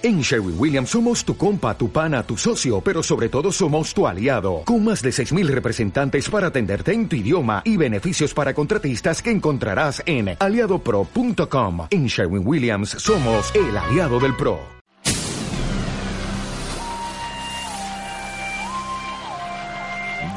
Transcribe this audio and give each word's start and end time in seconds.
En 0.00 0.20
Sherwin 0.20 0.54
Williams 0.56 0.90
somos 0.90 1.24
tu 1.24 1.36
compa, 1.36 1.76
tu 1.76 1.90
pana, 1.90 2.22
tu 2.22 2.36
socio, 2.36 2.80
pero 2.80 3.02
sobre 3.02 3.28
todo 3.28 3.50
somos 3.50 3.92
tu 3.92 4.06
aliado, 4.06 4.62
con 4.64 4.84
más 4.84 5.02
de 5.02 5.10
6.000 5.10 5.48
representantes 5.48 6.30
para 6.30 6.46
atenderte 6.46 6.92
en 6.92 7.08
tu 7.08 7.16
idioma 7.16 7.62
y 7.64 7.76
beneficios 7.76 8.32
para 8.32 8.54
contratistas 8.54 9.20
que 9.20 9.32
encontrarás 9.32 10.00
en 10.06 10.36
aliadopro.com. 10.38 11.88
En 11.90 12.06
Sherwin 12.06 12.46
Williams 12.46 12.90
somos 12.90 13.52
el 13.56 13.76
aliado 13.76 14.20
del 14.20 14.36
PRO. 14.36 14.60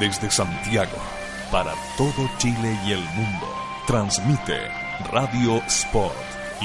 Desde 0.00 0.28
Santiago, 0.28 0.98
para 1.52 1.72
todo 1.96 2.28
Chile 2.38 2.76
y 2.84 2.90
el 2.94 3.04
mundo, 3.14 3.46
transmite 3.86 4.58
Radio 5.12 5.62
Sport, 5.68 6.16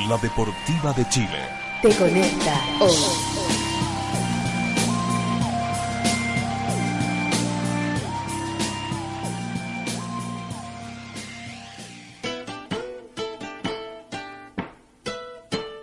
la 0.09 0.18
deportiva 0.18 0.93
de 0.93 1.07
Chile 1.09 1.56
te 1.81 1.89
conecta 1.95 2.61
hoy. 2.79 3.56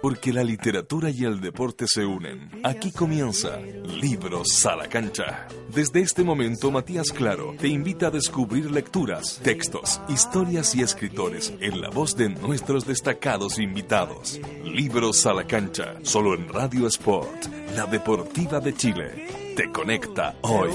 Porque 0.05 0.35
la 0.35 0.45
literatura 0.45 1.09
y 1.09 1.25
el 1.25 1.41
deporte 1.41 1.87
se 1.89 2.05
unen. 2.05 2.51
Aquí 2.63 2.93
comienza 2.93 3.59
Libros 3.59 4.67
a 4.67 4.77
la 4.77 4.87
cancha. 4.87 5.49
Desde 5.75 6.03
este 6.03 6.23
momento, 6.23 6.71
Matías 6.71 7.11
Claro 7.11 7.55
te 7.59 7.69
invita 7.69 8.09
a 8.09 8.11
descubrir 8.11 8.71
lecturas, 8.71 9.41
textos, 9.43 10.03
historias 10.11 10.75
y 10.75 10.83
escritores 10.83 11.55
en 11.59 11.81
la 11.81 11.89
voz 11.89 12.19
de 12.19 12.29
nuestros 12.29 12.87
destacados 12.87 13.59
invitados. 13.59 14.39
Libros 14.63 15.25
a 15.25 15.33
la 15.33 15.47
cancha, 15.47 15.95
solo 16.03 16.35
en 16.35 16.51
Radio 16.51 16.87
Sport, 16.87 17.47
la 17.75 17.87
deportiva 17.87 18.61
de 18.61 18.75
Chile. 18.75 19.55
Te 19.57 19.73
conecta 19.73 20.35
hoy. 20.43 20.69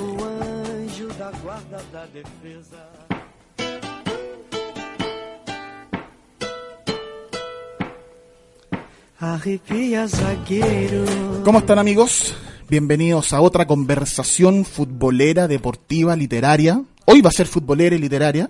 ¿Cómo 11.43 11.59
están 11.59 11.77
amigos? 11.77 12.37
Bienvenidos 12.69 13.33
a 13.33 13.41
otra 13.41 13.67
conversación 13.67 14.63
futbolera, 14.63 15.49
deportiva, 15.49 16.15
literaria. 16.15 16.81
Hoy 17.03 17.19
va 17.19 17.27
a 17.27 17.33
ser 17.33 17.45
futbolera 17.47 17.97
y 17.97 17.99
literaria. 17.99 18.49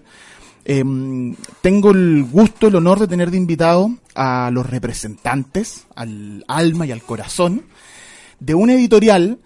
Em, 0.66 1.36
tengo 1.62 1.90
el 1.90 2.24
gusto, 2.24 2.68
el 2.68 2.76
honor 2.76 3.00
de 3.00 3.08
tener 3.08 3.32
de 3.32 3.38
invitado 3.38 3.90
a 4.14 4.52
los 4.52 4.70
representantes, 4.70 5.88
al 5.96 6.46
alma 6.48 6.86
y 6.86 6.92
al 6.92 7.02
corazón, 7.02 7.64
de 8.40 8.54
una 8.54 8.74
editorial 8.74 9.40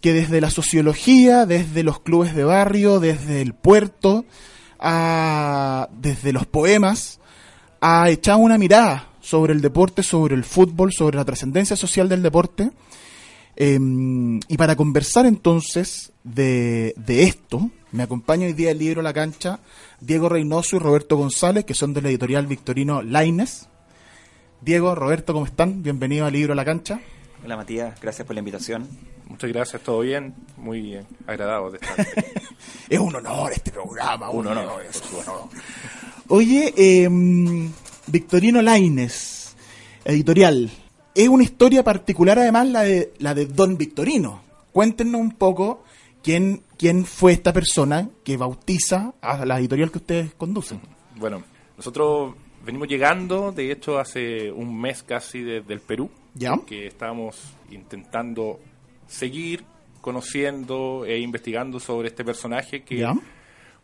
que 0.00 0.14
desde 0.14 0.40
la 0.40 0.48
sociología, 0.48 1.44
desde 1.44 1.82
los 1.82 2.00
clubes 2.00 2.34
de 2.34 2.44
barrio, 2.44 3.00
desde 3.00 3.42
el 3.42 3.52
puerto, 3.52 4.24
desde 4.80 6.32
los 6.32 6.46
poemas, 6.46 7.20
ha 7.82 8.08
echado 8.08 8.38
una 8.38 8.56
mirada 8.56 9.09
sobre 9.20 9.52
el 9.52 9.60
deporte, 9.60 10.02
sobre 10.02 10.34
el 10.34 10.44
fútbol, 10.44 10.92
sobre 10.92 11.16
la 11.16 11.24
trascendencia 11.24 11.76
social 11.76 12.08
del 12.08 12.22
deporte. 12.22 12.70
Em, 13.56 14.40
y 14.48 14.56
para 14.56 14.76
conversar 14.76 15.26
entonces 15.26 16.12
de, 16.24 16.94
esto, 17.06 17.70
me 17.92 18.02
acompaña 18.02 18.46
hoy 18.46 18.52
día 18.52 18.70
el 18.70 18.78
libro 18.78 19.02
La 19.02 19.12
Cancha 19.12 19.60
Diego 20.00 20.28
Reynoso 20.28 20.76
y 20.76 20.78
Roberto 20.78 21.16
González, 21.16 21.64
que 21.64 21.74
son 21.74 21.92
de 21.92 22.02
la 22.02 22.08
editorial 22.08 22.46
Victorino 22.46 23.02
Laines. 23.02 23.68
Diego, 24.62 24.94
Roberto, 24.94 25.32
¿cómo 25.32 25.46
están? 25.46 25.82
Bienvenido 25.82 26.26
al 26.26 26.32
libro 26.32 26.54
La 26.54 26.64
Cancha. 26.64 27.00
Hola 27.44 27.56
Matías, 27.56 28.00
gracias 28.00 28.26
por 28.26 28.34
la 28.34 28.40
invitación. 28.40 28.88
Muchas 29.26 29.50
gracias, 29.50 29.82
todo 29.82 30.00
bien, 30.00 30.34
muy 30.56 30.80
bien, 30.80 31.06
agradado 31.26 31.70
de 31.70 31.78
estar. 31.78 32.06
es 32.88 32.98
un 32.98 33.14
honor 33.14 33.52
este 33.52 33.70
programa, 33.70 34.30
un, 34.30 34.46
honor. 34.46 34.82
Oye, 36.28 36.74
eh, 36.76 37.08
Victorino 38.06 38.62
Laines, 38.62 39.56
editorial. 40.04 40.70
Es 41.14 41.28
una 41.28 41.42
historia 41.42 41.82
particular 41.82 42.38
además 42.38 42.68
la 42.68 42.82
de, 42.82 43.12
la 43.18 43.34
de 43.34 43.46
Don 43.46 43.76
Victorino. 43.76 44.42
Cuéntenos 44.72 45.20
un 45.20 45.32
poco 45.32 45.84
quién, 46.22 46.62
quién 46.78 47.04
fue 47.04 47.32
esta 47.32 47.52
persona 47.52 48.08
que 48.24 48.36
bautiza 48.36 49.14
a 49.20 49.44
la 49.44 49.58
editorial 49.58 49.90
que 49.90 49.98
ustedes 49.98 50.34
conducen. 50.34 50.80
Bueno, 51.16 51.42
nosotros 51.76 52.34
venimos 52.64 52.88
llegando, 52.88 53.52
de 53.52 53.72
hecho, 53.72 53.98
hace 53.98 54.50
un 54.50 54.78
mes 54.80 55.02
casi 55.02 55.42
desde 55.42 55.72
el 55.72 55.80
Perú, 55.80 56.10
¿Ya? 56.34 56.58
que 56.66 56.86
estábamos 56.86 57.36
intentando 57.70 58.60
seguir 59.06 59.64
conociendo 60.00 61.04
e 61.04 61.18
investigando 61.18 61.78
sobre 61.80 62.08
este 62.08 62.24
personaje 62.24 62.82
que 62.82 63.06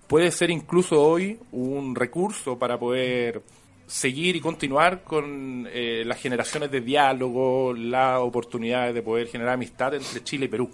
puede 0.06 0.30
ser 0.30 0.50
incluso 0.50 1.02
hoy 1.02 1.38
un 1.52 1.94
recurso 1.94 2.58
para 2.58 2.78
poder 2.78 3.42
seguir 3.86 4.36
y 4.36 4.40
continuar 4.40 5.02
con 5.04 5.68
eh, 5.70 6.02
las 6.04 6.20
generaciones 6.20 6.70
de 6.70 6.80
diálogo, 6.80 7.72
las 7.72 8.18
oportunidades 8.20 8.94
de 8.94 9.02
poder 9.02 9.28
generar 9.28 9.54
amistad 9.54 9.94
entre 9.94 10.22
Chile 10.24 10.46
y 10.46 10.48
Perú. 10.48 10.70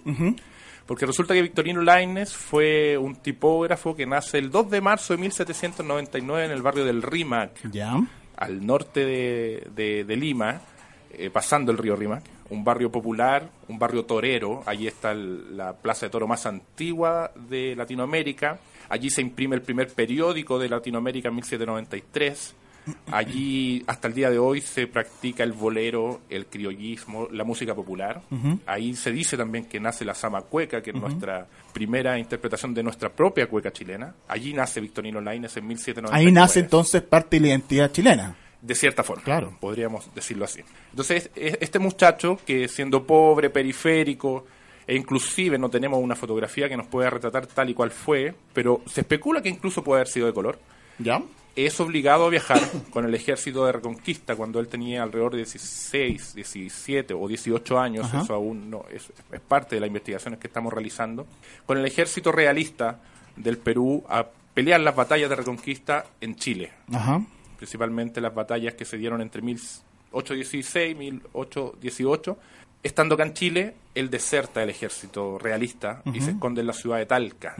Porque 0.85 1.05
resulta 1.05 1.33
que 1.33 1.41
Victorino 1.41 1.81
Laines 1.81 2.33
fue 2.33 2.97
un 2.97 3.15
tipógrafo 3.15 3.95
que 3.95 4.05
nace 4.05 4.37
el 4.39 4.49
2 4.51 4.69
de 4.69 4.81
marzo 4.81 5.13
de 5.13 5.21
1799 5.21 6.45
en 6.45 6.51
el 6.51 6.61
barrio 6.61 6.83
del 6.83 7.01
Rímac, 7.01 7.51
al 8.35 8.65
norte 8.65 9.05
de, 9.05 10.03
de, 10.05 10.15
Lima, 10.17 10.61
eh, 11.11 11.29
pasando 11.29 11.71
el 11.71 11.77
río 11.77 11.95
Rímac. 11.95 12.23
Un 12.49 12.63
barrio 12.63 12.91
popular, 12.91 13.49
un 13.69 13.79
barrio 13.79 14.03
torero. 14.03 14.61
Allí 14.65 14.87
está 14.87 15.13
la 15.13 15.73
plaza 15.73 16.07
de 16.07 16.09
toro 16.09 16.27
más 16.27 16.45
antigua 16.45 17.31
de 17.35 17.75
Latinoamérica. 17.75 18.59
Allí 18.89 19.09
se 19.09 19.21
imprime 19.21 19.55
el 19.55 19.61
primer 19.61 19.87
periódico 19.87 20.59
de 20.59 20.67
Latinoamérica 20.67 21.29
en 21.29 21.35
1793 21.35 22.55
Allí, 23.11 23.83
hasta 23.87 24.07
el 24.07 24.13
día 24.13 24.29
de 24.29 24.39
hoy, 24.39 24.61
se 24.61 24.87
practica 24.87 25.43
el 25.43 25.53
bolero, 25.53 26.21
el 26.29 26.47
criollismo, 26.47 27.27
la 27.31 27.43
música 27.43 27.73
popular. 27.73 28.21
Ahí 28.65 28.95
se 28.95 29.11
dice 29.11 29.37
también 29.37 29.65
que 29.65 29.79
nace 29.79 30.05
la 30.05 30.15
sama 30.15 30.41
cueca, 30.41 30.81
que 30.81 30.91
es 30.91 30.95
nuestra 30.95 31.47
primera 31.73 32.17
interpretación 32.17 32.73
de 32.73 32.83
nuestra 32.83 33.09
propia 33.09 33.47
cueca 33.47 33.71
chilena. 33.71 34.13
Allí 34.27 34.53
nace 34.53 34.81
Victorino 34.81 35.21
Laines 35.21 35.55
en 35.57 35.67
1799. 35.67 36.17
Ahí 36.17 36.31
nace 36.31 36.59
entonces 36.59 37.01
parte 37.01 37.37
de 37.37 37.41
la 37.41 37.47
identidad 37.49 37.91
chilena. 37.91 38.35
De 38.61 38.75
cierta 38.75 39.03
forma, 39.03 39.23
claro. 39.23 39.57
podríamos 39.59 40.13
decirlo 40.15 40.45
así. 40.45 40.61
Entonces, 40.91 41.29
e, 41.35 41.57
este 41.59 41.79
muchacho, 41.79 42.39
que 42.45 42.69
siendo 42.69 43.05
pobre, 43.05 43.49
periférico, 43.49 44.45
e 44.87 44.95
inclusive 44.95 45.57
no 45.57 45.69
tenemos 45.69 45.99
una 46.01 46.15
fotografía 46.15 46.69
que 46.69 46.77
nos 46.77 46.87
pueda 46.87 47.09
retratar 47.09 47.45
tal 47.47 47.69
y 47.69 47.73
cual 47.73 47.91
fue, 47.91 48.33
pero 48.53 48.81
se 48.85 49.01
especula 49.01 49.41
que 49.41 49.49
incluso 49.49 49.83
puede 49.83 49.99
haber 49.99 50.07
sido 50.07 50.27
de 50.27 50.33
color. 50.33 50.59
¿Ya? 50.97 51.21
Es 51.55 51.79
obligado 51.79 52.25
a 52.25 52.29
viajar 52.29 52.59
con 52.91 53.05
el 53.05 53.13
ejército 53.13 53.65
de 53.65 53.71
reconquista 53.73 54.35
cuando 54.35 54.59
él 54.59 54.67
tenía 54.67 55.03
alrededor 55.03 55.33
de 55.33 55.39
16, 55.39 56.35
17 56.35 57.13
o 57.13 57.27
18 57.27 57.79
años, 57.79 58.13
eso 58.13 58.33
aún 58.33 58.69
no 58.69 58.85
es, 58.91 59.11
parte 59.47 59.75
de 59.75 59.81
las 59.81 59.87
investigaciones 59.87 60.39
que 60.39 60.47
estamos 60.47 60.73
realizando, 60.73 61.27
con 61.65 61.77
el 61.77 61.85
ejército 61.85 62.31
realista 62.31 62.99
del 63.35 63.57
Perú 63.57 64.03
a 64.09 64.25
pelear 64.53 64.79
las 64.79 64.95
batallas 64.95 65.29
de 65.29 65.35
reconquista 65.35 66.05
en 66.21 66.35
Chile. 66.35 66.71
Principalmente 67.57 68.21
las 68.21 68.33
batallas 68.33 68.73
que 68.73 68.85
se 68.85 68.97
dieron 68.97 69.21
entre 69.21 69.41
1816 69.41 70.91
y 70.91 70.95
1818. 70.95 72.37
Estando 72.83 73.15
acá 73.15 73.23
en 73.23 73.33
Chile, 73.33 73.75
él 73.95 74.09
deserta 74.09 74.61
el 74.61 74.69
ejército 74.69 75.39
realista 75.39 76.01
y 76.13 76.19
se 76.19 76.31
esconde 76.31 76.61
en 76.61 76.67
la 76.67 76.73
ciudad 76.73 76.97
de 76.97 77.05
Talca. 77.05 77.55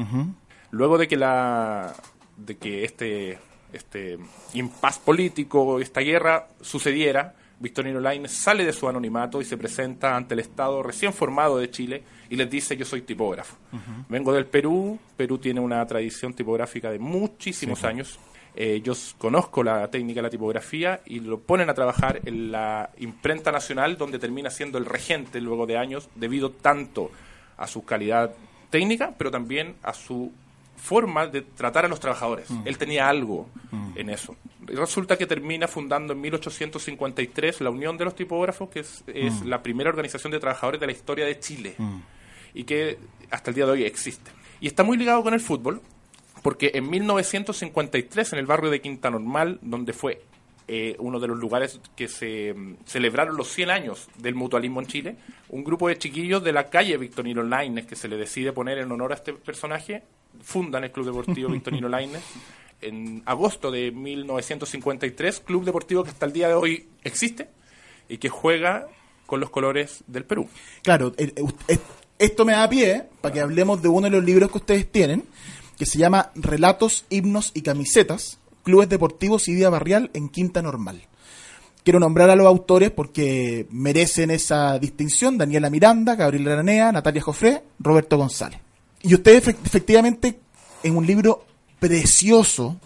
Luego 0.71 0.97
de 0.97 1.07
que 1.07 1.17
la 1.17 1.93
de 2.35 2.57
que 2.57 2.83
este 2.83 3.37
este 3.73 4.17
impas 4.53 4.99
político, 4.99 5.79
esta 5.79 6.01
guerra 6.01 6.47
sucediera, 6.61 7.35
Victorino 7.59 7.99
Lainez 7.99 8.31
sale 8.31 8.65
de 8.65 8.73
su 8.73 8.87
anonimato 8.87 9.41
y 9.41 9.45
se 9.45 9.57
presenta 9.57 10.15
ante 10.15 10.33
el 10.33 10.41
Estado 10.41 10.83
recién 10.83 11.13
formado 11.13 11.57
de 11.57 11.69
Chile 11.69 12.03
y 12.29 12.35
les 12.35 12.49
dice 12.49 12.75
yo 12.75 12.85
soy 12.85 13.01
tipógrafo. 13.01 13.55
Vengo 14.09 14.33
del 14.33 14.45
Perú, 14.45 14.99
Perú 15.15 15.37
tiene 15.37 15.59
una 15.59 15.85
tradición 15.85 16.33
tipográfica 16.33 16.91
de 16.91 16.99
muchísimos 16.99 17.83
años. 17.83 18.19
Eh, 18.55 18.81
yo 18.83 18.93
conozco 19.17 19.63
la 19.63 19.89
técnica 19.89 20.19
de 20.19 20.23
la 20.23 20.29
tipografía 20.29 21.01
y 21.05 21.21
lo 21.21 21.39
ponen 21.39 21.69
a 21.69 21.73
trabajar 21.73 22.21
en 22.25 22.51
la 22.51 22.89
imprenta 22.99 23.51
nacional 23.51 23.97
donde 23.97 24.19
termina 24.19 24.51
siendo 24.51 24.77
el 24.77 24.85
regente 24.85 25.41
luego 25.41 25.65
de 25.65 25.77
años 25.77 26.09
debido 26.13 26.51
tanto 26.51 27.11
a 27.57 27.65
su 27.65 27.83
calidad 27.83 28.31
técnica, 28.69 29.13
pero 29.17 29.31
también 29.31 29.75
a 29.81 29.93
su 29.93 30.31
forma 30.75 31.27
de 31.27 31.41
tratar 31.41 31.85
a 31.85 31.87
los 31.87 31.99
trabajadores. 31.99 32.49
Mm. 32.49 32.61
Él 32.65 32.77
tenía 32.77 33.07
algo 33.07 33.49
mm. 33.71 33.91
en 33.95 34.09
eso. 34.09 34.35
Y 34.67 34.75
resulta 34.75 35.17
que 35.17 35.25
termina 35.25 35.67
fundando 35.67 36.13
en 36.13 36.21
1853 36.21 37.61
la 37.61 37.69
Unión 37.69 37.97
de 37.97 38.05
los 38.05 38.15
Tipógrafos, 38.15 38.69
que 38.69 38.81
es, 38.81 39.03
mm. 39.07 39.47
la 39.47 39.63
primera 39.63 39.89
organización 39.89 40.31
de 40.31 40.39
trabajadores 40.39 40.79
de 40.79 40.87
la 40.87 40.91
historia 40.91 41.25
de 41.25 41.39
Chile 41.39 41.75
y 42.53 42.63
que 42.63 42.99
hasta 43.31 43.51
el 43.51 43.55
día 43.55 43.65
de 43.65 43.71
hoy 43.71 43.83
existe. 43.83 44.31
Y 44.59 44.67
está 44.67 44.83
muy 44.83 44.97
ligado 44.97 45.23
con 45.23 45.33
el 45.33 45.39
fútbol, 45.39 45.81
porque 46.41 46.71
en 46.73 46.89
1953 46.89 48.33
en 48.33 48.39
el 48.39 48.45
barrio 48.45 48.69
de 48.69 48.81
Quinta 48.81 49.09
Normal, 49.09 49.59
donde 49.61 49.93
fue 49.93 50.21
eh, 50.67 50.95
uno 50.99 51.19
de 51.19 51.27
los 51.27 51.37
lugares 51.37 51.79
que 51.95 52.07
se 52.07 52.53
mm, 52.53 52.77
celebraron 52.85 53.35
los 53.35 53.49
100 53.49 53.69
años 53.69 54.07
del 54.17 54.35
mutualismo 54.35 54.81
en 54.81 54.87
Chile, 54.87 55.15
un 55.49 55.63
grupo 55.63 55.87
de 55.87 55.97
chiquillos 55.97 56.43
de 56.43 56.53
la 56.53 56.69
calle 56.69 56.97
Victorino 56.97 57.43
Laines, 57.43 57.85
que 57.85 57.95
se 57.95 58.07
le 58.07 58.17
decide 58.17 58.53
poner 58.53 58.77
en 58.77 58.91
honor 58.91 59.11
a 59.11 59.15
este 59.15 59.33
personaje, 59.33 60.03
fundan 60.41 60.83
el 60.83 60.91
Club 60.91 61.07
Deportivo 61.07 61.49
Victorino 61.49 61.89
Laines 61.89 62.23
en 62.83 63.23
agosto 63.25 63.71
de 63.71 63.91
1953, 63.91 65.39
club 65.41 65.63
deportivo 65.63 66.03
que 66.03 66.09
hasta 66.09 66.25
el 66.25 66.33
día 66.33 66.47
de 66.49 66.53
hoy 66.53 66.87
existe 67.03 67.49
y 68.09 68.17
que 68.17 68.29
juega 68.29 68.87
con 69.25 69.39
los 69.39 69.49
colores 69.49 70.03
del 70.07 70.25
Perú. 70.25 70.49
Claro, 70.81 71.13
esto 72.19 72.45
me 72.45 72.53
da 72.53 72.69
pie 72.69 73.03
para 73.21 73.33
que 73.33 73.39
hablemos 73.39 73.81
de 73.81 73.87
uno 73.87 74.09
de 74.09 74.11
los 74.11 74.23
libros 74.23 74.51
que 74.51 74.57
ustedes 74.57 74.91
tienen, 74.91 75.23
que 75.77 75.85
se 75.85 75.97
llama 75.97 76.31
Relatos, 76.35 77.05
Himnos 77.09 77.51
y 77.53 77.61
Camisetas, 77.61 78.39
Clubes 78.63 78.89
Deportivos 78.89 79.47
y 79.47 79.55
Vida 79.55 79.69
Barrial 79.69 80.09
en 80.13 80.29
Quinta 80.29 80.61
Normal. 80.61 81.01
Quiero 81.83 81.99
nombrar 81.99 82.29
a 82.29 82.35
los 82.35 82.47
autores 82.47 82.91
porque 82.91 83.67
merecen 83.69 84.31
esa 84.31 84.79
distinción, 84.79 85.37
Daniela 85.37 85.69
Miranda, 85.69 86.15
Gabriel 86.15 86.47
Aranea, 86.47 86.91
Natalia 86.91 87.21
Jofré, 87.21 87.63
Roberto 87.79 88.17
González. 88.17 88.59
Y 89.01 89.13
ustedes 89.13 89.49
efectivamente 89.49 90.39
en 90.81 90.95
un 90.95 91.05
libro 91.05 91.45
precioso, 91.79 92.77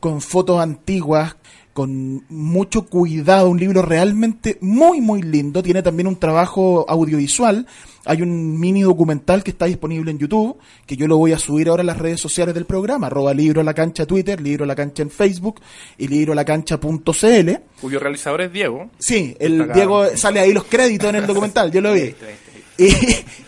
con 0.00 0.20
fotos 0.20 0.60
antiguas, 0.60 1.36
con 1.72 2.24
mucho 2.28 2.86
cuidado, 2.86 3.48
un 3.48 3.58
libro 3.58 3.82
realmente 3.82 4.58
muy, 4.60 5.00
muy 5.00 5.22
lindo. 5.22 5.62
Tiene 5.62 5.82
también 5.82 6.06
un 6.08 6.16
trabajo 6.16 6.84
audiovisual. 6.88 7.66
Hay 8.06 8.22
un 8.22 8.58
mini 8.58 8.82
documental 8.82 9.44
que 9.44 9.50
está 9.50 9.66
disponible 9.66 10.10
en 10.10 10.18
YouTube, 10.18 10.56
que 10.86 10.96
yo 10.96 11.06
lo 11.06 11.18
voy 11.18 11.32
a 11.32 11.38
subir 11.38 11.68
ahora 11.68 11.82
a 11.82 11.84
las 11.84 11.98
redes 11.98 12.20
sociales 12.20 12.54
del 12.54 12.64
programa, 12.64 13.06
arroba 13.06 13.34
libro 13.34 13.60
a 13.60 13.64
la 13.64 13.74
cancha 13.74 14.06
Twitter, 14.06 14.40
libro 14.40 14.64
a 14.64 14.66
la 14.66 14.74
cancha 14.74 15.02
en 15.02 15.10
Facebook 15.10 15.60
y 15.98 16.08
libro 16.08 16.32
a 16.32 16.36
la 16.36 16.44
cancha.cl. 16.44 17.50
Cuyo 17.80 17.98
realizador 18.00 18.40
es 18.40 18.52
Diego. 18.52 18.90
Sí, 18.98 19.36
el 19.38 19.70
Diego 19.72 20.16
sale 20.16 20.40
ahí 20.40 20.52
los 20.52 20.64
créditos 20.64 21.10
en 21.10 21.16
el 21.16 21.26
documental, 21.26 21.70
yo 21.70 21.80
lo 21.80 21.92
vi. 21.92 22.14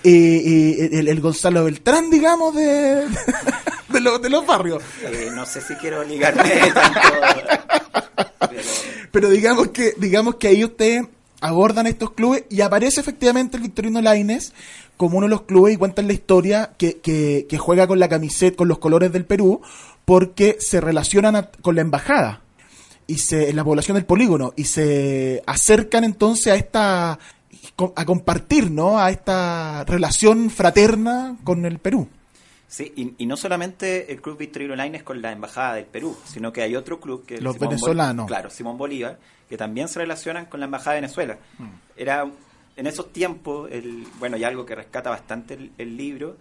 Y, 0.05 0.99
el, 1.09 1.21
Gonzalo 1.21 1.65
Beltrán, 1.65 2.11
digamos, 2.11 2.55
de, 2.55 3.07
de, 3.89 4.31
los 4.31 4.47
barrios. 4.47 4.83
Eh, 5.03 5.31
no 5.35 5.47
sé 5.47 5.61
si 5.61 5.75
quiero 5.77 6.05
ligarme 6.05 6.43
tanto. 6.75 7.01
Pero... 9.11 9.31
digamos 9.31 9.69
que 9.69 9.95
digamos 9.97 10.37
que 10.37 10.49
ahí 10.49 10.65
ustedes 10.65 11.05
abordan 11.41 11.87
estos 11.87 12.13
clubes 12.13 12.45
y 12.51 12.61
aparece 12.61 13.01
efectivamente 13.01 13.57
el 13.57 13.63
Victorino 13.63 14.01
Laines 14.01 14.53
como 14.97 15.19
uno 15.19 15.27
de 15.27 15.31
los 15.31 15.43
clubes 15.43 15.75
y 15.75 15.77
cuentan 15.77 16.07
la 16.07 16.13
historia 16.13 16.73
que, 16.77 17.01
que, 17.01 17.59
juega 17.59 17.87
con 17.87 17.99
la 17.99 18.09
camiseta, 18.09 18.57
con 18.57 18.69
los 18.69 18.79
colores 18.79 19.13
del 19.13 19.25
Perú, 19.25 19.61
porque 20.05 20.59
se 20.61 20.81
relacionan 20.81 21.49
con 21.61 21.75
la 21.75 21.81
embajada 21.81 22.43
y 23.07 23.19
se, 23.19 23.51
en 23.51 23.57
la 23.57 23.65
población 23.65 23.97
del 23.97 24.05
polígono 24.05 24.53
y 24.57 24.65
se 24.65 25.43
acercan 25.47 26.05
entonces 26.05 26.53
a 26.53 26.57
esta 26.57 27.19
a 27.95 28.05
compartir, 28.05 28.71
¿no? 28.71 28.99
A 28.99 29.11
esta 29.11 29.85
relación 29.85 30.51
fraterna 30.51 31.37
con 31.45 31.65
el 31.65 31.79
Perú. 31.79 32.09
Sí, 32.73 33.15
y, 33.19 33.27
no 33.27 33.37
solamente 33.37 34.11
el 34.11 34.23
Club 34.23 34.39
Victorino 34.39 34.75
es 34.75 35.03
con 35.03 35.21
la 35.21 35.31
Embajada 35.31 35.75
del 35.75 35.85
Perú, 35.85 36.17
sino 36.25 36.55
que 36.55 36.63
hay 36.63 36.75
otro 36.75 37.01
club 37.01 37.27
que 37.27 37.39
Los 37.39 37.59
venezolanos. 37.59 38.27
claro, 38.27 38.49
Simón 38.49 38.79
Bolívar, 38.79 39.19
que 39.47 39.59
también 39.59 39.89
se 39.89 39.99
relacionan 39.99 40.47
con 40.47 40.59
la 40.59 40.65
Embajada 40.65 40.95
de 40.95 41.03
Venezuela. 41.03 41.39
Mm. 41.59 41.67
Era 41.99 42.31
en 42.77 42.87
esos 42.87 43.13
tiempos, 43.13 43.71
el, 43.71 44.07
bueno, 44.19 44.39
y 44.39 44.45
algo 44.45 44.65
que 44.65 44.75
rescata 44.75 45.11
bastante 45.11 45.71
el, 45.77 45.97
libro, 45.99 46.39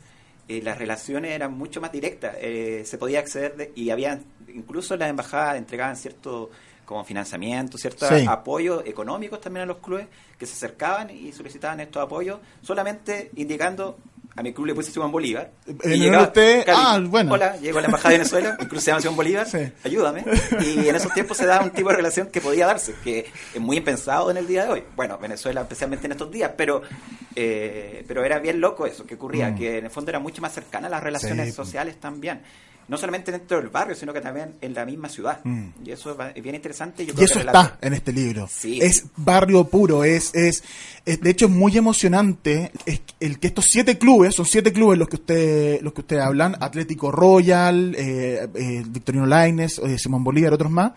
eh, 0.47 0.62
las 0.63 0.77
relaciones 0.77 1.31
eran 1.31 1.53
mucho 1.57 1.81
más 1.81 1.91
directas. 1.91 2.38
Eh, 2.39 2.83
se 2.85 2.97
podía 2.97 3.19
acceder 3.19 3.74
y 3.75 3.89
había 3.89 4.21
incluso 4.53 4.95
las 4.95 5.09
embajadas 5.09 5.57
entregaban 5.57 5.97
cierto 5.97 6.50
como 6.91 7.05
financiamiento, 7.05 7.77
cierto 7.77 8.05
apoyo 8.27 8.83
económicos 8.85 9.39
también 9.39 9.63
a 9.63 9.65
los 9.65 9.77
clubes 9.77 10.07
que 10.38 10.45
se 10.45 10.51
acercaban 10.51 11.09
y 11.09 11.31
solicitaban 11.31 11.79
estos 11.79 12.03
apoyos, 12.03 12.41
solamente 12.61 13.31
indicando 13.38 13.97
a 14.35 14.43
mi 14.43 14.51
club 14.51 14.67
le 14.67 14.75
puse 14.75 14.91
Simón 14.91 15.09
Bolívar. 15.09 15.51
Y 15.85 15.97
llegaba, 15.97 16.23
usted, 16.23 16.65
ah, 16.67 16.99
bueno. 17.01 17.33
Hola, 17.33 17.55
llego 17.57 17.77
a 17.77 17.81
la 17.81 17.88
Embajada 17.88 18.09
de 18.09 18.17
Venezuela, 18.17 18.57
mi 18.59 18.65
club 18.65 18.81
se 18.81 18.88
llama 18.88 18.99
Simón 18.99 19.15
Bolívar, 19.15 19.47
ayúdame. 19.85 20.25
Y 20.59 20.89
en 20.89 20.95
esos 20.95 21.13
tiempos 21.13 21.38
se 21.38 21.45
daba 21.45 21.63
un 21.63 21.71
tipo 21.71 21.89
de 21.91 21.95
relación 21.95 22.27
que 22.27 22.41
podía 22.41 22.67
darse, 22.67 22.93
que 23.05 23.31
es 23.53 23.61
muy 23.61 23.77
impensado 23.77 24.29
en 24.29 24.35
el 24.35 24.45
día 24.45 24.65
de 24.65 24.71
hoy. 24.71 24.83
Bueno, 24.93 25.17
Venezuela 25.17 25.61
especialmente 25.61 26.07
en 26.07 26.11
estos 26.11 26.29
días, 26.29 26.51
pero 26.57 26.81
eh, 27.38 28.03
pero 28.05 28.25
era 28.25 28.39
bien 28.39 28.59
loco 28.59 28.85
eso 28.85 29.05
que 29.05 29.15
ocurría, 29.15 29.51
mm. 29.51 29.55
que 29.55 29.77
en 29.77 29.85
el 29.85 29.91
fondo 29.91 30.11
era 30.11 30.19
mucho 30.19 30.41
más 30.41 30.53
cercana 30.53 30.88
a 30.88 30.89
las 30.89 31.03
relaciones 31.03 31.55
sociales 31.55 31.97
también 32.01 32.41
no 32.91 32.97
solamente 32.97 33.31
dentro 33.31 33.55
del 33.55 33.69
barrio, 33.69 33.95
sino 33.95 34.11
que 34.11 34.19
también 34.19 34.55
en 34.59 34.73
la 34.73 34.83
misma 34.83 35.07
ciudad. 35.07 35.39
Mm. 35.45 35.67
Y 35.85 35.91
eso 35.91 36.17
es 36.35 36.43
bien 36.43 36.55
interesante. 36.55 37.03
y 37.03 37.23
eso 37.23 37.39
está 37.39 37.77
en 37.79 37.93
este 37.93 38.11
libro. 38.11 38.49
Es 38.63 39.05
barrio 39.15 39.63
puro, 39.63 40.03
es, 40.03 40.35
es, 40.35 40.61
de 41.05 41.29
hecho 41.29 41.45
es 41.45 41.51
muy 41.51 41.77
emocionante 41.77 42.69
es 42.85 43.01
el 43.21 43.39
que 43.39 43.47
estos 43.47 43.63
siete 43.69 43.97
clubes, 43.97 44.35
son 44.35 44.45
siete 44.45 44.73
clubes 44.73 44.99
los 44.99 45.07
que 45.07 45.15
usted, 45.15 45.81
los 45.81 45.93
que 45.93 46.01
ustedes 46.01 46.21
hablan, 46.21 46.57
Atlético 46.59 47.13
Royal, 47.13 47.95
eh, 47.97 48.49
eh, 48.55 48.83
Victorino 48.85 49.25
Laines, 49.25 49.79
eh, 49.79 49.97
Simón 49.97 50.25
Bolívar, 50.25 50.51
otros 50.51 50.69
más, 50.69 50.91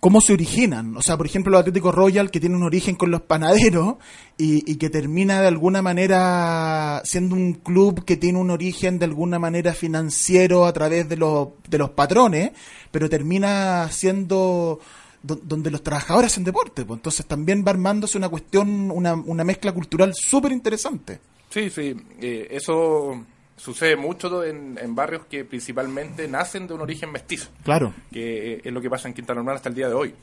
cómo 0.00 0.20
se 0.20 0.32
originan. 0.32 0.96
O 0.96 1.02
sea, 1.02 1.16
por 1.16 1.26
ejemplo, 1.26 1.52
el 1.52 1.60
Atlético 1.60 1.92
Royal, 1.92 2.30
que 2.30 2.40
tiene 2.40 2.56
un 2.56 2.62
origen 2.62 2.94
con 2.94 3.10
los 3.10 3.22
panaderos 3.22 3.96
y, 4.36 4.76
que 4.76 4.90
termina 4.90 5.40
de 5.40 5.48
alguna 5.48 5.82
manera 5.82 7.02
siendo 7.04 7.34
un 7.34 7.54
club 7.54 8.04
que 8.04 8.16
tiene 8.16 8.38
un 8.38 8.50
origen 8.50 8.98
de 8.98 9.06
alguna 9.06 9.38
manera 9.38 9.74
financiero 9.74 10.66
a 10.66 10.72
través 10.72 11.08
de, 11.08 11.16
los, 11.16 11.48
de 11.68 11.78
los 11.78 11.90
patrones, 11.90 12.52
pero 12.90 13.08
termina 13.08 13.88
siendo 13.90 14.80
donde 15.20 15.70
los 15.70 15.82
trabajadores 15.82 16.32
hacen 16.32 16.44
deporte. 16.44 16.84
Pues. 16.84 16.98
Entonces 16.98 17.26
también 17.26 17.64
va 17.66 17.72
armándose 17.72 18.18
una 18.18 18.28
cuestión, 18.28 18.90
una, 18.90 19.14
una 19.14 19.44
mezcla 19.44 19.72
cultural 19.72 20.14
súper 20.14 20.52
interesante. 20.52 21.18
Sí, 21.50 21.70
sí, 21.70 21.96
eh, 22.20 22.46
eso 22.50 23.24
sucede 23.58 23.96
mucho 23.96 24.44
en, 24.44 24.94
barrios 24.94 25.26
que 25.26 25.44
principalmente 25.44 26.26
nacen 26.28 26.66
de 26.66 26.74
un 26.74 26.80
origen 26.80 27.12
mestizo. 27.12 27.50
Claro. 27.64 27.92
Que 28.10 28.62
es 28.64 28.72
lo 28.72 28.80
que 28.80 28.88
pasa 28.88 29.08
en 29.08 29.14
Quinta 29.14 29.34
Normal 29.34 29.56
hasta 29.56 29.68
el 29.68 29.74
día 29.74 29.88
de 29.88 29.94
hoy. 29.94 30.14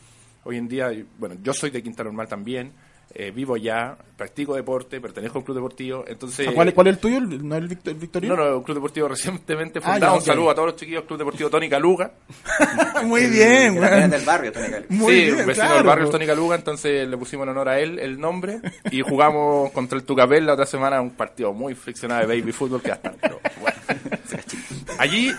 Hoy 0.44 0.58
en 0.58 0.68
día, 0.68 0.92
bueno, 1.20 1.36
yo 1.42 1.54
soy 1.54 1.70
de 1.70 1.84
Quinta 1.84 2.04
Normal 2.04 2.28
también, 2.28 2.72
eh, 3.18 3.32
vivo 3.32 3.56
ya, 3.56 3.98
practico 4.18 4.56
deporte, 4.56 5.00
pertenezco 5.00 5.38
a 5.38 5.40
un 5.40 5.46
club 5.46 5.56
deportivo, 5.56 6.04
entonces... 6.06 6.52
¿Cuál, 6.54 6.74
¿Cuál, 6.74 6.88
es 6.88 6.96
el 6.96 7.00
tuyo? 7.00 7.22
¿No 7.22 7.56
el, 7.56 7.68
Victorino? 7.70 8.36
No, 8.36 8.44
no, 8.44 8.58
un 8.58 8.64
club 8.64 8.76
deportivo 8.76 9.08
recientemente 9.10 9.80
ah, 9.82 9.94
fundado. 9.94 10.16
un 10.16 10.22
saludo 10.22 10.50
a 10.50 10.56
todos 10.56 10.68
los 10.68 10.76
chiquillos, 10.76 11.06
Club 11.06 11.20
Deportivo 11.20 11.50
Tony 11.50 11.70
Caluga. 11.70 12.12
Muy 13.06 13.28
bien, 13.28 13.78
güey. 13.78 14.10
del 14.10 14.26
barrio, 14.26 14.52
Tony 14.52 14.70
Caluga. 14.70 14.88
sí, 14.90 15.32
un 15.32 15.46
vecino 15.46 15.76
del 15.76 15.84
barrio 15.84 16.10
Tony 16.10 16.26
Caluga, 16.26 16.56
entonces 16.58 17.08
le 17.08 17.18
pusimos 17.18 17.46
en 17.46 17.50
honor 17.52 17.70
a 17.70 17.80
él 17.80 18.00
el 18.00 18.20
nombre 18.20 18.60
y 18.92 19.02
jugamos 19.02 19.72
contra 19.72 19.98
el 19.98 20.04
Tucapel 20.04 20.46
la 20.46 20.54
otra 20.54 20.66
semana 20.66 21.00
un 21.00 21.12
partido 21.12 21.54
muy 21.54 21.74
friccionado 21.74 22.28
de 22.28 22.40
baby 22.40 22.52
fútbol 22.52 22.82
que 22.82 22.92
hasta... 22.92 23.14
Pero, 23.14 23.40
bueno, 23.62 23.78
Allí. 24.98 25.32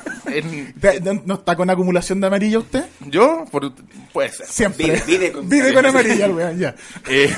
¿No 1.25 1.35
está 1.35 1.57
con 1.57 1.71
acumulación 1.71 2.21
de 2.21 2.27
amarilla 2.27 2.59
usted? 2.59 2.85
Yo, 3.01 3.45
por, 3.51 3.73
puede 4.13 4.31
ser. 4.31 4.47
Siempre. 4.47 5.03
Vive, 5.07 5.33
con, 5.33 5.49
vive 5.49 5.73
con 5.73 5.87
amarilla, 5.87 6.29
weón, 6.29 6.59
ya. 6.59 6.75
Eh, 7.09 7.31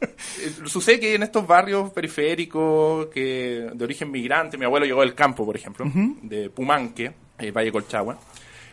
sucede 0.66 1.00
que 1.00 1.14
en 1.14 1.22
estos 1.22 1.46
barrios 1.46 1.90
periféricos 1.90 3.06
que 3.06 3.68
de 3.72 3.84
origen 3.84 4.10
migrante, 4.10 4.56
mi 4.58 4.64
abuelo 4.64 4.86
llegó 4.86 5.00
del 5.00 5.14
campo, 5.14 5.44
por 5.44 5.56
ejemplo, 5.56 5.86
de 6.22 6.50
Pumanque, 6.50 7.12
eh, 7.38 7.50
Valle 7.50 7.72
Colchagua, 7.72 8.18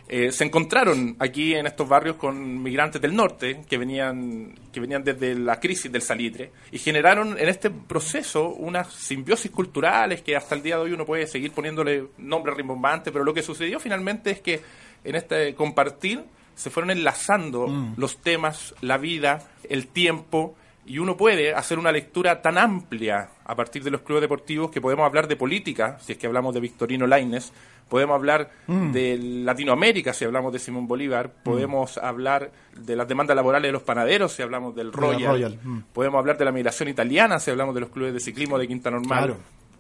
eh, 0.10 0.32
se 0.32 0.46
encontraron 0.46 1.18
aquí 1.20 1.54
en 1.54 1.68
estos 1.68 1.88
barrios 1.88 2.16
con 2.16 2.64
migrantes 2.64 3.02
del 3.02 3.14
norte 3.14 3.62
que 3.68 3.78
venían, 3.78 4.56
que 4.72 4.80
venían 4.80 5.04
desde 5.04 5.36
la 5.36 5.60
crisis 5.60 5.92
del 5.92 6.02
salitre 6.02 6.52
y 6.72 6.78
generaron 6.78 7.38
en 7.38 7.50
este 7.50 7.70
proceso 7.70 8.50
unas 8.50 8.94
simbiosis 8.94 9.52
culturales 9.52 10.22
que 10.22 10.38
hasta 10.38 10.56
el 10.56 10.64
día 10.64 10.78
de 10.78 10.84
hoy 10.84 10.94
uno 10.94 11.06
puede 11.06 11.28
seguir 11.28 11.52
poniéndole 11.52 12.08
nombre 12.18 12.54
rimbombantes, 12.54 13.12
pero 13.12 13.26
lo 13.26 13.34
que 13.34 13.42
sucedió 13.42 13.82
finalmente 13.82 14.32
es 14.32 14.40
que 14.40 14.62
en 15.04 15.16
este 15.16 15.54
compartir 15.56 16.24
se 16.56 16.70
fueron 16.70 16.92
enlazando 16.92 17.68
mm. 17.68 17.96
los 17.98 18.18
temas, 18.18 18.74
la 18.82 18.98
vida, 18.98 19.48
el 19.70 19.88
tiempo, 19.88 20.56
y 20.86 21.00
uno 21.00 21.18
puede 21.18 21.54
hacer 21.54 21.78
una 21.78 21.92
lectura 21.92 22.42
tan 22.42 22.58
amplia 22.58 23.30
a 23.48 23.56
partir 23.56 23.82
de 23.82 23.90
los 23.90 24.02
clubes 24.02 24.22
deportivos 24.22 24.70
que 24.70 24.82
podemos 24.82 25.06
hablar 25.06 25.28
de 25.28 25.38
política, 25.38 25.98
si 26.02 26.12
es 26.12 26.18
que 26.18 26.28
hablamos 26.28 26.54
de 26.54 26.60
Victorino 26.60 27.08
Laines, 27.08 27.54
podemos 27.88 28.16
hablar 28.16 28.52
mm. 28.68 28.92
de 28.92 29.18
Latinoamérica 29.18 30.12
si 30.12 30.26
hablamos 30.26 30.52
de 30.52 30.60
Simón 30.60 30.86
Bolívar, 30.86 31.28
mm. 31.28 31.44
podemos 31.44 31.98
hablar 31.98 32.52
de 32.78 32.96
las 32.98 33.08
demandas 33.08 33.38
laborales 33.38 33.70
de 33.70 33.72
los 33.72 33.84
panaderos 33.84 34.34
si 34.34 34.42
hablamos 34.42 34.76
del 34.76 34.92
Royal, 34.92 35.58
mm. 35.64 35.80
podemos 35.94 36.20
hablar 36.20 36.38
de 36.38 36.44
la 36.44 36.52
migración 36.52 36.90
italiana 36.90 37.40
si 37.40 37.50
hablamos 37.50 37.74
de 37.74 37.82
los 37.82 37.90
clubes 37.90 38.14
de 38.14 38.20
ciclismo 38.20 38.60
de 38.60 38.68
Quinta 38.68 38.92
Normal, 38.92 39.38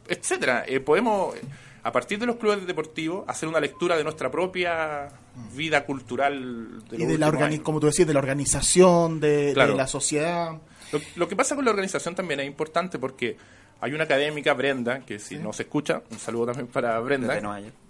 etcétera. 0.08 0.64
Eh, 0.66 0.80
podemos 0.80 1.36
a 1.84 1.92
partir 1.92 2.20
de 2.20 2.26
los 2.26 2.38
clubes 2.38 2.66
deportivos 2.66 3.26
hacer 3.28 3.50
una 3.50 3.60
lectura 3.60 3.98
de 3.98 4.04
nuestra 4.06 4.32
propia 4.32 5.10
vida 5.54 5.86
cultural 5.86 6.84
y 6.92 7.06
de 7.06 7.18
la 7.18 7.32
como 7.64 7.82
tú 7.82 7.88
decías 7.88 8.08
de 8.08 8.14
la 8.14 8.20
organización 8.20 9.20
de, 9.20 9.54
la 9.56 9.88
sociedad 9.88 10.58
lo, 11.16 11.28
que 11.28 11.36
pasa 11.36 11.56
con 11.56 11.66
la 11.66 11.72
organización 11.72 12.16
también 12.16 12.40
es 12.40 12.48
importante 12.48 12.98
porque 12.98 13.38
hay 13.79 13.93
una 13.93 14.05
académica, 14.05 14.53
Brenda, 14.53 15.00
que 15.00 15.19
si 15.19 15.38
no 15.38 15.53
se 15.53 15.63
escucha, 15.63 16.01
un 16.12 16.19
saludo 16.19 16.48
también 16.48 16.67
para 16.67 17.00
Brenda, 17.00 17.39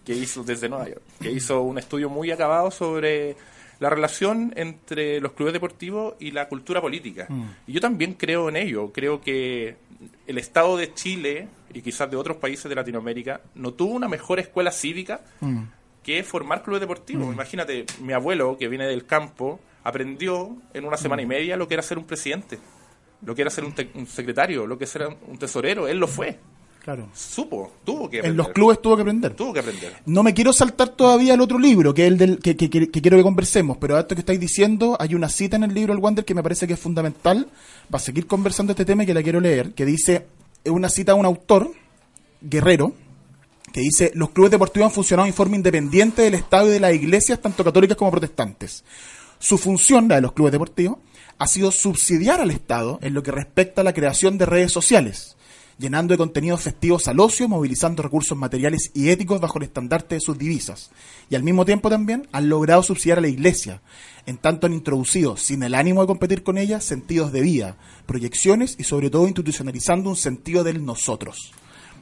que 0.05 0.13
hizo 0.13 0.43
desde 0.43 0.69
Nueva 0.69 0.87
York, 0.87 1.01
que 1.21 1.31
hizo 1.31 1.61
un 1.61 1.77
estudio 1.77 2.09
muy 2.09 2.31
acabado 2.31 2.71
sobre 2.71 3.35
la 3.79 3.89
relación 3.89 4.53
entre 4.55 5.19
los 5.19 5.33
clubes 5.33 5.53
deportivos 5.53 6.15
y 6.19 6.31
la 6.31 6.47
cultura 6.47 6.81
política. 6.81 7.27
Mm. 7.29 7.43
Y 7.67 7.73
yo 7.73 7.81
también 7.81 8.13
creo 8.13 8.49
en 8.49 8.55
ello. 8.55 8.91
Creo 8.91 9.21
que 9.21 9.75
el 10.25 10.37
Estado 10.37 10.77
de 10.77 10.93
Chile 10.93 11.47
y 11.73 11.81
quizás 11.81 12.09
de 12.09 12.17
otros 12.17 12.37
países 12.37 12.67
de 12.69 12.75
Latinoamérica 12.75 13.41
no 13.55 13.73
tuvo 13.73 13.93
una 13.93 14.07
mejor 14.07 14.39
escuela 14.39 14.71
cívica 14.71 15.21
mm. 15.41 15.63
que 16.03 16.23
formar 16.23 16.63
clubes 16.63 16.81
deportivos. 16.81 17.27
Mm. 17.27 17.33
Imagínate, 17.33 17.85
mi 18.01 18.13
abuelo, 18.13 18.57
que 18.57 18.67
viene 18.67 18.87
del 18.87 19.05
campo, 19.05 19.59
aprendió 19.83 20.57
en 20.73 20.85
una 20.85 20.97
semana 20.97 21.21
y 21.21 21.25
media 21.25 21.55
lo 21.55 21.67
que 21.67 21.75
era 21.75 21.83
ser 21.83 21.97
un 21.97 22.05
presidente, 22.05 22.59
lo 23.21 23.35
que 23.35 23.41
era 23.41 23.51
ser 23.51 23.63
un, 23.63 23.73
un 23.95 24.07
secretario, 24.07 24.65
lo 24.65 24.77
que 24.77 24.87
era 24.93 25.07
un 25.07 25.37
tesorero. 25.37 25.87
Él 25.87 25.97
lo 25.97 26.07
fue. 26.07 26.37
Claro. 26.87 27.09
Supo, 27.13 27.73
tuvo 27.83 28.09
que 28.09 28.19
aprender. 28.19 28.31
En 28.31 28.37
los 28.37 28.47
clubes 28.53 28.81
tuvo 28.81 28.95
que 28.95 29.01
aprender. 29.01 29.33
Tuvo 29.33 29.51
que 29.51 29.59
aprender. 29.59 29.93
No 30.05 30.23
me 30.23 30.33
quiero 30.33 30.53
saltar 30.53 30.87
todavía 30.87 31.33
al 31.33 31.41
otro 31.41 31.59
libro, 31.59 31.93
que 31.93 32.03
es 32.03 32.07
el 32.07 32.17
del 32.17 32.39
que, 32.39 32.55
quiero 32.55 33.17
que 33.17 33.23
conversemos, 33.23 33.75
pero 33.75 33.97
a 33.97 33.99
esto 33.99 34.15
que 34.15 34.21
estáis 34.21 34.39
diciendo, 34.39 34.95
hay 34.97 35.13
una 35.13 35.27
cita 35.27 35.57
en 35.57 35.65
el 35.65 35.73
libro 35.73 35.91
El 35.91 35.99
Wander 35.99 36.23
que 36.23 36.33
me 36.33 36.41
parece 36.41 36.65
que 36.65 36.75
es 36.75 36.79
fundamental 36.79 37.49
para 37.89 38.01
seguir 38.01 38.25
conversando 38.25 38.71
este 38.71 38.85
tema 38.85 39.03
y 39.03 39.05
que 39.05 39.13
la 39.13 39.21
quiero 39.21 39.41
leer, 39.41 39.73
que 39.73 39.83
dice, 39.83 40.27
es 40.63 40.71
una 40.71 40.87
cita 40.87 41.11
a 41.11 41.15
un 41.15 41.25
autor, 41.25 41.73
Guerrero, 42.39 42.93
que 43.73 43.81
dice, 43.81 44.13
los 44.15 44.29
clubes 44.29 44.51
deportivos 44.51 44.87
han 44.87 44.93
funcionado 44.93 45.27
en 45.27 45.33
forma 45.33 45.57
independiente 45.57 46.21
del 46.21 46.35
Estado 46.35 46.69
y 46.69 46.71
de 46.71 46.79
las 46.79 46.93
iglesias, 46.93 47.41
tanto 47.41 47.65
católicas 47.65 47.97
como 47.97 48.11
protestantes. 48.11 48.85
Su 49.39 49.57
función, 49.57 50.07
la 50.07 50.15
de 50.15 50.21
los 50.21 50.31
clubes 50.31 50.53
deportivos, 50.53 50.99
ha 51.39 51.47
sido 51.47 51.71
subsidiar 51.71 52.41
al 52.41 52.51
Estado 52.51 52.99
en 53.01 53.13
lo 53.13 53.23
que 53.23 53.31
respecta 53.31 53.81
a 53.81 53.83
la 53.83 53.93
creación 53.93 54.37
de 54.37 54.45
redes 54.45 54.71
sociales 54.71 55.37
llenando 55.77 56.13
de 56.13 56.17
contenidos 56.17 56.61
festivos 56.61 57.07
al 57.07 57.19
ocio, 57.19 57.47
movilizando 57.47 58.01
recursos 58.03 58.37
materiales 58.37 58.91
y 58.93 59.09
éticos 59.09 59.39
bajo 59.39 59.59
el 59.59 59.65
estandarte 59.65 60.15
de 60.15 60.21
sus 60.21 60.37
divisas. 60.37 60.91
Y 61.29 61.35
al 61.35 61.43
mismo 61.43 61.65
tiempo 61.65 61.89
también 61.89 62.27
han 62.31 62.49
logrado 62.49 62.83
subsidiar 62.83 63.19
a 63.19 63.21
la 63.21 63.27
Iglesia, 63.27 63.81
en 64.25 64.37
tanto 64.37 64.67
han 64.67 64.73
introducido, 64.73 65.37
sin 65.37 65.63
el 65.63 65.75
ánimo 65.75 66.01
de 66.01 66.07
competir 66.07 66.43
con 66.43 66.57
ella, 66.57 66.81
sentidos 66.81 67.31
de 67.31 67.41
vida, 67.41 67.77
proyecciones 68.05 68.75
y 68.77 68.83
sobre 68.83 69.09
todo 69.09 69.27
institucionalizando 69.27 70.09
un 70.09 70.17
sentido 70.17 70.63
del 70.63 70.85
nosotros. 70.85 71.51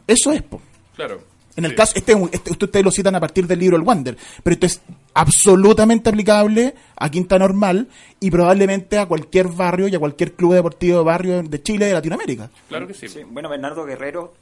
Eso 0.08 0.32
es, 0.32 0.42
po. 0.42 0.62
Claro. 0.96 1.35
En 1.56 1.66
el 1.66 1.76
caso, 1.76 1.94
este, 1.96 2.14
este, 2.32 2.52
ustedes 2.52 2.84
lo 2.84 2.92
citan 2.92 3.16
a 3.16 3.20
partir 3.20 3.48
del 3.48 3.60
libro 3.60 3.78
El 3.78 3.84
Wander, 3.84 4.18
pero 4.44 4.54
esto 4.54 4.66
es 4.66 4.82
absolutamente 5.14 6.10
aplicable 6.10 6.76
a 6.98 7.10
Quinta 7.10 7.40
Normal 7.40 7.88
y 8.20 8.30
probablemente 8.30 8.98
a 9.00 9.06
cualquier 9.06 9.48
barrio 9.48 9.88
y 9.88 9.96
a 9.96 10.00
cualquier 10.00 10.34
club 10.34 10.54
deportivo 10.54 10.98
de 10.98 11.04
barrio 11.04 11.44
de 11.44 11.64
Chile 11.64 11.86
y 11.86 11.88
de 11.90 11.94
Latinoamérica. 11.94 12.50
Claro 12.68 12.88
que 12.88 12.94
sí. 12.94 13.08
Bueno, 13.30 13.48
Bernardo 13.48 13.86
Guerrero, 13.86 14.34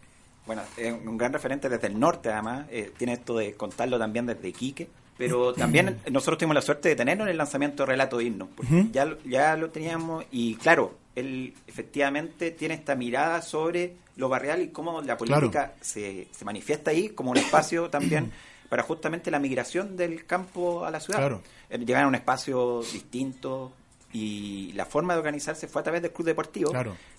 bueno, 0.48 0.63
es 0.75 0.91
un 0.91 1.17
gran 1.17 1.34
referente 1.34 1.70
desde 1.70 1.88
el 1.88 2.00
norte 2.00 2.29
además, 2.29 2.65
eh, 2.72 2.91
tiene 2.98 3.13
esto 3.13 3.38
de 3.38 3.53
contarlo 3.53 4.00
también 4.00 4.25
desde 4.25 4.50
Iquique, 4.50 4.88
pero 5.15 5.53
también 5.53 6.00
nosotros 6.12 6.39
tuvimos 6.39 6.55
la 6.55 6.62
suerte 6.62 6.89
de 6.89 6.96
tenerlo 6.96 7.25
en 7.25 7.29
el 7.29 7.38
lanzamiento 7.38 7.84
de 7.84 7.88
Relato 7.88 8.20
Himno, 8.20 8.50
porque 8.55 8.88
ya, 8.91 9.15
ya 9.25 9.55
lo 9.55 9.70
teníamos 9.70 10.25
y 10.32 10.55
claro, 10.55 10.96
él 11.15 11.53
efectivamente 11.67 12.51
tiene 12.51 12.75
esta 12.75 12.96
mirada 12.96 13.41
sobre 13.41 13.96
lo 14.15 14.29
barrial 14.29 14.62
y 14.62 14.70
cómo 14.70 15.01
la 15.01 15.17
política 15.17 15.74
se, 15.82 16.27
se, 16.32 16.46
manifiesta 16.46 16.91
ahí 16.91 17.10
como 17.10 17.32
un 17.32 17.38
espacio 17.38 17.89
también 17.89 18.32
para 18.70 18.84
justamente 18.84 19.29
la 19.29 19.39
migración 19.39 19.96
del 19.96 20.25
campo 20.25 20.86
a 20.86 20.91
la 20.91 21.00
ciudad. 21.00 21.39
Eh, 21.70 21.77
llegar 21.79 22.03
a 22.03 22.08
un 22.08 22.15
espacio 22.15 22.82
distinto 22.91 23.74
y 24.12 24.72
la 24.74 24.86
forma 24.86 25.13
de 25.13 25.20
organizarse 25.20 25.67
fue 25.67 25.82
a 25.82 25.84
través 25.84 26.01
del 26.01 26.12
club 26.12 26.27
deportivo, 26.27 26.72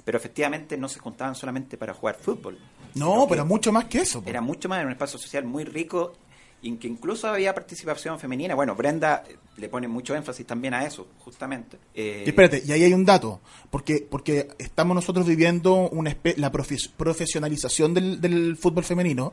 pero 0.04 0.18
efectivamente 0.18 0.76
no 0.76 0.88
se 0.88 1.00
juntaban 1.00 1.34
solamente 1.34 1.76
para 1.76 1.92
jugar 1.92 2.16
fútbol. 2.20 2.58
No, 2.94 3.26
pero 3.28 3.44
mucho 3.44 3.72
más 3.72 3.86
que 3.86 4.00
eso. 4.00 4.22
Era 4.26 4.40
mucho 4.40 4.68
más, 4.68 4.78
era 4.78 4.86
un 4.86 4.92
espacio 4.92 5.18
social 5.18 5.44
muy 5.44 5.64
rico 5.64 6.14
en 6.64 6.78
que 6.78 6.88
incluso 6.88 7.28
había 7.28 7.54
participación 7.54 8.18
femenina. 8.18 8.54
Bueno, 8.54 8.75
Brenda 8.75 9.25
eh, 9.28 9.37
le 9.56 9.68
pone 9.68 9.88
mucho 9.88 10.14
énfasis 10.14 10.47
también 10.47 10.75
a 10.75 10.85
eso, 10.85 11.06
justamente. 11.21 11.78
Eh, 11.94 12.25
y 12.26 12.28
espérate, 12.28 12.62
y 12.64 12.73
ahí 12.73 12.83
hay 12.85 12.92
un 12.92 13.04
dato, 13.04 13.40
porque 13.71 14.06
porque 14.09 14.49
estamos 14.59 14.94
nosotros 14.94 15.26
viviendo 15.26 15.88
una 15.90 16.16
la 16.37 16.50
profesionalización 16.50 17.94
del, 17.94 18.21
del 18.21 18.56
fútbol 18.56 18.85
femenino 18.85 19.33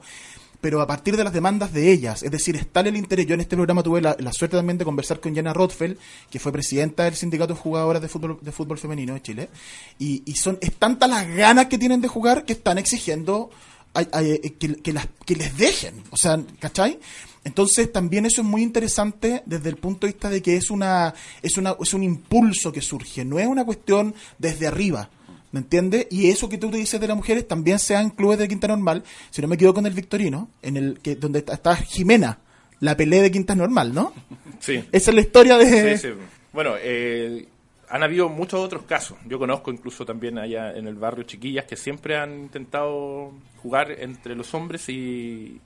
pero 0.62 0.80
a 0.80 0.88
partir 0.88 1.18
de 1.18 1.24
las 1.24 1.34
demandas 1.34 1.74
de 1.74 1.92
ellas. 1.92 2.22
Es 2.22 2.32
decir, 2.32 2.56
está 2.56 2.82
en 2.82 2.88
el 2.88 2.98
interés. 2.98 3.26
Yo 3.26 3.34
en 3.34 3.42
este 3.42 3.56
programa 3.56 3.82
tuve 3.82 4.00
la, 4.00 4.16
suerte 4.32 4.56
también 4.56 4.78
de 4.78 4.86
conversar 4.86 5.20
con 5.20 5.36
Jana 5.36 5.54
Rothfeld, 5.54 5.98
que 6.30 6.40
fue 6.40 6.52
presidenta 6.52 7.04
del 7.04 7.16
Sindicato 7.16 7.56
de 7.56 7.60
Jugadoras 7.60 8.02
de 8.02 8.08
Fútbol, 8.08 8.38
de 8.40 8.52
fútbol 8.52 8.78
Femenino 8.78 9.16
de 9.16 9.22
Chile. 9.22 9.50
Y, 9.98 10.22
y 10.26 10.36
son 10.36 10.60
es 10.62 10.74
tantas 10.74 11.10
las 11.10 11.28
ganas 11.28 11.66
que 11.66 11.80
tienen 11.80 12.00
de 12.00 12.08
jugar 12.08 12.46
que 12.46 12.54
están 12.54 12.78
exigiendo 12.78 13.50
eh, 13.96 14.54
que, 14.58 14.94
las, 14.94 15.08
que 15.26 15.36
les 15.36 15.58
dejen. 15.58 16.04
O 16.12 16.18
sea, 16.18 16.42
¿cachai? 16.60 17.00
Entonces 17.44 17.92
también 17.92 18.26
eso 18.26 18.42
es 18.42 18.48
muy 18.48 18.62
interesante 18.62 19.42
desde 19.46 19.70
el 19.70 19.78
punto 19.78 20.06
de 20.06 20.14
vista 20.14 20.30
de 20.30 20.42
que 20.42 20.56
es 20.56 20.70
una 20.70 21.14
es 21.42 21.58
una 21.58 21.76
es 21.82 21.94
un 21.94 22.04
impulso 22.04 22.72
que 22.72 22.82
surge, 22.82 23.26
no 23.26 23.40
es 23.40 23.48
una 23.48 23.66
cuestión 23.66 24.14
desde 24.38 24.68
arriba. 24.68 25.10
¿Me 25.52 25.60
entiendes? 25.60 26.08
Y 26.10 26.30
eso 26.30 26.48
que 26.48 26.58
tú 26.58 26.72
te 26.72 26.78
dices 26.78 27.02
de 27.02 27.08
las 27.08 27.18
mujeres 27.18 27.46
también 27.46 27.78
se 27.78 27.94
en 27.96 28.12
clubes 28.12 28.40
de 28.40 28.48
Quinta 28.48 28.70
Normal, 28.70 29.04
si 29.32 29.42
no 29.42 29.50
me 29.50 29.56
equivoco 29.56 29.76
con 29.76 29.86
el 29.86 29.94
Victorino, 29.94 30.48
en 30.62 30.78
el 30.78 31.00
que 31.00 31.16
donde 31.16 31.40
está, 31.40 31.76
Jimena, 31.76 32.40
la 32.80 32.96
pelea 32.96 33.22
de 33.22 33.32
Quinta 33.32 33.54
Normal, 33.54 33.94
¿no? 33.94 34.14
Sí. 34.62 34.82
Esa 34.94 35.12
es 35.12 35.16
la 35.16 35.22
historia 35.22 35.58
de... 35.58 35.98
Sí, 35.98 36.08
sí. 36.08 36.14
Bueno, 36.54 36.76
eh, 36.80 37.48
han 37.92 38.04
habido 38.04 38.30
muchos 38.30 38.62
otros 38.62 38.84
casos. 38.84 39.18
Yo 39.28 39.38
conozco 39.38 39.70
incluso 39.70 40.06
también 40.06 40.38
allá 40.38 40.72
en 40.72 40.88
el 40.88 40.96
barrio 40.96 41.26
chiquillas 41.26 41.66
que 41.66 41.76
siempre 41.76 42.18
han 42.18 42.44
intentado 42.44 43.34
jugar 43.62 43.92
entre 43.92 44.34
los 44.34 44.54
hombres 44.54 44.88
y, 44.88 45.60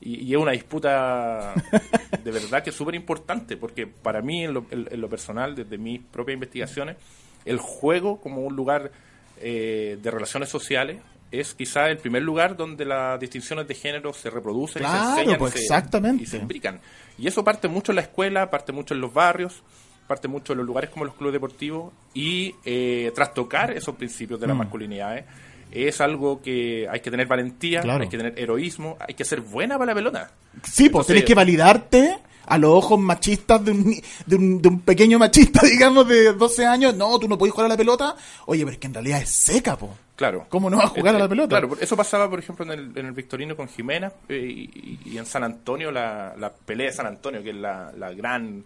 y, 0.00 0.32
es 0.32 0.38
una 0.38 0.52
disputa 0.52 1.52
de 2.24 2.30
verdad 2.30 2.62
que 2.62 2.70
es 2.70 2.76
súper 2.76 2.94
importante 2.94 3.56
porque 3.56 3.88
para 3.88 4.22
mí 4.22 4.44
en 4.44 4.54
lo, 4.54 5.08
personal, 5.08 5.56
desde 5.56 5.76
mis 5.76 6.00
propias 6.00 6.34
investigaciones, 6.34 6.96
el 7.44 7.58
juego 7.58 8.20
como 8.20 8.42
un 8.42 8.54
lugar 8.54 8.92
eh, 9.40 9.98
de 10.00 10.10
relaciones 10.12 10.48
sociales 10.50 10.98
es 11.32 11.54
quizá 11.54 11.88
el 11.88 11.98
primer 11.98 12.22
lugar 12.22 12.56
donde 12.56 12.84
las 12.84 13.18
distinciones 13.18 13.66
de 13.66 13.74
género 13.74 14.12
se 14.12 14.30
reproducen 14.30 14.84
y 14.84 14.86
se 14.86 14.96
enseñan 14.96 15.38
pues, 15.38 15.56
exactamente. 15.56 16.22
y 16.22 16.26
se 16.26 16.36
explican. 16.36 16.80
Y 17.18 17.26
eso 17.26 17.42
parte 17.42 17.66
mucho 17.66 17.90
en 17.90 17.96
la 17.96 18.02
escuela, 18.02 18.48
parte 18.48 18.70
mucho 18.70 18.94
en 18.94 19.00
los 19.00 19.12
barrios 19.12 19.64
parte 20.06 20.28
mucho 20.28 20.52
en 20.52 20.58
los 20.58 20.66
lugares 20.66 20.90
como 20.90 21.04
los 21.04 21.14
clubes 21.14 21.32
deportivos 21.32 21.92
y 22.12 22.54
eh, 22.64 23.12
trastocar 23.14 23.72
esos 23.72 23.94
principios 23.96 24.40
de 24.40 24.46
la 24.46 24.54
mm. 24.54 24.58
masculinidad 24.58 25.18
¿eh? 25.18 25.24
es 25.70 26.00
algo 26.00 26.40
que 26.40 26.86
hay 26.88 27.00
que 27.00 27.10
tener 27.10 27.26
valentía, 27.26 27.80
hay 27.82 28.08
que 28.08 28.16
tener 28.16 28.38
heroísmo, 28.38 28.96
hay 29.00 29.14
que 29.14 29.24
ser 29.24 29.40
buena 29.40 29.76
para 29.76 29.92
la 29.92 29.94
pelota. 29.94 30.30
Sí, 30.62 30.88
pues 30.88 31.06
tienes 31.06 31.24
que 31.24 31.34
validarte 31.34 32.18
a 32.46 32.58
los 32.58 32.70
ojos 32.70 32.98
machistas 32.98 33.64
de 33.64 33.72
un, 33.72 34.00
de 34.26 34.36
un, 34.36 34.62
de 34.62 34.68
un 34.68 34.80
pequeño 34.80 35.18
machista, 35.18 35.60
digamos, 35.66 36.06
de 36.06 36.32
12 36.32 36.66
años. 36.66 36.94
No, 36.94 37.18
tú 37.18 37.28
no 37.28 37.36
puedes 37.36 37.52
jugar 37.52 37.66
a 37.66 37.68
la 37.70 37.76
pelota. 37.76 38.14
Oye, 38.46 38.62
pero 38.62 38.72
es 38.72 38.78
que 38.78 38.86
en 38.86 38.94
realidad 38.94 39.22
es 39.22 39.30
seca, 39.30 39.76
po. 39.76 39.96
Claro. 40.16 40.46
¿Cómo 40.48 40.70
no 40.70 40.76
vas 40.76 40.86
a 40.86 40.88
jugar 40.90 41.16
a 41.16 41.18
la 41.18 41.28
pelota? 41.28 41.58
Claro, 41.58 41.76
eso 41.80 41.96
pasaba, 41.96 42.30
por 42.30 42.38
ejemplo, 42.38 42.64
en 42.64 42.70
el, 42.70 42.96
en 42.96 43.06
el 43.06 43.12
Victorino 43.12 43.56
con 43.56 43.68
Jimena 43.68 44.12
eh, 44.28 44.68
y, 45.04 45.18
en 45.18 45.26
San 45.26 45.42
Antonio, 45.42 45.90
la, 45.90 46.34
la 46.38 46.52
pelea 46.52 46.86
de 46.86 46.92
San 46.92 47.06
Antonio, 47.06 47.42
que 47.42 47.50
es 47.50 47.56
la, 47.56 47.90
la 47.98 48.12
gran 48.12 48.64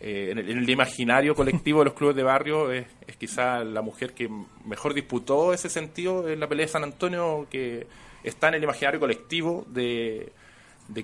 eh, 0.00 0.28
en, 0.30 0.38
el, 0.38 0.70
imaginario 0.70 1.34
colectivo 1.34 1.80
de 1.80 1.86
los 1.86 1.94
clubes 1.94 2.14
de 2.14 2.22
barrio 2.22 2.70
es, 2.70 2.86
quizá 3.18 3.64
la 3.64 3.82
mujer 3.82 4.14
que 4.14 4.30
mejor 4.64 4.94
disputó 4.94 5.52
ese 5.52 5.68
sentido 5.68 6.28
en 6.28 6.38
la 6.38 6.48
pelea 6.48 6.66
de 6.66 6.72
San 6.72 6.84
Antonio 6.84 7.48
que 7.50 7.86
está 8.22 8.48
en 8.48 8.54
el 8.54 8.62
imaginario 8.62 9.00
colectivo 9.00 9.66
de, 9.68 10.32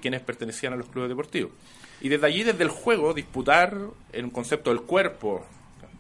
quienes 0.01 0.21
pertenecían 0.21 0.75
a 0.75 0.77
los 0.77 0.87
clubes 0.87 1.09
deportivos. 1.09 1.51
Y 2.01 2.09
desde 2.09 2.27
allí, 2.27 2.45
desde 2.45 2.63
el 2.63 2.69
juego, 2.69 3.15
disputar 3.15 3.77
en 4.13 4.25
un 4.25 4.31
concepto 4.31 4.71
del 4.71 4.83
cuerpo, 4.83 5.45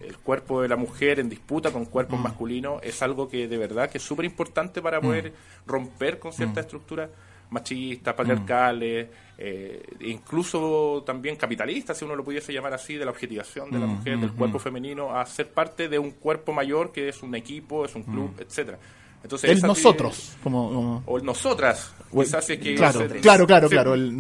el 0.01 0.19
cuerpo 0.19 0.63
de 0.63 0.69
la 0.69 0.77
mujer 0.77 1.19
en 1.19 1.29
disputa 1.29 1.73
con 1.73 1.87
cuerpos 1.87 2.21
mm. 2.21 2.23
masculinos, 2.23 2.81
es 2.85 3.03
algo 3.03 3.29
que 3.29 3.49
de 3.49 3.59
verdad 3.59 3.91
que 3.91 3.99
es 3.99 4.05
súper 4.05 4.25
importante 4.25 4.81
para 4.81 5.01
poder 5.01 5.31
mm. 5.31 5.69
romper 5.69 6.21
con 6.21 6.33
ciertas 6.33 6.57
mm. 6.57 6.67
estructuras 6.67 7.11
machistas, 7.51 8.15
patriarcales, 8.15 9.09
eh, 9.37 9.83
incluso 10.01 11.03
también 11.05 11.37
capitalistas, 11.37 11.99
si 11.99 12.05
uno 12.05 12.15
lo 12.15 12.25
pudiese 12.25 12.53
llamar 12.53 12.75
así, 12.75 12.95
de 12.95 13.05
la 13.05 13.11
objetivación 13.11 13.71
de 13.71 13.79
la 13.79 13.87
mujer, 13.87 14.19
del 14.19 14.33
cuerpo 14.33 14.59
femenino, 14.59 15.17
a 15.17 15.27
ser 15.27 15.51
parte 15.51 15.89
de 15.89 15.99
un 15.99 16.13
cuerpo 16.13 16.53
mayor 16.53 16.93
que 16.93 17.09
es 17.09 17.23
un 17.23 17.35
equipo, 17.35 17.85
es 17.85 17.95
un 17.95 18.05
club, 18.05 18.35
etcétera. 18.39 18.79
Entonces, 19.23 19.51
el 19.51 19.63
nosotros, 19.63 20.37
como, 20.43 21.03
o 21.07 21.19
el 21.19 21.25
nosotras, 21.25 21.95
quizás 22.13 22.51
es 22.51 22.59
que 22.59 22.75
claro, 22.75 23.09
claro, 23.23 23.47
claro, 23.47 23.69
claro, 23.69 23.95
el 23.95 24.15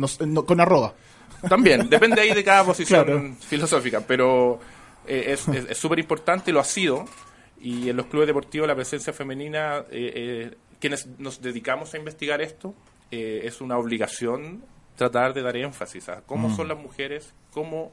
con 0.46 0.60
arroba. 0.60 0.94
También, 1.48 1.90
depende 1.90 2.22
ahí 2.22 2.32
de 2.32 2.42
cada 2.42 2.64
posición 2.66 3.36
filosófica, 3.36 4.00
pero 4.00 4.58
eh, 5.06 5.36
es 5.36 5.78
súper 5.78 5.98
importante, 5.98 6.52
lo 6.52 6.58
ha 6.58 6.64
sido, 6.64 7.04
y 7.60 7.90
en 7.90 7.96
los 7.96 8.06
clubes 8.06 8.26
deportivos 8.26 8.66
la 8.66 8.74
presencia 8.74 9.12
femenina, 9.12 9.84
eh, 9.90 10.56
quienes 10.80 11.06
nos 11.18 11.40
dedicamos 11.40 11.92
a 11.94 11.98
investigar 11.98 12.40
esto, 12.40 12.74
eh, 13.14 13.46
es 13.46 13.60
una 13.60 13.78
obligación 13.78 14.62
tratar 14.96 15.34
de 15.34 15.42
dar 15.42 15.56
énfasis 15.56 16.08
a 16.08 16.22
cómo 16.22 16.48
mm. 16.48 16.56
son 16.56 16.68
las 16.68 16.78
mujeres, 16.78 17.34
cómo 17.52 17.92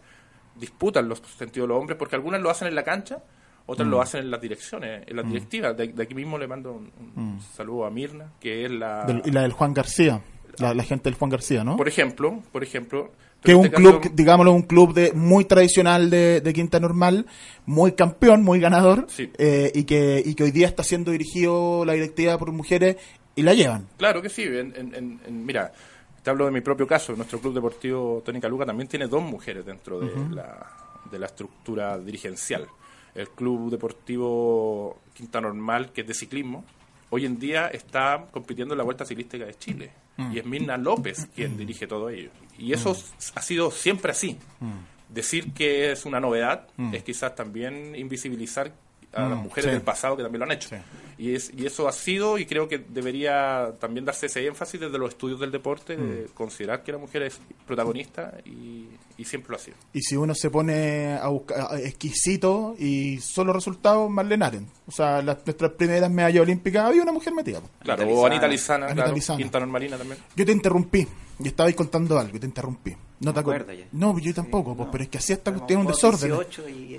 disputan 0.56 1.08
los 1.08 1.20
sentidos 1.38 1.68
de 1.68 1.74
los 1.74 1.80
hombres, 1.80 1.98
porque 1.98 2.16
algunas 2.16 2.42
lo 2.42 2.50
hacen 2.50 2.68
en 2.68 2.76
la 2.76 2.84
cancha, 2.84 3.24
otras 3.66 3.88
lo 3.88 3.98
mm. 3.98 4.02
hacen 4.02 4.22
en 4.22 4.32
las 4.32 4.42
direcciones, 4.42 5.04
en 5.08 5.16
las 5.16 5.26
mm. 5.26 5.30
directivas. 5.30 5.78
De, 5.78 5.94
aquí 6.02 6.16
mismo 6.16 6.38
le 6.38 6.48
mando 6.48 6.74
un, 6.74 7.40
saludo 7.56 7.86
a 7.86 7.92
Mirna, 7.92 8.32
que 8.40 8.66
es 8.66 8.72
la... 8.72 9.22
y 9.24 9.32
la 9.32 9.42
del 9.42 9.54
Juan 9.54 9.74
García. 9.74 10.22
la, 10.58 10.84
gente 10.84 11.10
del 11.10 11.18
Juan 11.18 11.32
García, 11.32 11.64
¿no? 11.64 11.78
Por 11.78 11.88
ejemplo, 11.88 12.42
por 12.52 12.64
ejemplo. 12.64 13.12
Que 13.42 13.54
es 13.54 13.58
un 13.58 13.66
este 13.66 13.78
club, 13.78 14.12
digámoslo, 14.14 14.54
un 14.54 14.62
club 14.62 14.94
de 14.94 15.14
muy 15.14 15.46
tradicional 15.46 16.12
de, 16.12 16.52
Quinta 16.54 16.80
Normal, 16.80 17.26
muy 17.66 17.94
campeón, 17.94 18.44
muy 18.44 18.60
ganador, 18.60 19.08
eh, 19.18 19.72
y, 19.74 19.86
que, 19.86 20.22
y 20.24 20.36
que 20.36 20.44
hoy 20.44 20.52
día 20.52 20.68
está 20.68 20.84
siendo 20.84 21.10
dirigido 21.10 21.84
la 21.84 21.94
directiva 21.94 22.38
por 22.38 22.52
mujeres 22.52 22.98
y 23.42 23.44
la 23.44 23.54
llevan. 23.54 23.88
Claro 23.98 24.22
que 24.22 24.30
sí. 24.30 24.48
mira, 25.30 25.72
te 26.24 26.30
hablo 26.30 26.46
de 26.46 26.52
mi 26.52 26.62
propio 26.62 26.88
caso. 26.88 27.16
Nuestro 27.16 27.40
club 27.40 27.54
deportivo 27.54 28.22
Tónica 28.24 28.48
Luca 28.48 28.66
también 28.66 28.88
tiene 28.88 29.08
dos 29.08 29.24
mujeres 29.24 29.66
dentro 29.66 30.00
de, 30.00 30.36
la, 30.36 30.68
de 31.10 31.20
la 31.20 31.26
estructura 31.26 31.98
dirigencial. 31.98 32.68
El 33.14 33.30
club 33.30 33.72
deportivo 33.72 35.02
Quinta 35.14 35.42
Normal, 35.42 35.92
que 35.92 36.02
es 36.02 36.08
de 36.08 36.14
ciclismo, 36.14 36.64
hoy 37.10 37.26
en 37.26 37.40
día 37.40 37.68
está 37.68 38.26
compitiendo 38.32 38.74
en 38.74 38.78
la 38.78 38.84
Vuelta 38.84 39.06
Ciclística 39.06 39.46
de 39.46 39.56
Chile. 39.56 39.92
Mm. 40.18 40.32
Y 40.32 40.40
es 40.40 40.46
Mirna 40.46 40.78
López 40.78 41.28
quien 41.36 41.58
dirige 41.58 41.88
todo 41.88 42.10
ello. 42.10 42.30
Y 42.58 42.74
eso 42.74 42.94
mm. 42.94 43.22
ha 43.36 43.42
sido 43.42 43.72
siempre 43.72 44.12
así. 44.12 44.38
Mm. 44.60 45.14
Decir 45.14 45.52
que 45.54 45.92
es 45.92 46.06
una 46.06 46.22
novedad 46.22 46.68
es 46.94 47.04
quizás 47.04 47.36
también 47.36 47.98
invisibilizar 47.98 48.72
a 49.14 49.30
las 49.30 49.38
mujeres 49.38 49.72
del 49.72 49.82
pasado 49.82 50.16
que 50.16 50.24
también 50.24 50.40
lo 50.40 50.46
han 50.46 50.52
hecho. 50.52 50.70
Y, 51.18 51.36
es, 51.36 51.52
y 51.56 51.66
eso 51.66 51.88
ha 51.88 51.92
sido, 51.92 52.38
y 52.38 52.46
creo 52.46 52.68
que 52.68 52.80
debería 52.80 53.74
también 53.80 54.06
darse 54.06 54.26
ese 54.26 54.46
énfasis 54.46 54.80
desde 54.80 54.98
los 54.98 55.10
estudios 55.10 55.40
del 55.40 55.52
deporte, 55.52 55.96
de 55.96 56.28
considerar 56.34 56.84
que 56.84 56.92
la 56.92 56.98
mujer 56.98 57.24
es 57.24 57.40
protagonista 57.68 58.38
y, 58.46 58.88
siempre 59.24 59.52
lo 59.52 59.58
ha 59.58 59.60
sido. 59.60 59.78
Y 59.94 60.02
si 60.02 60.16
uno 60.16 60.34
se 60.34 60.50
pone 60.50 61.14
a 61.14 61.28
buscar 61.28 61.80
exquisito 61.80 62.74
y 62.80 63.20
solo 63.20 63.54
resultados, 63.54 64.10
Marlene 64.10 64.46
Aren. 64.46 64.68
O 64.88 64.92
sea, 64.92 65.22
las, 65.22 65.46
nuestras 65.46 65.74
primeras 65.74 66.10
medallas 66.10 66.42
olímpicas 66.42 66.88
había 66.88 67.04
una 67.04 67.12
mujer 67.12 67.32
metida. 67.32 67.62
Claro, 67.84 68.08
o 68.08 68.26
Anita 68.26 68.48
Lizana, 68.48 68.88
Anita 68.88 69.38
Quinta 69.38 69.60
Normalina 69.60 69.96
también. 69.96 70.18
Yo 70.36 70.44
te 70.44 70.52
interrumpí, 70.52 71.08
y 71.38 71.48
estabais 71.48 71.76
contando 71.76 72.18
algo, 72.18 72.36
y 72.36 72.40
te 72.40 72.48
interrumpí. 72.48 72.96
No, 73.22 73.34
te 73.34 73.40
acuerdas. 73.40 73.78
No, 73.92 74.18
yo 74.18 74.34
tampoco, 74.34 74.76
pues, 74.76 74.90
pero 74.92 75.04
es 75.04 75.10
que 75.10 75.20
así 75.20 75.32
esta 75.32 75.54
cuestión 75.54 75.82
es 75.82 75.86
un 75.86 75.92
desorden. 75.92 76.34
Y 76.70 76.98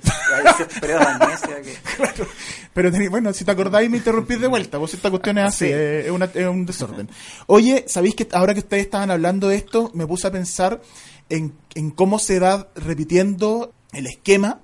Pero 2.72 3.10
bueno, 3.10 3.32
si 3.32 3.44
te 3.44 3.50
acordáis 3.50 3.90
me 3.90 3.96
interrumpís 3.96 4.40
de 4.40 4.46
vuelta, 4.46 4.78
pues 4.78 4.94
esta 4.94 5.10
cuestión 5.10 5.38
es 5.38 5.44
así, 5.48 5.66
es, 5.66 6.08
un 6.10 6.64
desorden. 6.64 7.08
Oye, 7.46 7.84
¿sabéis 7.88 8.14
que 8.14 8.28
ahora 8.32 8.54
que 8.54 8.60
ustedes 8.60 8.84
estaban 8.84 9.10
hablando 9.10 9.48
de 9.48 9.56
esto, 9.56 9.90
me 9.94 10.06
puse 10.06 10.28
a 10.28 10.30
pensar 10.30 10.80
en, 11.28 11.54
en 11.74 11.90
cómo 11.90 12.20
se 12.20 12.38
va 12.38 12.68
repitiendo 12.76 13.72
el 13.92 14.06
esquema 14.06 14.60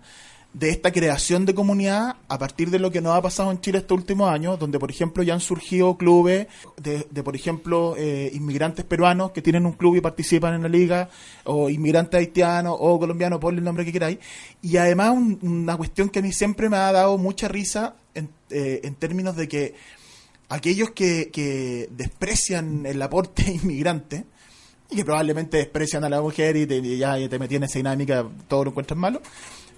de 0.58 0.70
esta 0.70 0.90
creación 0.90 1.46
de 1.46 1.54
comunidad 1.54 2.16
a 2.28 2.38
partir 2.38 2.70
de 2.70 2.80
lo 2.80 2.90
que 2.90 3.00
nos 3.00 3.14
ha 3.14 3.22
pasado 3.22 3.50
en 3.52 3.60
Chile 3.60 3.78
estos 3.78 3.96
últimos 3.96 4.30
años, 4.30 4.58
donde 4.58 4.78
por 4.78 4.90
ejemplo 4.90 5.22
ya 5.22 5.34
han 5.34 5.40
surgido 5.40 5.96
clubes 5.96 6.48
de, 6.76 7.22
por 7.22 7.36
ejemplo 7.36 7.94
eh, 7.96 8.30
inmigrantes 8.34 8.84
peruanos 8.84 9.30
que 9.30 9.40
tienen 9.40 9.66
un 9.66 9.72
club 9.72 9.96
y 9.96 10.00
participan 10.00 10.54
en 10.54 10.62
la 10.62 10.68
liga, 10.68 11.10
o 11.44 11.70
inmigrantes 11.70 12.18
haitianos 12.18 12.76
o 12.78 12.98
colombianos, 12.98 13.38
ponle 13.38 13.58
el 13.58 13.64
nombre 13.64 13.84
que 13.84 13.92
queráis, 13.92 14.18
y 14.60 14.76
además 14.76 15.14
una 15.42 15.76
cuestión 15.76 16.08
que 16.08 16.18
a 16.18 16.22
mí 16.22 16.32
siempre 16.32 16.68
me 16.68 16.76
ha 16.76 16.90
dado 16.90 17.18
mucha 17.18 17.46
risa 17.46 17.94
en, 18.14 18.28
eh, 18.50 18.80
en 18.82 18.94
términos 18.96 19.36
de 19.36 19.46
que 19.46 19.74
aquellos 20.48 20.90
que, 20.90 21.30
que 21.32 21.88
desprecian 21.92 22.84
el 22.84 23.00
aporte 23.00 23.44
inmigrante, 23.62 24.24
y 24.90 24.96
que 24.96 25.04
probablemente 25.04 25.58
desprecian 25.58 26.04
a 26.04 26.08
la 26.08 26.20
mujer 26.22 26.56
y, 26.56 26.66
te, 26.66 26.96
ya 26.96 27.16
te 27.28 27.38
metí 27.38 27.56
en 27.56 27.64
esa 27.64 27.78
dinámica, 27.78 28.26
todo 28.48 28.64
lo 28.64 28.70
encuentras 28.70 28.98
malo, 28.98 29.20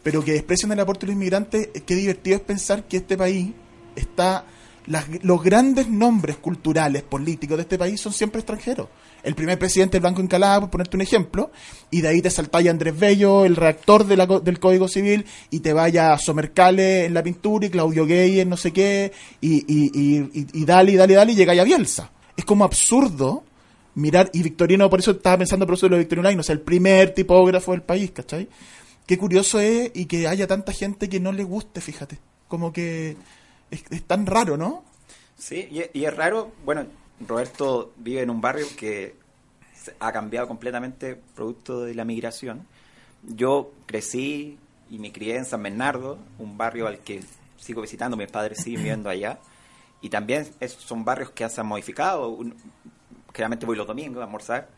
pero 0.02 0.24
que 0.24 0.32
desprecian 0.32 0.72
el 0.72 0.80
aporte 0.80 1.06
de 1.06 1.12
los 1.12 1.16
inmigrantes, 1.16 1.68
qué 1.86 1.94
divertido 1.94 2.36
es 2.36 2.42
pensar 2.42 2.84
que 2.84 2.98
este 2.98 3.16
país 3.16 3.52
está... 3.96 4.44
los 4.86 5.42
grandes 5.42 5.88
nombres 5.88 6.36
culturales, 6.36 7.02
políticos 7.02 7.56
de 7.56 7.62
este 7.62 7.78
país 7.78 8.00
son 8.00 8.12
siempre 8.12 8.40
extranjeros. 8.40 8.88
El 9.22 9.34
primer 9.34 9.58
presidente 9.58 9.98
Blanco 9.98 10.22
Encalada, 10.22 10.60
por 10.60 10.70
ponerte 10.70 10.96
un 10.96 11.02
ejemplo, 11.02 11.50
y 11.90 12.00
de 12.00 12.08
ahí 12.08 12.22
te 12.22 12.30
saltalla 12.30 12.70
Andrés 12.70 12.98
Bello, 12.98 13.44
el 13.44 13.54
reactor 13.54 14.06
del 14.06 14.58
Código 14.58 14.88
Civil, 14.88 15.26
y 15.50 15.60
te 15.60 15.74
vaya 15.74 16.14
a 16.14 16.18
Somercale 16.18 17.04
en 17.04 17.12
la 17.12 17.22
pintura, 17.22 17.66
y 17.66 17.70
Claudio 17.70 18.06
Gay 18.06 18.40
en 18.40 18.48
no 18.48 18.56
sé 18.56 18.72
qué, 18.72 19.12
y, 19.42 19.56
y, 19.70 19.90
y, 19.92 20.46
y, 20.54 20.64
dale, 20.64 20.96
dale, 20.96 21.14
dale, 21.14 21.32
y 21.32 21.36
llega 21.36 21.52
a 21.52 21.64
Bielsa. 21.64 22.10
Es 22.34 22.46
como 22.46 22.64
absurdo 22.64 23.44
mirar, 23.96 24.30
y 24.32 24.42
Victorino, 24.42 24.88
por 24.88 25.00
eso 25.00 25.10
estaba 25.10 25.36
pensando 25.36 25.66
por 25.66 25.74
eso 25.74 25.84
de 25.84 25.90
lo 25.90 25.96
de 25.96 26.04
Victorino 26.04 26.22
Lain, 26.22 26.40
o 26.40 26.42
sea, 26.42 26.54
el 26.54 26.62
primer 26.62 27.12
tipógrafo 27.12 27.72
del 27.72 27.82
país, 27.82 28.12
¿cachai? 28.12 28.48
Qué 29.10 29.18
curioso 29.18 29.58
es 29.58 29.90
y 29.92 30.06
que 30.06 30.28
haya 30.28 30.46
tanta 30.46 30.70
gente 30.70 31.08
que 31.08 31.18
no 31.18 31.32
le 31.32 31.42
guste, 31.42 31.80
fíjate. 31.80 32.20
Como 32.46 32.72
que 32.72 33.16
es, 33.68 34.04
tan 34.04 34.24
raro, 34.24 34.56
¿no? 34.56 34.84
Sí, 35.36 35.68
y, 35.92 36.04
es 36.04 36.16
raro, 36.16 36.52
bueno, 36.64 36.86
Roberto 37.26 37.92
vive 37.96 38.22
en 38.22 38.30
un 38.30 38.40
barrio 38.40 38.66
que 38.76 39.16
ha 39.98 40.12
cambiado 40.12 40.46
completamente 40.46 41.16
producto 41.34 41.82
de 41.82 41.96
la 41.96 42.04
migración. 42.04 42.68
Yo 43.24 43.72
crecí 43.86 44.60
y 44.88 45.00
me 45.00 45.10
crié 45.10 45.38
en 45.38 45.44
San 45.44 45.64
Bernardo, 45.64 46.16
un 46.38 46.56
barrio 46.56 46.86
al 46.86 47.00
que 47.00 47.20
sigo 47.58 47.82
visitando, 47.82 48.16
mis 48.16 48.30
padres 48.30 48.62
siguen 48.62 48.78
viviendo 48.84 49.10
allá. 49.10 49.40
Y 50.02 50.08
también 50.08 50.46
son 50.68 51.04
barrios 51.04 51.30
que 51.30 51.48
se 51.48 51.60
han 51.60 51.66
modificado. 51.66 52.38
generalmente 53.34 53.66
voy 53.66 53.76
los 53.76 53.88
domingos 53.88 54.20
a 54.20 54.26
almorzar 54.26 54.68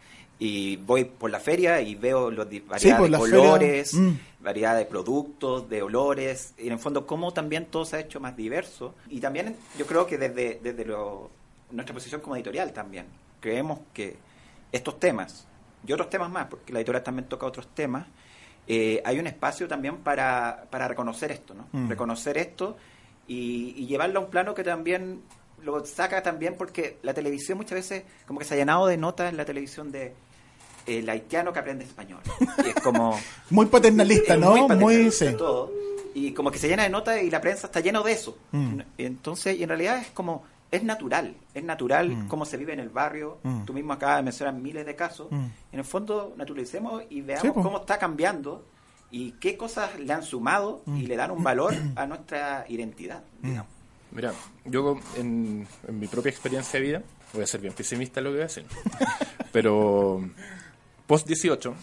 y 0.45 0.75
voy 0.75 1.05
por 1.05 1.31
la 1.31 1.39
feria 1.39 1.81
y 1.81 1.95
veo 1.95 2.29
los 2.29 2.49
variedad 2.67 3.01
de 3.01 3.17
colores, 3.17 3.95
mm. 3.95 4.11
variedad 4.41 4.77
de 4.77 4.87
productos, 4.87 5.71
de 5.71 5.83
olores, 5.83 6.55
y 6.59 6.67
en 6.67 6.73
el 6.73 6.81
fondo 6.81 7.07
cómo 7.07 7.33
también 7.33 7.67
todo 7.67 7.85
se 7.85 7.95
ha 7.95 8.01
hecho 8.01 8.19
más 8.19 8.37
diverso. 8.37 8.97
Y 9.09 9.21
también 9.21 9.55
yo 9.79 9.87
creo 9.87 10.05
que 10.05 10.19
desde, 10.19 10.59
desde 10.61 10.85
nuestra 11.71 11.95
posición 11.95 12.21
como 12.21 12.35
editorial 12.35 12.73
también, 12.73 13.07
creemos 13.39 13.79
que 13.95 14.17
estos 14.73 14.99
temas 14.99 15.47
y 15.87 15.93
otros 15.93 16.11
temas 16.11 16.29
más, 16.29 16.49
porque 16.49 16.73
la 16.73 16.81
editorial 16.81 17.05
también 17.05 17.29
toca 17.29 17.47
otros 17.47 17.69
temas, 17.73 18.09
eh, 18.67 19.01
hay 19.05 19.21
un 19.21 19.29
espacio 19.29 19.69
también 19.69 19.99
para, 19.99 20.65
para 20.71 20.89
reconocer 20.89 21.31
esto, 21.31 21.55
¿no? 21.55 21.69
Mm. 21.71 21.89
Reconocer 21.89 22.37
esto 22.37 22.77
y, 23.29 23.75
y 23.77 23.87
llevarlo 23.87 24.19
a 24.19 24.25
un 24.25 24.31
plano 24.31 24.57
que 24.57 24.65
también 24.65 25.23
lo 25.63 25.85
saca 25.87 26.21
también 26.21 26.57
porque 26.59 26.99
la 27.03 27.15
televisión 27.15 27.59
muchas 27.59 27.77
veces 27.77 28.03
como 28.27 28.41
que 28.41 28.45
se 28.45 28.55
ha 28.55 28.57
llenado 28.57 28.89
de 28.89 28.97
notas 28.97 29.31
en 29.31 29.37
la 29.37 29.45
televisión 29.45 29.93
de 29.93 30.15
el 30.87 31.09
haitiano 31.09 31.53
que 31.53 31.59
aprende 31.59 31.85
español. 31.85 32.21
Y 32.65 32.69
es 32.69 32.75
como... 32.77 33.19
muy 33.51 33.67
paternalista, 33.67 34.37
¿no? 34.37 34.69
Muy, 34.69 35.11
todo. 35.37 35.73
Y 36.15 36.33
como 36.33 36.51
que 36.51 36.59
se 36.59 36.69
llena 36.69 36.83
de 36.83 36.91
notas 36.91 37.23
y 37.23 37.31
la 37.31 37.41
prensa 37.41 37.67
está 37.67 37.81
lleno 37.81 38.03
de 38.03 38.13
eso. 38.13 38.37
Mm. 38.53 38.81
Entonces, 38.99 39.59
y 39.59 39.63
en 39.63 39.69
realidad 39.69 39.99
es 39.99 40.09
como... 40.09 40.45
Es 40.71 40.83
natural, 40.83 41.35
es 41.53 41.63
natural 41.63 42.09
mm. 42.09 42.29
cómo 42.29 42.47
se 42.47 42.57
vive 42.57 42.73
en 42.73 42.81
el 42.81 42.89
barrio. 42.89 43.39
Mm. 43.43 43.65
Tú 43.67 43.75
mismo 43.75 43.93
acabas 43.93 44.17
de 44.17 44.23
mencionar 44.23 44.55
miles 44.55 44.87
de 44.87 44.97
casos. 44.97 45.29
En 45.31 45.79
el 45.79 45.85
fondo, 45.85 46.33
naturalicemos 46.37 47.03
y 47.11 47.21
veamos 47.21 47.53
cómo 47.53 47.81
está 47.81 47.99
cambiando 47.99 48.65
y 49.13 49.33
qué 49.33 49.57
cosas 49.59 50.01
le 50.01 50.11
han 50.13 50.23
sumado 50.23 50.83
y 50.87 51.07
le 51.07 51.17
dan 51.17 51.31
un 51.31 51.45
valor 51.45 51.75
a 51.95 52.07
nuestra 52.07 52.65
identidad, 52.69 53.23
Mira, 54.11 54.35
yo 54.67 54.99
en, 55.17 55.67
en, 55.89 55.99
mi 55.99 56.07
propia 56.07 56.29
experiencia 56.29 56.79
de 56.79 56.87
vida, 56.87 57.03
voy 57.33 57.45
a 57.45 57.47
ser 57.47 57.63
bien 57.63 57.73
pesimista 57.73 58.21
en 58.21 58.25
lo 58.25 58.31
que 58.31 58.35
voy 58.35 58.43
a 58.43 58.47
decir, 58.47 58.67
pero 59.53 60.23
post 61.07 61.27
18, 61.27 61.75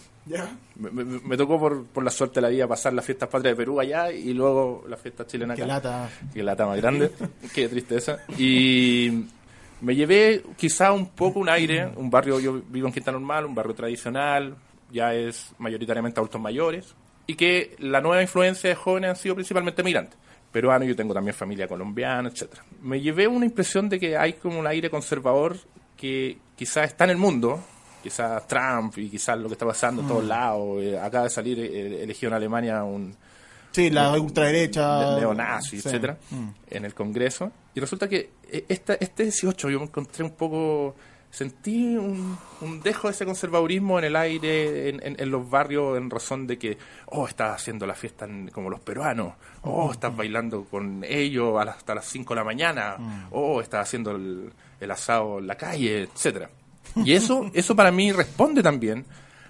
me, 0.76 1.36
tocó 1.36 1.58
por, 1.58 1.84
por, 1.86 2.04
la 2.04 2.10
suerte 2.10 2.36
de 2.36 2.42
la 2.42 2.48
vida 2.48 2.68
pasar 2.68 2.92
las 2.92 3.04
fiestas 3.04 3.28
patrias 3.28 3.52
de 3.52 3.56
Perú 3.56 3.80
allá 3.80 4.10
y 4.12 4.32
luego 4.32 4.84
la 4.88 4.96
fiesta 4.96 5.26
chilena 5.26 5.54
acá. 5.54 5.62
Qué 5.62 5.68
lata. 5.68 6.10
Qué 6.32 6.42
lata 6.42 6.66
más 6.66 6.76
grande. 6.76 7.10
Qué 7.54 7.68
tristeza. 7.68 8.18
Y 8.38 9.24
me 9.80 9.94
llevé 9.94 10.42
quizá 10.56 10.92
un 10.92 11.08
poco 11.08 11.40
un 11.40 11.48
aire, 11.48 11.90
un 11.96 12.10
barrio, 12.10 12.38
yo 12.40 12.60
vivo 12.68 12.86
en 12.86 12.92
Quinta 12.92 13.12
Normal, 13.12 13.46
un 13.46 13.54
barrio 13.54 13.74
tradicional, 13.74 14.56
ya 14.90 15.14
es 15.14 15.52
mayoritariamente 15.58 16.20
adultos 16.20 16.40
mayores, 16.40 16.94
y 17.26 17.34
que 17.34 17.76
la 17.78 18.00
nueva 18.00 18.22
influencia 18.22 18.68
de 18.70 18.76
jóvenes 18.76 19.10
han 19.10 19.16
sido 19.16 19.34
principalmente 19.34 19.82
migrantes. 19.82 20.18
Peruanos, 20.52 20.88
yo 20.88 20.96
tengo 20.96 21.14
también 21.14 21.34
familia 21.34 21.68
colombiana, 21.68 22.28
etcétera. 22.28 22.64
Me 22.82 23.00
llevé 23.00 23.28
una 23.28 23.44
impresión 23.44 23.88
de 23.88 24.00
que 24.00 24.16
hay 24.16 24.32
como 24.34 24.58
un 24.58 24.66
aire 24.66 24.90
conservador 24.90 25.56
que 25.96 26.38
quizá 26.56 26.82
está 26.82 27.04
en 27.04 27.10
el 27.10 27.16
mundo, 27.18 27.62
quizás 28.02 28.46
Trump 28.46 28.96
y 28.98 29.08
quizás 29.08 29.38
lo 29.38 29.48
que 29.48 29.54
está 29.54 29.66
pasando 29.66 30.02
en 30.02 30.08
todos 30.08 30.24
mm. 30.24 30.28
lados. 30.28 30.82
Eh, 30.82 30.98
acaba 30.98 31.24
de 31.24 31.30
salir 31.30 31.58
eh, 31.58 32.02
elegido 32.02 32.28
en 32.30 32.34
Alemania 32.34 32.82
un... 32.82 33.14
Sí, 33.72 33.88
la 33.90 34.12
ultraderecha. 34.18 35.16
Neonazi, 35.16 35.76
etcétera, 35.76 36.18
mm. 36.30 36.48
en 36.70 36.84
el 36.84 36.94
Congreso. 36.94 37.52
Y 37.74 37.80
resulta 37.80 38.08
que 38.08 38.30
eh, 38.50 38.64
esta, 38.68 38.94
este 38.94 39.24
18 39.24 39.70
yo 39.70 39.78
me 39.78 39.84
encontré 39.86 40.24
un 40.24 40.32
poco... 40.32 40.96
Sentí 41.32 41.96
un, 41.96 42.36
dejo 42.82 43.06
de 43.06 43.12
ese 43.12 43.24
conservadurismo 43.24 44.00
en 44.00 44.06
el 44.06 44.16
aire, 44.16 44.88
en, 44.88 45.30
los 45.30 45.48
barrios, 45.48 45.96
en 45.96 46.10
razón 46.10 46.44
de 46.44 46.58
que, 46.58 46.76
oh, 47.06 47.28
estás 47.28 47.54
haciendo 47.54 47.86
la 47.86 47.94
fiesta 47.94 48.26
como 48.50 48.68
los 48.68 48.80
peruanos, 48.80 49.34
oh, 49.62 49.92
estás 49.92 50.16
bailando 50.16 50.64
con 50.64 51.04
ellos 51.04 51.54
hasta 51.64 51.94
las 51.94 52.06
5 52.06 52.34
de 52.34 52.40
la 52.40 52.44
mañana, 52.44 52.96
mm. 52.98 53.26
oh, 53.30 53.60
estás 53.60 53.86
haciendo 53.86 54.10
el, 54.10 54.52
el 54.80 54.90
asado 54.90 55.38
en 55.38 55.46
la 55.46 55.54
calle, 55.54 56.02
etcétera. 56.02 56.50
Y 57.04 57.12
eso, 57.14 57.50
eso 57.54 57.76
para 57.76 57.90
mí 57.90 58.12
responde 58.12 58.62
también 58.62 59.04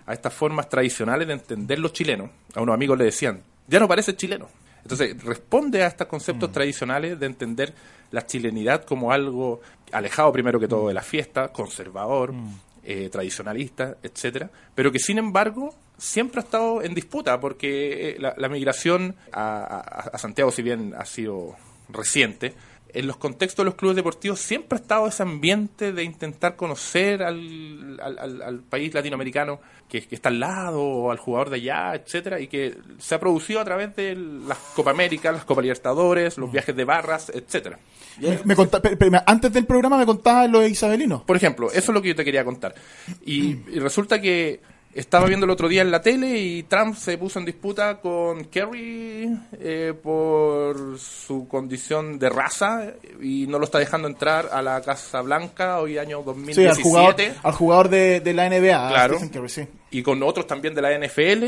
a 0.06 0.12
estas 0.12 0.32
formas 0.32 0.68
tradicionales 0.68 1.26
de 1.28 1.34
entender 1.34 1.78
los 1.78 1.92
chilenos. 1.92 2.30
A 2.54 2.60
unos 2.60 2.74
amigos 2.74 2.98
le 2.98 3.04
decían, 3.04 3.42
ya 3.66 3.78
no 3.78 3.88
parece 3.88 4.16
chileno. 4.16 4.48
Entonces, 4.82 5.22
responde 5.22 5.82
a 5.82 5.86
estos 5.86 6.06
conceptos 6.06 6.50
mm. 6.50 6.52
tradicionales 6.52 7.20
de 7.20 7.26
entender 7.26 7.74
la 8.10 8.26
chilenidad 8.26 8.84
como 8.84 9.12
algo 9.12 9.60
alejado 9.92 10.32
primero 10.32 10.58
que 10.58 10.68
todo 10.68 10.88
de 10.88 10.94
la 10.94 11.02
fiesta, 11.02 11.48
conservador, 11.48 12.32
mm. 12.32 12.60
eh, 12.84 13.08
tradicionalista, 13.10 13.96
etcétera, 14.02 14.50
pero 14.74 14.90
que 14.90 14.98
sin 14.98 15.18
embargo 15.18 15.74
siempre 15.98 16.40
ha 16.40 16.44
estado 16.44 16.82
en 16.82 16.94
disputa 16.94 17.38
porque 17.40 18.10
eh, 18.10 18.16
la, 18.18 18.48
migración 18.48 19.14
a, 19.32 20.10
Santiago, 20.18 20.50
si 20.50 20.62
bien 20.62 20.94
ha 20.96 21.04
sido 21.04 21.56
reciente, 21.88 22.54
en 22.94 23.06
los 23.06 23.16
contextos 23.16 23.64
de 23.64 23.64
los 23.64 23.74
clubes 23.74 23.96
deportivos 23.96 24.40
siempre 24.40 24.78
ha 24.78 24.80
estado 24.80 25.06
ese 25.06 25.22
ambiente 25.22 25.92
de 25.92 26.04
intentar 26.04 26.56
conocer 26.56 27.22
al, 27.22 28.62
país 28.68 28.92
latinoamericano 28.94 29.60
que, 29.88 30.06
está 30.10 30.28
al 30.28 30.40
lado, 30.40 31.10
al 31.10 31.18
jugador 31.18 31.50
de 31.50 31.56
allá, 31.56 31.94
etcétera, 31.94 32.40
y 32.40 32.46
que 32.46 32.76
se 32.98 33.14
ha 33.14 33.20
producido 33.20 33.60
a 33.60 33.64
través 33.64 33.94
de 33.96 34.14
las 34.14 34.58
Copa 34.74 34.90
América, 34.90 35.32
las 35.32 35.44
Copa 35.44 35.62
Libertadores, 35.62 36.38
los 36.38 36.48
mm. 36.48 36.52
viajes 36.52 36.76
de 36.76 36.84
barras, 36.84 37.32
etcétera. 37.34 37.78
Me, 38.44 38.54
antes 39.26 39.52
del 39.52 39.66
programa 39.66 39.96
me 39.96 40.06
contaba 40.06 40.46
lo 40.46 40.60
de 40.60 40.68
Isabelino. 40.68 41.24
Por 41.26 41.36
ejemplo, 41.36 41.68
eso 41.68 41.78
es 41.78 41.88
lo 41.88 42.02
que 42.02 42.08
yo 42.08 42.16
te 42.16 42.24
quería 42.24 42.44
contar. 42.44 42.74
y 43.24 43.54
resulta 43.78 44.20
que 44.20 44.60
estaba 44.94 45.26
viendo 45.26 45.44
el 45.44 45.50
otro 45.50 45.68
día 45.68 45.82
en 45.82 45.90
la 45.90 46.02
tele 46.02 46.38
y 46.38 46.64
Trump 46.64 46.96
se 46.96 47.16
puso 47.16 47.38
en 47.38 47.44
disputa 47.44 48.00
con 48.00 48.46
Kerry 48.46 49.30
eh, 49.52 49.94
por 50.02 50.98
su 50.98 51.46
condición 51.46 52.18
de 52.18 52.28
raza 52.28 52.94
y 53.20 53.46
no 53.46 53.58
lo 53.58 53.64
está 53.64 53.78
dejando 53.78 54.08
entrar 54.08 54.48
a 54.52 54.60
la 54.62 54.80
Casa 54.82 55.20
Blanca 55.20 55.78
hoy 55.78 55.98
año 55.98 56.22
2017. 56.22 56.74
Sí, 56.74 57.38
al 57.42 57.52
jugador, 57.52 57.88
de, 57.88 58.34
la 58.34 58.48
NBA. 58.48 58.88
Claro. 58.88 59.18
Y 59.90 60.02
con 60.02 60.22
otros 60.22 60.46
también 60.46 60.74
de 60.74 60.82
la 60.82 60.98
NFL. 60.98 61.44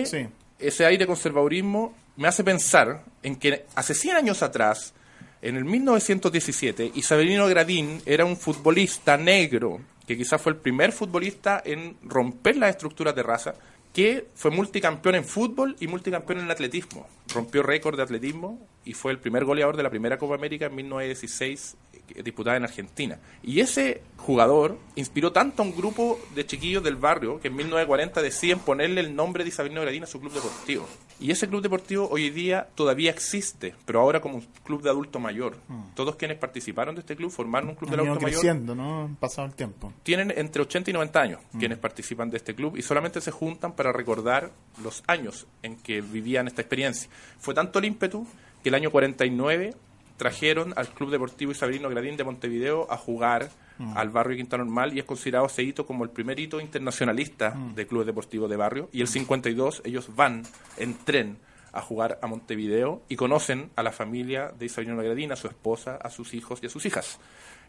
Ese 0.59 0.87
aire 0.87 1.07
conservadurismo 1.07 1.95
me 2.17 2.29
hace 2.29 2.45
pensar 2.45 3.03
en 3.23 3.37
que 3.37 3.65
hace 3.75 3.95
100 3.95 4.17
años 4.17 4.43
atrás, 4.43 4.95
en 5.41 5.57
el 5.57 5.65
1917, 5.65 6.93
Isabelino 6.95 7.49
Gradín 7.49 8.01
era 8.07 8.25
un 8.25 8.37
futbolista 8.37 9.17
negro 9.17 9.81
que 10.07 10.17
quizás 10.17 10.41
fue 10.41 10.53
el 10.53 10.59
primer 10.59 10.93
futbolista 10.93 11.63
en 11.65 11.97
romper 12.03 12.57
las 12.57 12.71
estructuras 12.71 13.15
de 13.15 13.23
raza, 13.23 13.55
que 13.93 14.27
fue 14.35 14.51
multicampeón 14.51 15.17
en 15.17 15.25
fútbol 15.25 15.77
y 15.81 15.87
multicampeón 15.87 16.41
en 16.41 16.51
atletismo. 16.51 17.07
Rompió 17.35 17.63
récord 17.63 17.97
de 17.97 18.03
atletismo 18.03 18.59
y 18.85 18.95
fue 18.95 19.13
el 19.13 19.19
primer 19.19 19.45
goleador 19.45 19.77
de 19.77 19.83
la 19.83 19.91
primera 19.91 20.19
Copa 20.19 20.35
América 20.35 20.67
en 20.67 20.75
1916 20.75 21.77
disputada 22.23 22.57
en 22.57 22.65
Argentina. 22.65 23.19
Y 23.43 23.61
ese 23.61 24.03
jugador 24.17 24.79
inspiró 24.95 25.33
tanto 25.33 25.63
a 25.63 25.67
un 25.67 25.75
grupo 25.75 26.19
de 26.35 26.47
chiquillos 26.47 26.83
del 26.83 26.97
barrio 26.97 27.41
que 27.41 27.49
en 27.49 27.57
1940 27.57 28.23
deciden 28.23 28.59
ponerle 28.61 29.01
el 29.01 29.15
nombre 29.15 29.45
de 29.45 29.49
Isabel 29.49 29.73
Gradín 29.73 30.05
a 30.05 30.07
su 30.07 30.21
club 30.21 30.33
deportivo. 30.33 30.87
Y 31.19 31.31
ese 31.31 31.49
club 31.49 31.63
deportivo 31.63 32.09
hoy 32.11 32.31
día 32.31 32.69
todavía 32.75 33.11
existe, 33.11 33.75
pero 33.85 34.01
ahora 34.01 34.21
como 34.21 34.37
un 34.37 34.47
club 34.65 34.83
de 34.83 34.91
adulto 34.91 35.21
mayor. 35.21 35.57
Mm. 35.69 35.95
Todos 35.95 36.17
quienes 36.17 36.37
participaron 36.37 36.95
de 36.95 37.01
este 37.01 37.15
club 37.15 37.31
formaron 37.31 37.71
un 37.71 37.75
club 37.77 37.91
de 37.91 37.97
adulto 37.97 38.27
creciendo, 38.27 38.75
¿no? 38.75 39.17
Pasado 39.21 39.47
el 39.47 39.55
tiempo. 39.55 39.93
Tienen 40.03 40.33
entre 40.37 40.63
80 40.63 40.91
y 40.91 40.93
90 40.93 41.21
años 41.21 41.41
mm. 41.53 41.59
quienes 41.59 41.79
participan 41.79 42.31
de 42.31 42.39
este 42.39 42.55
club 42.55 42.77
y 42.77 42.83
solamente 42.83 43.21
se 43.21 43.31
juntan 43.31 43.73
para 43.73 43.93
recordar 43.93 44.51
los 44.83 45.05
años 45.07 45.47
en 45.63 45.77
que 45.77 46.01
vivían 46.01 46.49
esta 46.49 46.63
experiencia. 46.63 47.09
Fue 47.39 47.55
tanto 47.55 47.79
el 47.79 47.85
ímpetu 47.85 48.27
que 48.63 48.69
el 48.69 48.75
año 48.75 48.91
49 48.91 49.75
trajeron 50.17 50.73
al 50.77 50.89
Club 50.89 51.11
Deportivo 51.11 51.53
Isabelino 51.53 51.89
Gradín 51.89 52.17
de 52.17 52.25
Montevideo 52.25 52.87
a 52.91 52.97
jugar 52.97 53.51
mm. 53.79 53.97
al 53.97 54.11
barrio 54.11 54.37
Quinta 54.37 54.57
Normal 54.57 54.93
y 54.95 55.01
es 55.01 55.05
considerado 55.05 55.47
ese 55.47 55.63
hito 55.63 55.87
como 55.87 56.05
el 56.05 56.11
primer 56.11 56.39
hito 56.39 56.61
internacionalista 56.61 57.51
mm. 57.51 57.75
de 57.75 57.87
Club 57.87 58.05
Deportivo 58.05 58.49
de 58.49 58.57
Barrio. 58.57 58.89
Y 58.93 59.01
el 59.01 59.09
52 59.09 59.83
ellos 59.85 60.15
van 60.15 60.43
en 60.77 60.95
tren 61.05 61.39
a 61.73 61.81
jugar 61.81 62.19
a 62.23 62.27
Montevideo 62.27 63.03
y 63.09 63.17
conocen 63.17 63.71
a 63.77 63.83
la 63.83 63.93
familia 63.93 64.53
de 64.59 64.67
Isabelino 64.67 64.97
Gradín, 65.03 65.33
a 65.33 65.37
su 65.37 65.49
esposa, 65.49 65.97
a 65.97 66.11
sus 66.11 66.35
hijos 66.35 66.61
y 66.63 66.67
a 66.67 66.69
sus 66.69 66.85
hijas. 66.85 67.19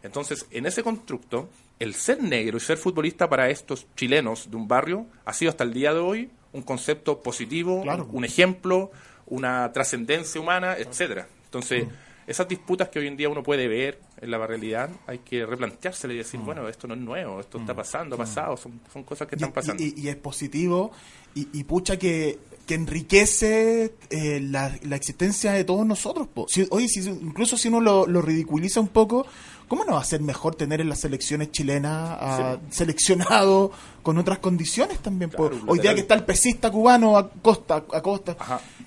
Entonces, 0.02 0.46
en 0.50 0.66
ese 0.66 0.82
constructo, 0.82 1.48
el 1.78 1.94
ser 1.94 2.22
negro 2.22 2.58
y 2.58 2.60
ser 2.60 2.76
futbolista 2.76 3.28
para 3.30 3.48
estos 3.48 3.86
chilenos 3.96 4.50
de 4.50 4.56
un 4.56 4.68
barrio 4.68 5.06
ha 5.24 5.32
sido 5.32 5.50
hasta 5.50 5.64
el 5.64 5.72
día 5.72 5.94
de 5.94 6.00
hoy 6.00 6.30
un 6.52 6.62
concepto 6.62 7.22
positivo, 7.22 7.82
un 8.12 8.24
ejemplo, 8.24 8.92
una 9.26 9.72
trascendencia 9.72 10.38
humana, 10.40 10.76
etcétera. 10.76 11.26
Entonces, 11.46 11.86
mm 11.86 11.90
esas 12.26 12.48
disputas 12.48 12.88
que 12.88 12.98
hoy 12.98 13.06
en 13.06 13.16
día 13.16 13.28
uno 13.28 13.42
puede 13.42 13.68
ver 13.68 14.00
en 14.20 14.30
la 14.30 14.46
realidad, 14.46 14.90
hay 15.06 15.18
que 15.18 15.44
replanteárselo 15.44 16.14
y 16.14 16.18
decir, 16.18 16.40
mm. 16.40 16.44
bueno, 16.44 16.68
esto 16.68 16.86
no 16.86 16.94
es 16.94 17.00
nuevo, 17.00 17.40
esto 17.40 17.58
está 17.58 17.74
mm. 17.74 17.76
pasando, 17.76 18.14
ha 18.14 18.18
mm. 18.18 18.20
pasado, 18.20 18.56
son, 18.56 18.80
son 18.92 19.02
cosas 19.02 19.28
que 19.28 19.34
están 19.34 19.52
pasando. 19.52 19.82
Y, 19.82 20.08
es 20.08 20.16
positivo 20.16 20.92
y, 21.34 21.64
pucha 21.64 21.98
que, 21.98 22.38
que 22.66 22.74
enriquece 22.74 23.94
eh, 24.08 24.40
la, 24.40 24.72
la, 24.82 24.96
existencia 24.96 25.52
de 25.52 25.64
todos 25.64 25.84
nosotros. 25.84 26.28
oye, 26.70 26.88
si, 26.88 27.00
incluso 27.00 27.56
si 27.56 27.68
uno 27.68 27.80
lo, 27.80 28.06
lo, 28.06 28.22
ridiculiza 28.22 28.80
un 28.80 28.88
poco, 28.88 29.26
¿cómo 29.68 29.84
no 29.84 29.94
va 29.94 30.00
a 30.00 30.04
ser 30.04 30.20
mejor 30.20 30.54
tener 30.54 30.80
en 30.80 30.88
las 30.88 31.00
selecciones 31.00 31.50
chilenas 31.50 32.16
a 32.20 32.58
seleccionado 32.70 33.72
con 34.02 34.16
otras 34.16 34.38
condiciones 34.38 35.00
también? 35.00 35.32
hoy 35.66 35.80
día 35.80 35.94
que 35.94 36.02
está 36.02 36.14
el 36.14 36.24
pesista 36.24 36.70
cubano 36.70 37.18
a 37.18 37.28
costa, 37.28 37.84
a 37.92 38.00
costa. 38.00 38.36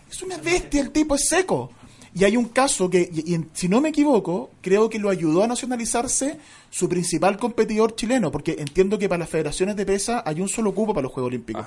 Es 0.09 0.21
una 0.23 0.37
bestia, 0.37 0.81
el 0.81 0.91
tipo 0.91 1.15
es 1.15 1.27
seco. 1.27 1.71
Y 2.17 2.23
hay 2.23 2.35
un 2.35 2.45
caso 2.45 2.89
que, 2.89 3.11
si 3.53 3.69
no 3.69 3.79
me 3.79 3.89
equivoco, 3.89 4.49
creo 4.61 4.89
que 4.89 4.97
lo 4.97 5.11
ayudó 5.11 5.43
a 5.43 5.47
nacionalizarse 5.47 6.39
su 6.71 6.89
principal 6.89 7.37
competidor 7.37 7.95
chileno, 7.95 8.31
porque 8.31 8.55
entiendo 8.57 8.97
que 8.97 9.07
para 9.07 9.19
las 9.19 9.29
federaciones 9.29 9.75
de 9.75 9.85
pesa 9.85 10.23
hay 10.25 10.41
un 10.41 10.49
solo 10.49 10.73
cupo 10.73 10.95
para 10.95 11.03
los 11.03 11.11
Juegos 11.11 11.27
Olímpicos. 11.29 11.63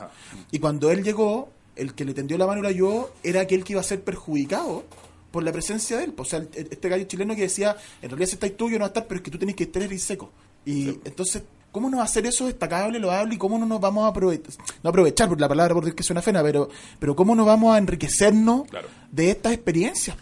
Y 0.51 0.59
cuando 0.59 0.91
él 0.91 1.05
llegó, 1.05 1.51
el 1.77 1.95
que 1.95 2.05
le 2.05 2.15
tendió 2.15 2.37
la 2.37 2.49
mano 2.49 2.59
y 2.59 2.63
lo 2.63 2.69
ayudó 2.69 3.15
era 3.23 3.43
aquel 3.43 3.63
que 3.63 3.75
iba 3.75 3.81
a 3.81 3.85
ser 3.85 4.03
perjudicado 4.03 4.83
por 5.31 5.45
la 5.45 5.53
presencia 5.53 5.99
de 5.99 6.05
él. 6.05 6.15
O 6.17 6.25
sea, 6.25 6.45
este 6.53 6.89
gallo 6.89 7.05
chileno 7.05 7.37
que 7.37 7.43
decía, 7.43 7.77
en 8.03 8.11
realidad 8.11 8.29
si 8.31 8.35
estáis 8.35 8.57
tú, 8.57 8.69
yo 8.69 8.77
no 8.77 8.81
va 8.81 8.87
a 8.87 8.89
estar, 8.89 9.07
pero 9.07 9.19
es 9.19 9.23
que 9.23 9.31
tú 9.31 9.39
tenés 9.39 9.55
que 9.55 9.65
estar 9.65 9.81
y 9.81 9.99
seco. 10.01 10.33
Y 10.67 10.89
entonces 11.05 11.45
¿Cómo 11.73 11.89
no 11.89 11.99
va 11.99 12.03
a 12.03 12.07
hacer 12.07 12.27
eso 12.27 12.47
destacable, 12.47 12.99
loable 12.99 13.35
y 13.35 13.39
cómo 13.39 13.59
no 13.59 13.67
nos 13.67 13.81
vamos 13.81 14.05
a 14.05 14.09
aprovechar, 14.09 14.53
no 14.83 14.91
aprovechar 14.91 15.29
por 15.29 15.41
la 15.41 15.49
palabra 15.49 15.75
porque 15.75 15.95
que 15.95 16.03
suena 16.03 16.21
fena, 16.21 16.43
pero, 16.43 16.69
pero 16.99 17.15
cómo 17.15 17.35
nos 17.35 17.47
vamos 17.47 17.75
a 17.75 17.79
enriquecernos 17.79 18.63
de 19.11 19.31
estas 19.31 19.53
experiencias, 19.53 20.17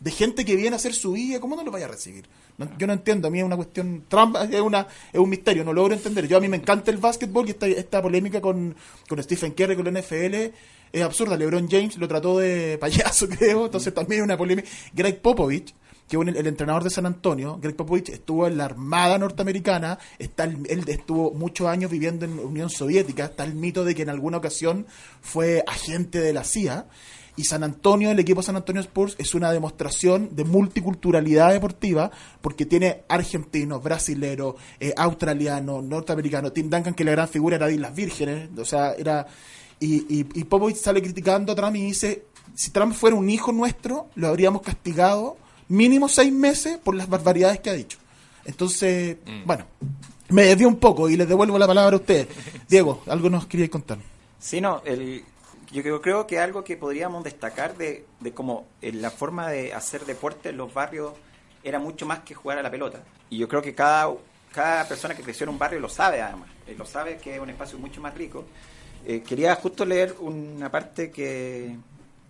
de 0.00 0.10
gente 0.10 0.44
que 0.44 0.56
viene 0.56 0.74
a 0.74 0.76
hacer 0.76 0.94
su 0.94 1.12
vida, 1.12 1.40
¿cómo 1.40 1.56
no 1.56 1.64
lo 1.64 1.70
vaya 1.70 1.86
a 1.86 1.88
recibir? 1.88 2.26
yo 2.78 2.86
no 2.86 2.92
entiendo, 2.92 3.28
a 3.28 3.30
mí 3.30 3.38
es 3.38 3.44
una 3.44 3.56
cuestión, 3.56 4.04
Trump 4.08 4.36
es, 4.50 4.60
una, 4.60 4.86
es 5.12 5.18
un 5.18 5.28
misterio, 5.28 5.64
no 5.64 5.72
logro 5.72 5.94
entender. 5.94 6.28
Yo 6.28 6.36
a 6.36 6.40
mí 6.40 6.48
me 6.48 6.56
encanta 6.56 6.90
el 6.90 6.98
básquetbol 6.98 7.46
y 7.46 7.50
esta, 7.50 7.66
esta 7.66 8.02
polémica 8.02 8.40
con, 8.40 8.74
con 9.08 9.22
Stephen 9.22 9.52
Curry, 9.52 9.76
con 9.76 9.92
la 9.92 10.00
NFL, 10.00 10.34
es 10.92 11.02
absurda. 11.02 11.36
LeBron 11.36 11.68
James 11.68 11.96
lo 11.96 12.08
trató 12.08 12.38
de 12.38 12.78
payaso, 12.78 13.28
creo, 13.38 13.66
entonces 13.66 13.94
también 13.94 14.20
es 14.20 14.24
una 14.24 14.36
polémica. 14.36 14.68
Greg 14.92 15.20
Popovich 15.20 15.74
que 16.10 16.16
el, 16.16 16.46
entrenador 16.48 16.82
de 16.82 16.90
San 16.90 17.06
Antonio, 17.06 17.60
Greg 17.62 17.76
Popovich, 17.76 18.08
estuvo 18.08 18.48
en 18.48 18.58
la 18.58 18.64
Armada 18.64 19.16
norteamericana, 19.16 19.96
está 20.18 20.42
él 20.42 20.84
estuvo 20.88 21.30
muchos 21.30 21.68
años 21.68 21.88
viviendo 21.88 22.24
en 22.24 22.36
Unión 22.36 22.68
Soviética, 22.68 23.26
está 23.26 23.44
el 23.44 23.54
mito 23.54 23.84
de 23.84 23.94
que 23.94 24.02
en 24.02 24.08
alguna 24.08 24.38
ocasión 24.38 24.86
fue 25.20 25.62
agente 25.68 26.18
de 26.18 26.32
la 26.32 26.42
CIA, 26.42 26.86
y 27.36 27.44
San 27.44 27.62
Antonio, 27.62 28.10
el 28.10 28.18
equipo 28.18 28.42
San 28.42 28.56
Antonio 28.56 28.82
Sports, 28.82 29.14
es 29.18 29.36
una 29.36 29.52
demostración 29.52 30.34
de 30.34 30.42
multiculturalidad 30.42 31.52
deportiva, 31.52 32.10
porque 32.40 32.66
tiene 32.66 33.04
argentinos, 33.08 33.80
brasileros, 33.80 34.56
eh, 34.80 34.92
australianos, 34.96 35.84
norteamericanos, 35.84 36.52
Tim 36.52 36.68
Duncan, 36.68 36.92
que 36.92 37.04
la 37.04 37.12
gran 37.12 37.28
figura 37.28 37.54
era 37.54 37.68
de 37.68 37.74
Islas 37.74 37.94
Vírgenes, 37.94 38.50
o 38.58 38.64
sea, 38.64 38.94
era... 38.94 39.26
Y, 39.78 39.94
y, 40.14 40.26
y 40.34 40.44
Popovich 40.44 40.76
sale 40.76 41.00
criticando 41.00 41.52
a 41.52 41.54
Trump 41.54 41.76
y 41.76 41.82
dice, 41.82 42.24
si 42.54 42.70
Trump 42.72 42.94
fuera 42.94 43.16
un 43.16 43.30
hijo 43.30 43.52
nuestro, 43.52 44.08
lo 44.16 44.28
habríamos 44.28 44.60
castigado 44.60 45.38
mínimo 45.70 46.08
seis 46.08 46.32
meses 46.32 46.78
por 46.78 46.94
las 46.94 47.08
barbaridades 47.08 47.60
que 47.60 47.70
ha 47.70 47.74
dicho. 47.74 47.98
Entonces, 48.44 49.16
mm. 49.24 49.46
bueno, 49.46 49.64
me 50.28 50.44
desvío 50.44 50.68
un 50.68 50.78
poco 50.78 51.08
y 51.08 51.16
les 51.16 51.28
devuelvo 51.28 51.58
la 51.58 51.66
palabra 51.66 51.96
a 51.96 52.00
ustedes. 52.00 52.28
Diego, 52.68 53.02
algo 53.06 53.30
nos 53.30 53.46
quería 53.46 53.68
contar. 53.70 53.98
Sí, 54.38 54.60
no, 54.60 54.82
el, 54.84 55.24
yo 55.72 56.00
creo 56.00 56.26
que 56.26 56.38
algo 56.38 56.64
que 56.64 56.76
podríamos 56.76 57.24
destacar 57.24 57.76
de, 57.76 58.04
de 58.20 58.32
cómo 58.32 58.66
la 58.80 59.10
forma 59.10 59.48
de 59.48 59.72
hacer 59.72 60.04
deporte 60.04 60.50
en 60.50 60.56
los 60.56 60.72
barrios 60.72 61.12
era 61.62 61.78
mucho 61.78 62.06
más 62.06 62.20
que 62.20 62.34
jugar 62.34 62.58
a 62.58 62.62
la 62.62 62.70
pelota. 62.70 63.02
Y 63.28 63.38
yo 63.38 63.48
creo 63.48 63.62
que 63.62 63.74
cada, 63.74 64.12
cada 64.52 64.88
persona 64.88 65.14
que 65.14 65.22
creció 65.22 65.44
en 65.44 65.50
un 65.50 65.58
barrio 65.58 65.80
lo 65.80 65.88
sabe 65.88 66.20
además, 66.20 66.48
eh, 66.66 66.74
lo 66.76 66.84
sabe 66.84 67.18
que 67.18 67.34
es 67.34 67.40
un 67.40 67.50
espacio 67.50 67.78
mucho 67.78 68.00
más 68.00 68.14
rico. 68.14 68.44
Eh, 69.06 69.22
quería 69.26 69.54
justo 69.54 69.84
leer 69.84 70.16
una 70.20 70.70
parte 70.70 71.10
que, 71.10 71.76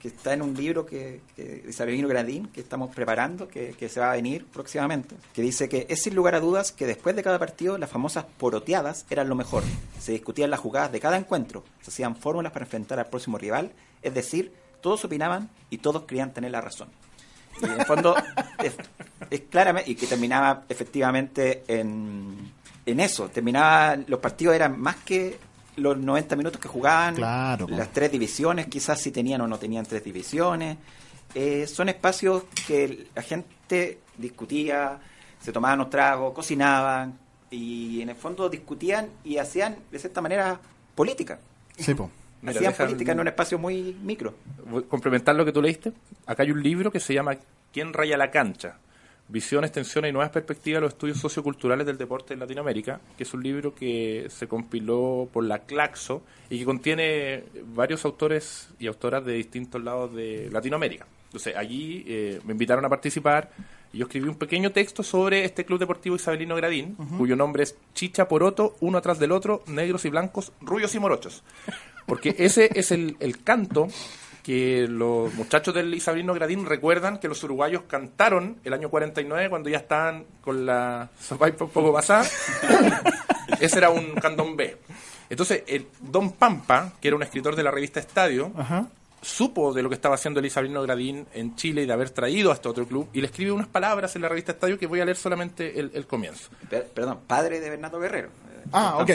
que 0.00 0.08
está 0.08 0.32
en 0.32 0.42
un 0.42 0.54
libro 0.54 0.86
que, 0.86 1.20
que 1.36 1.62
de 1.62 2.02
Gradín, 2.08 2.46
que 2.46 2.60
estamos 2.60 2.94
preparando, 2.94 3.48
que, 3.48 3.88
se 3.88 4.00
va 4.00 4.10
a 4.10 4.14
venir 4.14 4.46
próximamente, 4.46 5.14
que 5.34 5.42
dice 5.42 5.68
que 5.68 5.86
es 5.88 6.02
sin 6.02 6.14
lugar 6.14 6.34
a 6.34 6.40
dudas 6.40 6.72
que 6.72 6.86
después 6.86 7.14
de 7.14 7.22
cada 7.22 7.38
partido 7.38 7.76
las 7.76 7.90
famosas 7.90 8.24
poroteadas 8.38 9.04
eran 9.10 9.28
lo 9.28 9.34
mejor. 9.34 9.62
Se 9.98 10.12
discutían 10.12 10.50
las 10.50 10.60
jugadas 10.60 10.90
de 10.90 11.00
cada 11.00 11.18
encuentro, 11.18 11.64
se 11.82 11.90
hacían 11.90 12.16
fórmulas 12.16 12.52
para 12.52 12.64
enfrentar 12.64 12.98
al 12.98 13.06
próximo 13.06 13.36
rival, 13.36 13.72
es 14.02 14.14
decir, 14.14 14.52
todos 14.80 15.04
opinaban 15.04 15.50
y 15.68 15.78
todos 15.78 16.04
querían 16.04 16.32
tener 16.32 16.50
la 16.50 16.62
razón. 16.62 16.88
Y 17.60 17.66
en 17.66 17.72
el 17.72 17.84
fondo 17.84 18.16
es, 18.64 18.74
es 19.28 19.40
claramente, 19.50 19.90
y 19.90 19.94
que 19.96 20.06
terminaba 20.06 20.64
efectivamente 20.68 21.62
en, 21.68 22.52
en 22.86 23.00
eso, 23.00 23.28
terminaba, 23.28 23.96
los 24.06 24.20
partidos 24.20 24.54
eran 24.54 24.80
más 24.80 24.96
que 24.96 25.38
los 25.76 25.96
90 25.96 26.36
minutos 26.36 26.60
que 26.60 26.68
jugaban, 26.68 27.18
las 27.20 27.92
tres 27.92 28.12
divisiones, 28.12 28.66
quizás 28.66 29.00
si 29.00 29.10
tenían 29.10 29.40
o 29.40 29.46
no 29.46 29.58
tenían 29.58 29.84
tres 29.86 30.04
divisiones. 30.04 30.76
Eh, 31.34 31.66
son 31.66 31.88
espacios 31.88 32.44
que 32.66 33.06
la 33.14 33.22
gente 33.22 34.00
discutía, 34.18 34.98
se 35.40 35.52
tomaban 35.52 35.78
los 35.78 35.90
tragos, 35.90 36.34
cocinaban, 36.34 37.18
y 37.50 38.00
en 38.00 38.10
el 38.10 38.16
fondo 38.16 38.48
discutían 38.48 39.08
y 39.24 39.38
hacían 39.38 39.76
de 39.90 39.98
cierta 39.98 40.20
manera 40.20 40.60
política. 40.94 41.38
Sí, 41.76 41.94
po. 41.94 42.10
hacían 42.46 42.74
política 42.74 43.12
en 43.12 43.20
un 43.20 43.28
espacio 43.28 43.58
muy 43.58 43.96
micro. 44.02 44.34
Complementar 44.88 45.34
lo 45.34 45.44
que 45.44 45.52
tú 45.52 45.62
leíste. 45.62 45.92
Acá 46.26 46.42
hay 46.42 46.50
un 46.50 46.62
libro 46.62 46.90
que 46.90 47.00
se 47.00 47.14
llama 47.14 47.36
¿Quién 47.72 47.92
raya 47.92 48.16
la 48.16 48.30
cancha? 48.30 48.76
Visión, 49.30 49.62
extensión 49.64 50.04
y 50.06 50.12
nuevas 50.12 50.30
perspectivas 50.30 50.78
de 50.78 50.80
los 50.82 50.92
estudios 50.94 51.18
socioculturales 51.18 51.86
del 51.86 51.96
deporte 51.96 52.34
en 52.34 52.40
Latinoamérica, 52.40 53.00
que 53.16 53.22
es 53.22 53.32
un 53.32 53.42
libro 53.42 53.74
que 53.74 54.26
se 54.28 54.48
compiló 54.48 55.28
por 55.32 55.44
la 55.44 55.60
Claxo 55.60 56.22
y 56.48 56.58
que 56.58 56.64
contiene 56.64 57.44
varios 57.74 58.04
autores 58.04 58.68
y 58.80 58.88
autoras 58.88 59.24
de 59.24 59.34
distintos 59.34 59.82
lados 59.82 60.14
de 60.14 60.48
Latinoamérica. 60.50 61.06
Entonces, 61.26 61.54
allí 61.56 62.04
eh, 62.08 62.40
me 62.44 62.52
invitaron 62.52 62.84
a 62.84 62.88
participar 62.88 63.50
y 63.92 63.98
yo 63.98 64.06
escribí 64.06 64.28
un 64.28 64.34
pequeño 64.34 64.72
texto 64.72 65.04
sobre 65.04 65.44
este 65.44 65.64
club 65.64 65.78
deportivo 65.78 66.16
isabelino 66.16 66.56
Gradín, 66.56 66.96
cuyo 67.16 67.36
nombre 67.36 67.62
es 67.62 67.76
Chicha 67.94 68.26
Poroto, 68.26 68.76
uno 68.80 68.98
atrás 68.98 69.20
del 69.20 69.30
otro, 69.30 69.62
negros 69.68 70.04
y 70.04 70.10
blancos, 70.10 70.52
rubios 70.60 70.92
y 70.96 70.98
morochos. 70.98 71.44
Porque 72.06 72.34
ese 72.38 72.68
es 72.74 72.90
el, 72.90 73.16
el 73.20 73.44
canto 73.44 73.86
que 74.50 74.88
los 74.88 75.32
muchachos 75.34 75.72
del 75.72 75.94
Isabelino 75.94 76.34
Gradín 76.34 76.66
recuerdan 76.66 77.18
que 77.18 77.28
los 77.28 77.40
uruguayos 77.44 77.82
cantaron 77.82 78.58
el 78.64 78.72
año 78.72 78.90
49 78.90 79.48
cuando 79.48 79.70
ya 79.70 79.76
estaban 79.76 80.24
con 80.40 80.66
la 80.66 81.08
sopa 81.20 81.46
un 81.46 81.68
poco 81.68 81.92
pasada. 81.92 82.28
Ese 83.60 83.78
era 83.78 83.90
un 83.90 84.12
candombe. 84.14 84.78
Entonces, 85.28 85.62
el 85.68 85.86
Don 86.00 86.32
Pampa, 86.32 86.94
que 87.00 87.06
era 87.06 87.16
un 87.16 87.22
escritor 87.22 87.54
de 87.54 87.62
la 87.62 87.70
revista 87.70 88.00
Estadio, 88.00 88.50
supo 89.22 89.72
de 89.72 89.84
lo 89.84 89.88
que 89.88 89.94
estaba 89.94 90.16
haciendo 90.16 90.40
el 90.40 90.46
Isabelino 90.46 90.82
Gradín 90.82 91.28
en 91.32 91.54
Chile 91.54 91.82
y 91.82 91.86
de 91.86 91.92
haber 91.92 92.10
traído 92.10 92.50
a 92.50 92.54
este 92.54 92.68
otro 92.68 92.88
club 92.88 93.08
y 93.12 93.20
le 93.20 93.28
escribe 93.28 93.52
unas 93.52 93.68
palabras 93.68 94.16
en 94.16 94.22
la 94.22 94.28
revista 94.28 94.50
Estadio 94.50 94.80
que 94.80 94.88
voy 94.88 94.98
a 94.98 95.04
leer 95.04 95.16
solamente 95.16 95.78
el, 95.78 96.06
comienzo. 96.08 96.50
perdón, 96.92 97.20
padre 97.28 97.60
de 97.60 97.70
Bernardo 97.70 98.00
Guerrero. 98.00 98.30
Ah, 98.72 98.98
ok. 98.98 99.10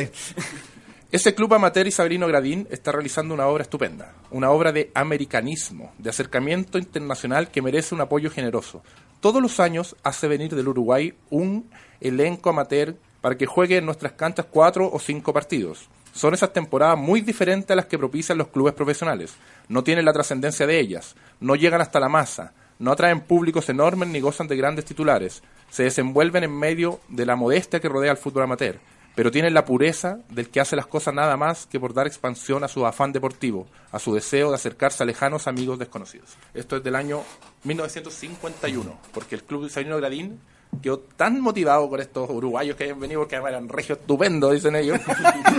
Ese 1.11 1.35
club 1.35 1.53
amateur 1.53 1.85
Isabelino 1.85 2.27
Gradín 2.27 2.67
está 2.71 2.91
realizando 2.91 3.35
una 3.35 3.45
obra 3.45 3.61
estupenda, 3.61 4.15
una 4.31 4.49
obra 4.49 4.71
de 4.71 4.91
americanismo, 4.95 5.93
de 5.99 6.09
acercamiento 6.09 6.79
internacional 6.79 7.51
que 7.51 7.61
merece 7.61 7.93
un 7.93 8.01
apoyo 8.01 8.31
generoso. 8.31 8.81
Todos 9.19 9.39
los 9.39 9.59
años 9.59 9.95
hace 10.03 10.27
venir 10.27 10.55
del 10.55 10.67
Uruguay 10.67 11.13
un 11.29 11.69
elenco 12.01 12.49
amateur 12.49 12.95
para 13.21 13.37
que 13.37 13.45
juegue 13.45 13.77
en 13.77 13.85
nuestras 13.85 14.13
canchas 14.13 14.47
cuatro 14.49 14.89
o 14.91 14.99
cinco 14.99 15.31
partidos. 15.31 15.89
Son 16.11 16.33
esas 16.33 16.51
temporadas 16.53 16.97
muy 16.97 17.21
diferentes 17.21 17.69
a 17.69 17.75
las 17.75 17.85
que 17.85 17.99
propician 17.99 18.39
los 18.39 18.47
clubes 18.47 18.73
profesionales. 18.73 19.35
No 19.67 19.83
tienen 19.83 20.05
la 20.05 20.13
trascendencia 20.13 20.65
de 20.65 20.79
ellas, 20.79 21.15
no 21.39 21.55
llegan 21.55 21.81
hasta 21.81 21.99
la 21.99 22.09
masa, 22.09 22.53
no 22.79 22.91
atraen 22.91 23.21
públicos 23.21 23.69
enormes 23.69 24.09
ni 24.09 24.21
gozan 24.21 24.47
de 24.47 24.57
grandes 24.57 24.85
titulares. 24.85 25.43
Se 25.69 25.83
desenvuelven 25.83 26.45
en 26.45 26.57
medio 26.57 26.99
de 27.09 27.27
la 27.27 27.35
modestia 27.35 27.79
que 27.79 27.89
rodea 27.89 28.11
al 28.11 28.17
fútbol 28.17 28.43
amateur 28.43 28.79
pero 29.15 29.31
tienen 29.31 29.53
la 29.53 29.65
pureza 29.65 30.19
del 30.29 30.49
que 30.49 30.59
hace 30.59 30.75
las 30.75 30.87
cosas 30.87 31.13
nada 31.13 31.37
más 31.37 31.65
que 31.65 31.79
por 31.79 31.93
dar 31.93 32.05
expansión 32.05 32.63
a 32.63 32.67
su 32.67 32.85
afán 32.85 33.13
deportivo, 33.13 33.67
a 33.91 33.99
su 33.99 34.13
deseo 34.13 34.49
de 34.49 34.55
acercarse 34.55 35.03
a 35.03 35.05
lejanos 35.05 35.47
amigos 35.47 35.79
desconocidos. 35.79 36.35
Esto 36.53 36.77
es 36.77 36.83
del 36.83 36.95
año 36.95 37.23
1951, 37.63 38.99
porque 39.13 39.35
el 39.35 39.43
Club 39.43 39.69
Sabino 39.69 39.97
Gradín 39.97 40.39
quedó 40.81 40.99
tan 40.99 41.39
motivado 41.39 41.89
con 41.89 42.01
estos 42.01 42.29
uruguayos 42.29 42.75
que 42.75 42.83
habían 42.83 42.99
venido, 42.99 43.21
porque 43.21 43.35
eran 43.35 43.69
regio 43.69 43.95
estupendo, 43.95 44.51
dicen 44.51 44.75
ellos, 44.75 44.99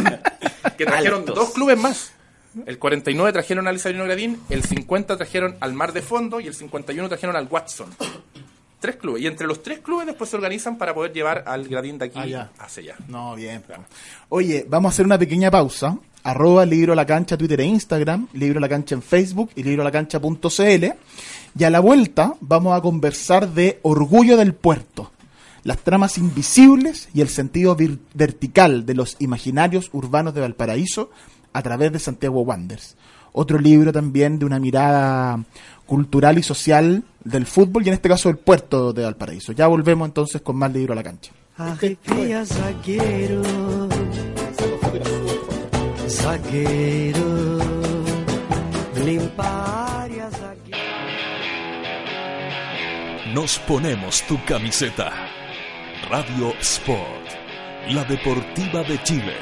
que 0.76 0.84
trajeron 0.84 1.24
dos 1.24 1.50
clubes 1.50 1.78
más. 1.78 2.12
El 2.64 2.78
49 2.78 3.32
trajeron 3.32 3.68
al 3.68 3.76
Isabelino 3.76 4.04
Gradín, 4.04 4.40
el 4.48 4.64
50 4.64 5.16
trajeron 5.16 5.56
al 5.60 5.74
Mar 5.74 5.92
de 5.92 6.00
Fondo 6.00 6.40
y 6.40 6.46
el 6.46 6.54
51 6.54 7.08
trajeron 7.08 7.36
al 7.36 7.48
Watson. 7.50 7.90
Tres 8.86 8.96
clubes. 8.98 9.20
Y 9.20 9.26
entre 9.26 9.48
los 9.48 9.64
tres 9.64 9.80
clubes 9.80 10.06
después 10.06 10.30
se 10.30 10.36
organizan 10.36 10.78
para 10.78 10.94
poder 10.94 11.12
llevar 11.12 11.42
al 11.48 11.66
gradín 11.66 11.98
de 11.98 12.04
aquí 12.04 12.20
allá. 12.20 12.52
hacia 12.56 12.82
allá. 12.84 12.94
No, 13.08 13.34
bien. 13.34 13.64
Oye, 14.28 14.64
vamos 14.68 14.90
a 14.90 14.92
hacer 14.92 15.04
una 15.04 15.18
pequeña 15.18 15.50
pausa. 15.50 15.98
Arroba 16.22 16.64
Libro 16.64 16.94
La 16.94 17.04
Cancha, 17.04 17.36
Twitter 17.36 17.60
e 17.62 17.64
Instagram, 17.64 18.28
Libro 18.34 18.60
La 18.60 18.68
Cancha 18.68 18.94
en 18.94 19.02
Facebook 19.02 19.50
y 19.56 19.64
librolacancha.cl. 19.64 20.84
Y 21.58 21.64
a 21.64 21.70
la 21.70 21.80
vuelta 21.80 22.34
vamos 22.38 22.78
a 22.78 22.80
conversar 22.80 23.48
de 23.48 23.80
Orgullo 23.82 24.36
del 24.36 24.54
Puerto, 24.54 25.10
las 25.64 25.78
tramas 25.78 26.16
invisibles 26.16 27.08
y 27.12 27.22
el 27.22 27.28
sentido 27.28 27.76
vertical 28.14 28.86
de 28.86 28.94
los 28.94 29.16
imaginarios 29.18 29.90
urbanos 29.94 30.32
de 30.32 30.42
Valparaíso 30.42 31.10
a 31.52 31.60
través 31.62 31.90
de 31.90 31.98
Santiago 31.98 32.42
Wanders. 32.42 32.94
Otro 33.38 33.58
libro 33.58 33.92
también 33.92 34.38
de 34.38 34.46
una 34.46 34.58
mirada 34.58 35.44
cultural 35.84 36.38
y 36.38 36.42
social 36.42 37.02
del 37.22 37.44
fútbol 37.44 37.84
y 37.84 37.88
en 37.88 37.94
este 37.94 38.08
caso 38.08 38.30
del 38.30 38.38
puerto 38.38 38.94
de 38.94 39.04
Valparaíso. 39.04 39.52
Ya 39.52 39.66
volvemos 39.66 40.08
entonces 40.08 40.40
con 40.40 40.56
más 40.56 40.72
libro 40.72 40.94
a 40.94 40.96
la 40.96 41.02
cancha. 41.02 41.32
Nos 53.34 53.58
ponemos 53.58 54.22
tu 54.22 54.42
camiseta. 54.46 55.12
Radio 56.08 56.54
Sport, 56.60 57.26
la 57.90 58.02
deportiva 58.04 58.82
de 58.82 59.02
Chile, 59.02 59.34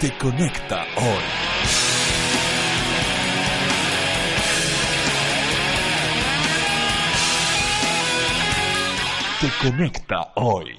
te 0.00 0.14
conecta 0.18 0.82
hoy. 0.98 1.75
Te 9.40 9.50
conecta 9.60 10.32
hoy. 10.36 10.74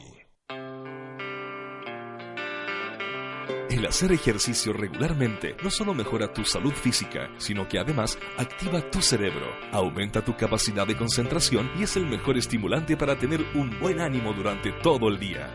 El 3.70 3.86
hacer 3.86 4.12
ejercicio 4.12 4.74
regularmente 4.74 5.56
no 5.62 5.70
solo 5.70 5.93
mejora 5.93 6.34
tu 6.34 6.43
salud 6.43 6.72
física, 6.72 7.30
sino 7.38 7.67
que 7.67 7.78
además 7.78 8.17
activa 8.38 8.82
tu 8.89 9.02
cerebro, 9.02 9.46
aumenta 9.72 10.26
tu 10.26 10.36
capacidad 10.36 10.88
de 10.88 10.98
concentración 10.98 11.70
y 11.78 11.84
es 11.84 11.98
el 11.98 12.08
mejor 12.08 12.38
estimulante 12.38 12.98
para 12.98 13.15
tener 13.20 13.46
un 13.54 13.80
buen 13.80 14.02
ánimo 14.02 14.34
durante 14.34 14.72
todo 14.72 15.10
el 15.10 15.20
día. 15.20 15.48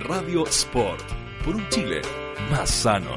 Radio 0.00 0.46
Sport, 0.46 1.08
por 1.44 1.56
un 1.56 1.66
Chile 1.70 2.02
más 2.50 2.68
sano. 2.68 3.16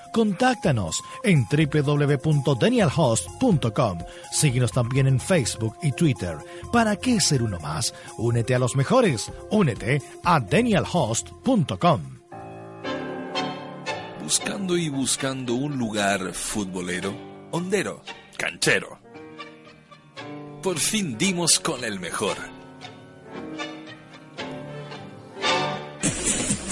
Contáctanos 0.11 1.01
en 1.23 1.45
www.danielhost.com. 1.45 3.97
Síguenos 4.31 4.71
también 4.71 5.07
en 5.07 5.19
Facebook 5.19 5.75
y 5.81 5.91
Twitter. 5.91 6.37
¿Para 6.71 6.95
qué 6.95 7.19
ser 7.19 7.41
uno 7.43 7.59
más? 7.59 7.93
Únete 8.17 8.55
a 8.55 8.59
los 8.59 8.75
mejores. 8.75 9.31
Únete 9.49 10.01
a 10.23 10.39
danielhost.com. 10.39 12.01
Buscando 14.23 14.77
y 14.77 14.89
buscando 14.89 15.55
un 15.55 15.77
lugar 15.77 16.33
futbolero, 16.33 17.13
hondero, 17.51 18.01
canchero. 18.37 18.99
Por 20.61 20.77
fin 20.77 21.17
dimos 21.17 21.59
con 21.59 21.83
el 21.83 21.99
mejor 21.99 22.37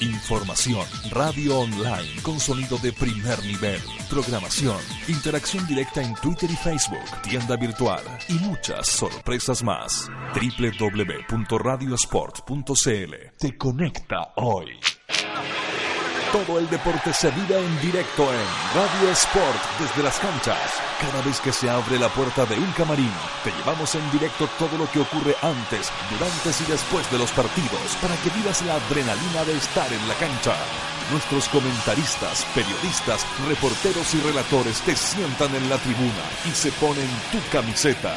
Información, 0.00 0.86
radio 1.10 1.58
online 1.58 2.22
con 2.22 2.38
sonido 2.40 2.78
de 2.78 2.92
primer 2.92 3.44
nivel, 3.44 3.78
programación, 4.08 4.78
interacción 5.08 5.66
directa 5.66 6.00
en 6.02 6.14
Twitter 6.14 6.50
y 6.50 6.56
Facebook, 6.56 7.04
tienda 7.22 7.56
virtual 7.56 8.02
y 8.28 8.34
muchas 8.34 8.88
sorpresas 8.88 9.62
más. 9.62 10.08
www.radiosport.cl 10.34 13.14
te 13.38 13.58
conecta 13.58 14.32
hoy. 14.36 14.78
Todo 16.32 16.60
el 16.60 16.70
deporte 16.70 17.12
se 17.12 17.28
vive 17.32 17.58
en 17.58 17.80
directo 17.80 18.22
en 18.32 18.46
Radio 18.72 19.10
Sport 19.10 19.80
desde 19.80 20.04
las 20.04 20.16
canchas. 20.20 20.80
Cada 21.00 21.20
vez 21.22 21.40
que 21.40 21.52
se 21.52 21.68
abre 21.68 21.98
la 21.98 22.08
puerta 22.08 22.46
de 22.46 22.54
un 22.54 22.70
camarín, 22.70 23.10
te 23.42 23.50
llevamos 23.50 23.96
en 23.96 24.10
directo 24.12 24.48
todo 24.56 24.78
lo 24.78 24.88
que 24.92 25.00
ocurre 25.00 25.34
antes, 25.42 25.90
durante 26.08 26.50
y 26.62 26.70
después 26.70 27.10
de 27.10 27.18
los 27.18 27.32
partidos 27.32 27.96
para 28.00 28.14
que 28.22 28.30
vivas 28.30 28.62
la 28.62 28.76
adrenalina 28.76 29.44
de 29.44 29.56
estar 29.56 29.92
en 29.92 30.06
la 30.06 30.14
cancha. 30.14 30.54
Nuestros 31.10 31.48
comentaristas, 31.48 32.46
periodistas, 32.54 33.26
reporteros 33.48 34.14
y 34.14 34.20
relatores 34.20 34.80
te 34.82 34.94
sientan 34.94 35.52
en 35.56 35.68
la 35.68 35.78
tribuna 35.78 36.24
y 36.46 36.50
se 36.50 36.70
ponen 36.72 37.10
tu 37.32 37.40
camiseta. 37.50 38.14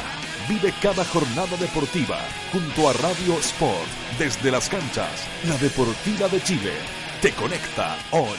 Vive 0.48 0.72
cada 0.80 1.04
jornada 1.04 1.56
deportiva 1.56 2.20
junto 2.52 2.88
a 2.88 2.92
Radio 2.92 3.40
Sport 3.40 3.88
desde 4.20 4.52
las 4.52 4.68
canchas, 4.68 5.26
la 5.48 5.56
Deportiva 5.56 6.28
de 6.28 6.40
Chile 6.40 7.03
te 7.24 7.32
conecta 7.32 7.96
hoy. 8.10 8.36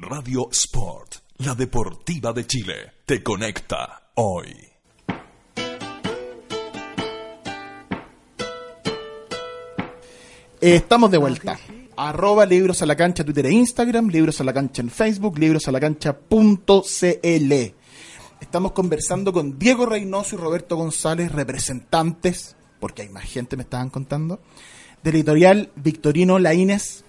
Radio 0.00 0.48
Sport, 0.50 1.16
la 1.40 1.54
deportiva 1.54 2.32
de 2.32 2.46
Chile, 2.46 2.92
te 3.04 3.22
conecta 3.22 4.12
hoy. 4.14 4.56
Estamos 10.58 11.10
de 11.10 11.18
vuelta. 11.18 11.58
Arroba 11.98 12.46
libros 12.46 12.80
a 12.80 12.86
la 12.86 12.96
cancha 12.96 13.24
Twitter 13.24 13.44
e 13.44 13.52
Instagram, 13.52 14.08
libros 14.08 14.40
a 14.40 14.44
la 14.44 14.54
cancha 14.54 14.80
en 14.80 14.88
Facebook, 14.88 15.38
libros 15.38 15.68
a 15.68 15.72
la 15.72 15.80
cancha.cl. 15.80 17.77
Estamos 18.40 18.70
conversando 18.72 19.32
con 19.32 19.58
Diego 19.58 19.84
Reynoso 19.84 20.36
y 20.36 20.38
Roberto 20.38 20.76
González, 20.76 21.32
representantes, 21.32 22.54
porque 22.78 23.02
hay 23.02 23.08
más 23.08 23.24
gente, 23.24 23.56
me 23.56 23.64
estaban 23.64 23.90
contando, 23.90 24.40
del 25.02 25.16
editorial 25.16 25.70
Victorino 25.74 26.38
Laínez, 26.38 27.02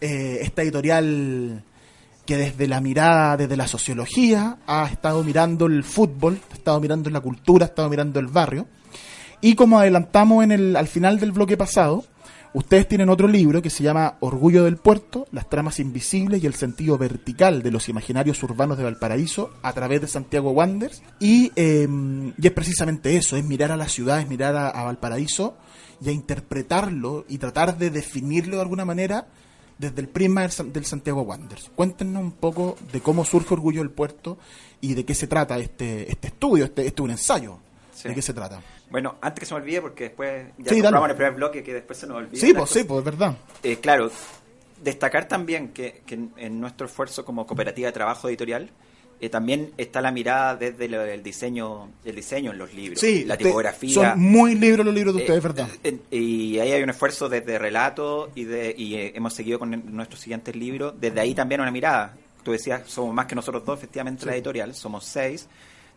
eh, 0.00 0.38
esta 0.40 0.62
editorial 0.62 1.62
que 2.24 2.36
desde 2.38 2.66
la 2.66 2.80
mirada, 2.80 3.36
desde 3.36 3.58
la 3.58 3.68
sociología, 3.68 4.58
ha 4.66 4.86
estado 4.86 5.22
mirando 5.22 5.66
el 5.66 5.84
fútbol, 5.84 6.40
ha 6.50 6.54
estado 6.54 6.80
mirando 6.80 7.10
la 7.10 7.20
cultura, 7.20 7.66
ha 7.66 7.68
estado 7.68 7.90
mirando 7.90 8.18
el 8.18 8.28
barrio. 8.28 8.66
Y 9.42 9.56
como 9.56 9.78
adelantamos 9.78 10.42
en 10.44 10.52
el, 10.52 10.76
al 10.76 10.88
final 10.88 11.20
del 11.20 11.32
bloque 11.32 11.58
pasado, 11.58 12.04
Ustedes 12.52 12.88
tienen 12.88 13.10
otro 13.10 13.28
libro 13.28 13.62
que 13.62 13.70
se 13.70 13.84
llama 13.84 14.16
Orgullo 14.18 14.64
del 14.64 14.76
Puerto, 14.76 15.28
las 15.30 15.48
tramas 15.48 15.78
invisibles 15.78 16.42
y 16.42 16.48
el 16.48 16.54
sentido 16.54 16.98
vertical 16.98 17.62
de 17.62 17.70
los 17.70 17.88
imaginarios 17.88 18.42
urbanos 18.42 18.76
de 18.76 18.82
Valparaíso 18.82 19.52
a 19.62 19.72
través 19.72 20.00
de 20.00 20.08
Santiago 20.08 20.50
Wanderers. 20.50 21.00
Y, 21.20 21.52
em, 21.54 22.32
y 22.36 22.46
es 22.48 22.52
precisamente 22.52 23.16
eso, 23.16 23.36
es 23.36 23.44
mirar 23.44 23.70
a 23.70 23.76
la 23.76 23.86
ciudad, 23.86 24.20
es 24.20 24.28
mirar 24.28 24.56
a, 24.56 24.82
Valparaíso 24.82 25.56
y 26.04 26.08
a 26.08 26.12
interpretarlo 26.12 27.24
y 27.28 27.38
tratar 27.38 27.78
de 27.78 27.90
definirlo 27.90 28.56
de 28.56 28.62
alguna 28.62 28.84
manera 28.84 29.28
desde 29.78 30.00
el 30.00 30.08
prisma 30.08 30.48
del, 30.48 30.84
Santiago 30.84 31.22
Wanderers. 31.22 31.70
Cuéntenos 31.76 32.20
un 32.20 32.32
poco 32.32 32.76
de 32.92 33.00
cómo 33.00 33.24
surge 33.24 33.54
Orgullo 33.54 33.80
del 33.80 33.90
Puerto 33.90 34.38
y 34.80 34.94
de 34.94 35.04
qué 35.04 35.14
se 35.14 35.28
trata 35.28 35.56
este, 35.60 36.10
este 36.10 36.26
estudio, 36.26 36.64
este, 36.64 36.84
este 36.84 37.00
un 37.00 37.12
ensayo. 37.12 37.58
¿De 38.08 38.14
qué 38.14 38.22
se 38.22 38.34
trata? 38.34 38.60
Bueno, 38.90 39.16
antes 39.20 39.40
que 39.40 39.46
se 39.46 39.54
me 39.54 39.60
olvide, 39.60 39.80
porque 39.80 40.04
después 40.04 40.46
ya 40.58 40.70
sí, 40.70 40.78
en 40.78 40.84
el 40.86 41.14
primer 41.14 41.34
bloque 41.34 41.62
que 41.62 41.74
después 41.74 41.98
se 41.98 42.06
nos 42.06 42.16
olvida. 42.16 42.40
Sí, 42.40 42.52
pues 42.54 42.70
sí, 42.70 42.84
pues 42.84 42.98
es 42.98 43.04
verdad. 43.04 43.36
Eh, 43.62 43.76
claro, 43.76 44.10
destacar 44.82 45.28
también 45.28 45.68
que, 45.68 46.02
en, 46.08 46.60
nuestro 46.60 46.86
esfuerzo 46.86 47.24
como 47.24 47.46
cooperativa 47.46 47.86
de 47.88 47.92
trabajo 47.92 48.28
editorial, 48.28 48.70
eh, 49.20 49.28
también 49.28 49.72
está 49.76 50.00
la 50.00 50.10
mirada 50.10 50.56
desde 50.56 50.86
el 50.86 51.22
diseño 51.22 51.90
el 52.04 52.14
diseño 52.16 52.52
en 52.52 52.58
los 52.58 52.72
libros, 52.72 53.00
sí, 53.00 53.24
la 53.24 53.36
tipografía. 53.36 53.92
Son 53.92 54.20
muy 54.20 54.54
libros 54.54 54.86
los 54.86 54.94
libros 54.94 55.14
de 55.14 55.20
ustedes, 55.20 55.42
¿verdad? 55.42 55.68
Eh, 55.84 55.98
y 56.10 56.58
ahí 56.58 56.72
hay 56.72 56.82
un 56.82 56.90
esfuerzo 56.90 57.28
desde 57.28 57.58
relato 57.58 58.30
y, 58.34 58.44
de, 58.44 58.74
y 58.76 58.96
hemos 59.14 59.34
seguido 59.34 59.58
con 59.58 59.94
nuestros 59.94 60.20
siguientes 60.20 60.56
libros. 60.56 60.94
Desde 60.98 61.20
ahí 61.20 61.34
también 61.34 61.60
una 61.60 61.70
mirada. 61.70 62.16
Tú 62.42 62.52
decías, 62.52 62.82
somos 62.86 63.14
más 63.14 63.26
que 63.26 63.34
nosotros 63.34 63.62
dos, 63.66 63.78
efectivamente, 63.78 64.24
la 64.24 64.34
editorial, 64.34 64.74
somos 64.74 65.04
seis. 65.04 65.46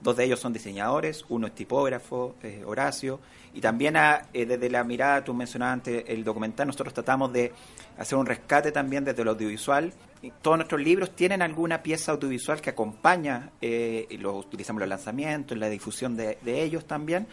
Dos 0.03 0.17
de 0.17 0.25
ellos 0.25 0.41
son 0.41 0.51
diseñadores, 0.51 1.23
uno 1.29 1.47
es 1.47 1.55
tipógrafo, 1.55 2.35
Horacio, 2.65 3.21
y 3.53 3.61
también 3.61 3.95
eh, 3.95 4.45
desde 4.45 4.69
la 4.69 4.83
mirada, 4.83 5.23
tú 5.23 5.33
mencionabas 5.33 5.75
antes 5.75 6.03
el 6.07 6.25
documental, 6.25 6.67
nosotros 6.67 6.93
tratamos 6.93 7.31
de 7.31 7.53
hacer 7.97 8.17
un 8.17 8.25
rescate 8.25 8.73
también 8.73 9.05
desde 9.05 9.23
lo 9.23 9.31
audiovisual. 9.31 9.93
Todos 10.41 10.57
nuestros 10.57 10.81
libros 10.81 11.15
tienen 11.15 11.41
alguna 11.41 11.81
pieza 11.81 12.11
audiovisual 12.11 12.59
que 12.59 12.71
acompaña, 12.71 13.51
eh, 13.61 14.07
lo 14.19 14.35
utilizamos 14.35 14.81
en 14.81 14.89
los 14.89 14.97
lanzamientos, 14.97 15.55
en 15.55 15.61
la 15.61 15.69
difusión 15.69 16.17
de, 16.17 16.37
ellos 16.45 16.85
también, 16.85 17.25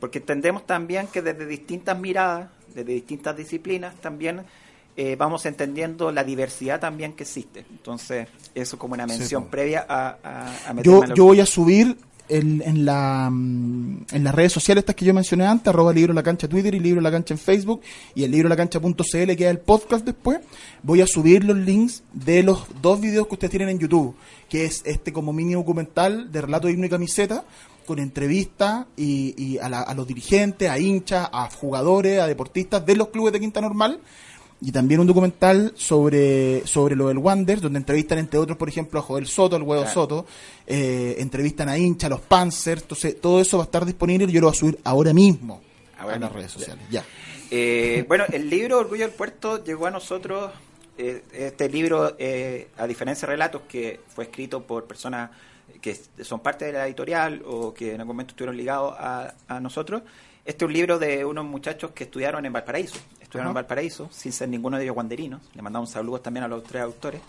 porque 0.00 0.18
entendemos 0.18 0.66
también 0.66 1.06
que 1.06 1.22
desde 1.22 1.46
distintas 1.46 1.96
miradas, 1.96 2.48
desde 2.68 2.94
distintas 2.94 3.36
disciplinas, 3.36 3.94
también 3.96 4.42
eh, 5.00 5.14
vamos 5.14 5.46
entendiendo 5.46 6.10
la 6.10 6.24
diversidad 6.24 6.80
también 6.80 7.12
que 7.12 7.22
existe. 7.22 7.64
Entonces, 7.70 8.26
eso 8.52 8.76
como 8.80 8.94
una 8.94 9.06
mención 9.06 9.46
previa 9.46 9.86
a, 9.88 10.16
a, 10.24 10.82
yo, 10.82 11.04
yo 11.14 11.22
voy 11.22 11.38
a 11.38 11.46
subir 11.46 11.96
en, 12.28 12.84
la, 12.84 13.30
mm, 13.30 14.06
en 14.10 14.24
las 14.24 14.34
redes 14.34 14.52
sociales 14.52 14.82
estas 14.82 14.96
que 14.96 15.04
yo 15.04 15.14
mencioné 15.14 15.46
antes, 15.46 15.68
arroba 15.68 15.92
libro 15.92 16.12
la 16.12 16.24
cancha 16.24 16.48
Twitter 16.48 16.74
y 16.74 16.80
libro 16.80 17.00
la 17.00 17.12
cancha 17.12 17.32
en 17.32 17.38
Facebook 17.38 17.80
y 18.16 18.24
el 18.24 18.32
libro 18.32 18.48
la 18.48 18.56
cancha.cl 18.56 18.96
que 19.04 19.32
es 19.32 19.40
el 19.42 19.60
podcast 19.60 20.04
después, 20.04 20.40
voy 20.82 21.00
a 21.00 21.06
subir 21.06 21.44
los 21.44 21.56
links 21.56 22.02
de 22.12 22.42
los 22.42 22.66
dos 22.82 23.00
videos 23.00 23.28
que 23.28 23.34
ustedes 23.34 23.52
tienen 23.52 23.68
en 23.68 23.78
YouTube, 23.78 24.16
que 24.48 24.64
es 24.64 24.82
este 24.84 25.12
como 25.12 25.32
mini 25.32 25.52
documental 25.52 26.32
de 26.32 26.40
relato 26.40 26.68
himno 26.68 26.86
y 26.86 26.90
camiseta, 26.90 27.44
con 27.86 28.00
entrevistas 28.00 28.86
y, 28.96 29.32
y 29.40 29.58
a, 29.58 29.66
a, 29.66 29.94
los 29.94 30.08
dirigentes, 30.08 30.68
a 30.68 30.76
hinchas, 30.76 31.28
a 31.32 31.48
jugadores, 31.50 32.20
a 32.20 32.26
deportistas 32.26 32.84
de 32.84 32.96
los 32.96 33.10
clubes 33.10 33.32
de 33.32 33.38
Quinta 33.38 33.60
Normal 33.60 34.00
y 34.60 34.72
también 34.72 35.00
un 35.00 35.06
documental 35.06 35.72
sobre, 35.76 36.66
sobre 36.66 36.96
lo 36.96 37.08
del 37.08 37.18
Wander, 37.18 37.60
donde 37.60 37.78
entrevistan 37.78 38.18
entre 38.18 38.40
otros, 38.40 38.58
por 38.58 38.68
ejemplo, 38.68 38.98
a 38.98 39.02
Joel 39.02 39.26
Soto, 39.26 39.56
el 39.56 39.62
huevo 39.62 39.86
Soto, 39.86 40.26
eh, 40.66 41.16
entrevistan 41.18 41.68
a 41.68 41.78
hincha, 41.78 42.08
a 42.08 42.10
los 42.10 42.20
Panzers, 42.20 42.82
entonces 42.82 43.20
todo 43.20 43.40
eso 43.40 43.58
va 43.58 43.64
a 43.64 43.66
estar 43.66 43.84
disponible 43.84 44.26
y 44.26 44.32
yo 44.32 44.40
lo 44.40 44.48
voy 44.48 44.56
a 44.56 44.58
subir 44.58 44.78
ahora 44.84 45.12
mismo 45.12 45.60
a 45.96 46.18
las 46.18 46.32
redes 46.32 46.50
sociales. 46.50 46.84
Ya. 46.90 47.04
Eh, 47.50 48.04
bueno, 48.08 48.24
el 48.32 48.50
libro 48.50 48.78
Orgullo 48.78 49.06
del 49.06 49.14
Puerto 49.14 49.62
llegó 49.62 49.86
a 49.86 49.90
nosotros, 49.90 50.50
eh, 50.96 51.22
este 51.32 51.68
libro, 51.68 52.16
a 52.76 52.86
diferencia 52.86 53.26
de 53.26 53.32
relatos 53.32 53.62
que 53.68 54.00
fue 54.08 54.24
escrito 54.24 54.62
por 54.62 54.86
personas 54.86 55.30
que 55.80 55.96
son 56.22 56.40
parte 56.40 56.64
de 56.64 56.72
la 56.72 56.86
editorial 56.86 57.42
o 57.46 57.72
que 57.72 57.94
en 57.94 58.00
algún 58.00 58.16
momento 58.16 58.32
estuvieron 58.32 58.56
ligados 58.56 58.94
a, 58.98 59.34
a 59.46 59.60
nosotros, 59.60 60.02
este 60.44 60.64
es 60.64 60.66
un 60.66 60.72
libro 60.72 60.98
de 60.98 61.26
unos 61.26 61.44
muchachos 61.44 61.90
que 61.90 62.04
estudiaron 62.04 62.44
en 62.46 62.52
Valparaíso, 62.52 62.98
estudiaron 63.28 63.50
en 63.50 63.54
Valparaíso, 63.54 64.08
sin 64.10 64.32
ser 64.32 64.48
ninguno 64.48 64.78
de 64.78 64.84
ellos 64.84 64.94
guanderinos. 64.94 65.42
Le 65.54 65.60
mandamos 65.60 65.90
saludos 65.90 66.22
también 66.22 66.44
a 66.44 66.48
los 66.48 66.64
tres 66.64 66.82
autores. 66.82 67.20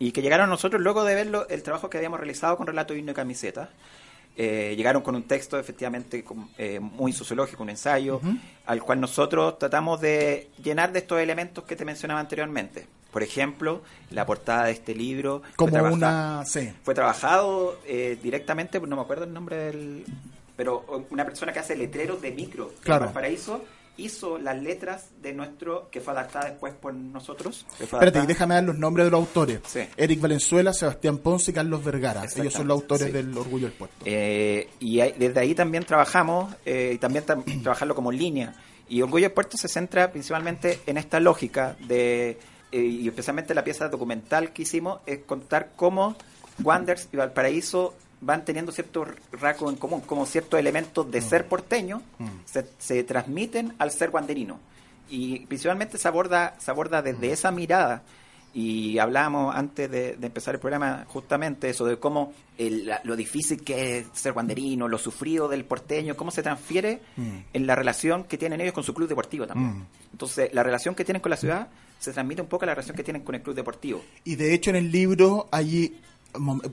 Y 0.00 0.10
que 0.10 0.22
llegaron 0.22 0.46
a 0.46 0.50
nosotros 0.50 0.82
luego 0.82 1.04
de 1.04 1.14
ver 1.14 1.30
el 1.48 1.62
trabajo 1.62 1.88
que 1.88 1.98
habíamos 1.98 2.18
realizado 2.18 2.56
con 2.56 2.66
Relato 2.66 2.94
Himno 2.94 3.12
y 3.12 3.14
Camiseta. 3.14 3.70
Eh, 4.36 4.74
llegaron 4.76 5.02
con 5.02 5.14
un 5.14 5.24
texto 5.24 5.58
efectivamente 5.58 6.24
eh, 6.58 6.80
muy 6.80 7.12
sociológico, 7.12 7.62
un 7.62 7.70
ensayo, 7.70 8.20
al 8.66 8.82
cual 8.82 9.00
nosotros 9.00 9.58
tratamos 9.58 10.00
de 10.00 10.50
llenar 10.62 10.92
de 10.92 11.00
estos 11.00 11.20
elementos 11.20 11.62
que 11.64 11.76
te 11.76 11.84
mencionaba 11.84 12.18
anteriormente. 12.18 12.86
Por 13.12 13.22
ejemplo, 13.22 13.82
la 14.10 14.26
portada 14.26 14.64
de 14.64 14.72
este 14.72 14.94
libro 14.94 15.42
como 15.56 15.76
fue 15.76 15.92
una 15.92 16.44
fue 16.82 16.94
trabajado 16.94 17.78
eh, 17.86 18.18
directamente, 18.22 18.80
no 18.80 18.96
me 18.96 19.02
acuerdo 19.02 19.24
el 19.24 19.32
nombre 19.32 19.56
del, 19.56 20.04
pero 20.56 21.06
una 21.10 21.24
persona 21.24 21.52
que 21.52 21.58
hace 21.58 21.76
letreros 21.76 22.20
de 22.22 22.30
micro 22.30 22.72
claro. 22.82 23.02
en 23.02 23.06
Valparaíso 23.06 23.62
hizo 23.96 24.38
las 24.38 24.60
letras 24.60 25.10
de 25.20 25.32
nuestro, 25.32 25.88
que 25.90 26.00
fue 26.00 26.12
adaptada 26.12 26.50
después 26.50 26.74
por 26.74 26.94
nosotros. 26.94 27.66
Espérate, 27.78 28.22
déjame 28.26 28.54
dar 28.54 28.64
los 28.64 28.78
nombres 28.78 29.06
de 29.06 29.10
los 29.10 29.20
autores. 29.20 29.60
Eric 29.96 30.20
Valenzuela, 30.20 30.72
Sebastián 30.72 31.18
Ponce 31.18 31.50
y 31.50 31.54
Carlos 31.54 31.84
Vergara. 31.84 32.24
Ellos 32.36 32.52
son 32.52 32.68
los 32.68 32.80
autores 32.80 33.12
del 33.12 33.36
Orgullo 33.36 33.66
del 33.66 33.76
Puerto. 33.76 33.96
Eh, 34.04 34.68
y 34.80 34.96
desde 34.96 35.40
ahí 35.40 35.54
también 35.54 35.84
trabajamos, 35.84 36.54
eh, 36.64 36.92
y 36.94 36.98
también 36.98 37.24
trabajarlo 37.62 37.94
como 37.94 38.10
línea. 38.10 38.54
Y 38.88 39.02
Orgullo 39.02 39.26
del 39.26 39.32
Puerto 39.32 39.56
se 39.56 39.68
centra 39.68 40.10
principalmente 40.10 40.80
en 40.86 40.96
esta 40.96 41.20
lógica 41.20 41.76
de, 41.86 42.38
eh, 42.72 42.80
y 42.80 43.08
especialmente 43.08 43.54
la 43.54 43.64
pieza 43.64 43.88
documental 43.88 44.52
que 44.52 44.62
hicimos, 44.62 45.00
es 45.06 45.20
contar 45.20 45.72
cómo 45.76 46.16
Wanders 46.62 47.08
y 47.12 47.16
Valparaíso 47.16 47.94
van 48.20 48.44
teniendo 48.44 48.70
ciertos 48.72 49.08
rasgos 49.32 49.72
en 49.72 49.78
común, 49.78 50.00
como 50.02 50.26
ciertos 50.26 50.60
elementos 50.60 51.10
de 51.10 51.20
ser 51.22 51.46
porteño 51.46 52.02
se, 52.44 52.66
se 52.78 53.02
transmiten 53.04 53.74
al 53.78 53.90
ser 53.90 54.10
guanderino. 54.10 54.58
Y 55.08 55.40
principalmente 55.46 55.98
se 55.98 56.06
aborda, 56.06 56.54
se 56.58 56.70
aborda 56.70 57.02
desde 57.02 57.32
esa 57.32 57.50
mirada 57.50 58.02
y 58.52 58.98
hablábamos 58.98 59.54
antes 59.54 59.88
de, 59.90 60.16
de 60.16 60.26
empezar 60.26 60.54
el 60.54 60.60
programa 60.60 61.04
justamente 61.06 61.70
eso 61.70 61.84
de 61.86 61.98
cómo 61.98 62.32
el- 62.58 62.90
lo 63.04 63.14
difícil 63.16 63.62
que 63.62 63.98
es 63.98 64.06
ser 64.12 64.32
guanderino, 64.32 64.88
lo 64.88 64.98
sufrido 64.98 65.48
del 65.48 65.64
porteño, 65.64 66.16
cómo 66.16 66.30
se 66.32 66.42
transfiere 66.42 67.00
en 67.52 67.66
la 67.66 67.74
relación 67.76 68.24
que 68.24 68.36
tienen 68.38 68.60
ellos 68.60 68.72
con 68.74 68.82
su 68.84 68.92
club 68.92 69.08
deportivo 69.08 69.46
también. 69.46 69.78
Mm. 69.78 69.86
Entonces, 70.12 70.52
la 70.52 70.62
relación 70.64 70.94
que 70.96 71.04
tienen 71.04 71.22
con 71.22 71.30
la 71.30 71.36
ciudad 71.36 71.68
se 72.00 72.12
transmite 72.12 72.42
un 72.42 72.48
poco 72.48 72.64
a 72.64 72.66
la 72.66 72.74
relación 72.74 72.96
que 72.96 73.04
tienen 73.04 73.22
con 73.22 73.34
el 73.36 73.42
club 73.42 73.54
deportivo. 73.54 74.02
Y 74.24 74.34
de 74.36 74.52
hecho 74.52 74.70
en 74.70 74.76
el 74.76 74.90
libro 74.90 75.48
allí 75.52 76.00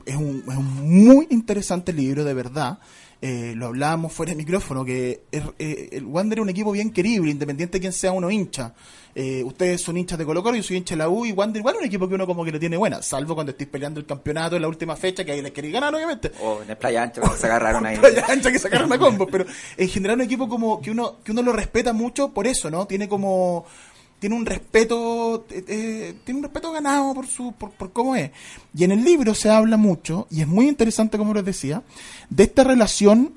es 0.06 0.16
un, 0.16 0.44
es 0.48 0.56
un 0.58 1.06
muy 1.06 1.28
interesante 1.30 1.94
libro, 1.94 2.24
de 2.24 2.34
verdad. 2.34 2.80
Eh, 3.20 3.54
lo 3.56 3.66
hablábamos 3.68 4.14
fuera 4.14 4.32
de 4.32 4.36
micrófono, 4.36 4.86
que 4.86 5.22
es- 5.32 5.42
eh, 5.58 5.90
el 5.94 6.06
Wander 6.06 6.38
es 6.38 6.44
un 6.44 6.50
equipo 6.50 6.72
bien 6.72 6.92
querible, 6.92 7.32
independiente 7.32 7.78
de 7.78 7.82
quién 7.82 7.92
sea 7.94 8.12
uno 8.12 8.30
hincha. 8.30 8.74
Eh, 9.16 9.44
ustedes 9.44 9.82
son 9.82 9.98
hinchas 9.98 10.20
de 10.20 10.26
Colo 10.26 10.44
Colo, 10.44 10.56
yo 10.58 10.62
soy 10.62 10.78
hincha 10.78 10.94
de 10.94 11.00
la 11.00 11.10
U, 11.10 11.26
y 11.26 11.32
Wander 11.32 11.60
igual 11.62 11.74
es 11.76 11.82
un 11.82 11.88
equipo 11.88 12.08
que 12.08 12.14
uno 12.14 12.28
como 12.28 12.46
que 12.46 12.52
le 12.52 12.60
tiene 12.60 12.78
buena, 12.78 13.02
salvo 13.02 13.34
cuando 13.34 13.50
estéis 13.54 13.72
peleando 13.72 14.00
el 14.00 14.06
campeonato 14.06 14.56
en 14.56 14.62
la 14.62 14.68
última 14.68 14.96
fecha, 14.96 15.26
que 15.26 15.32
ahí 15.32 15.42
les 15.42 15.52
queréis 15.52 15.74
ganar, 15.74 15.96
obviamente. 15.96 16.32
O 16.44 16.62
en 16.62 16.70
el 16.70 16.78
Playa 16.78 17.02
Ancha, 17.02 17.22
cuando 17.22 17.38
se 17.40 17.46
agarraron 17.48 17.84
ahí. 17.88 17.98
Playa 17.98 18.24
ancha 18.30 18.52
que 18.52 18.60
sacaron 18.60 18.94
a 18.94 19.00
combo, 19.00 19.26
pero 19.26 19.48
en 19.78 19.90
general 19.90 20.18
un 20.18 20.22
equipo 20.26 20.48
como 20.48 20.80
que 20.80 20.92
uno 20.92 21.16
que 21.24 21.32
uno 21.32 21.42
lo 21.42 21.54
respeta 21.54 21.94
mucho 21.94 22.32
por 22.32 22.46
eso, 22.46 22.70
¿no? 22.70 22.86
Tiene 22.86 23.10
como 23.10 23.66
tiene 24.20 24.36
un 24.36 24.46
respeto 24.46 25.46
eh, 25.52 25.64
eh, 25.68 26.14
tiene 26.24 26.40
un 26.40 26.44
respeto 26.44 26.72
ganado 26.72 27.14
por 27.14 27.28
su 27.28 27.52
por, 27.54 27.72
por 27.72 27.92
cómo 27.92 28.16
es. 28.16 28.32
Y 28.76 28.84
en 28.84 28.92
el 28.92 29.04
libro 29.04 29.34
se 29.36 29.50
habla 29.50 29.78
mucho 29.78 30.28
y 30.32 30.42
es 30.42 30.48
muy 30.48 30.68
interesante 30.68 31.18
como 31.18 31.34
les 31.34 31.46
decía 31.46 31.84
de 32.30 32.44
esta 32.44 32.64
relación 32.64 33.34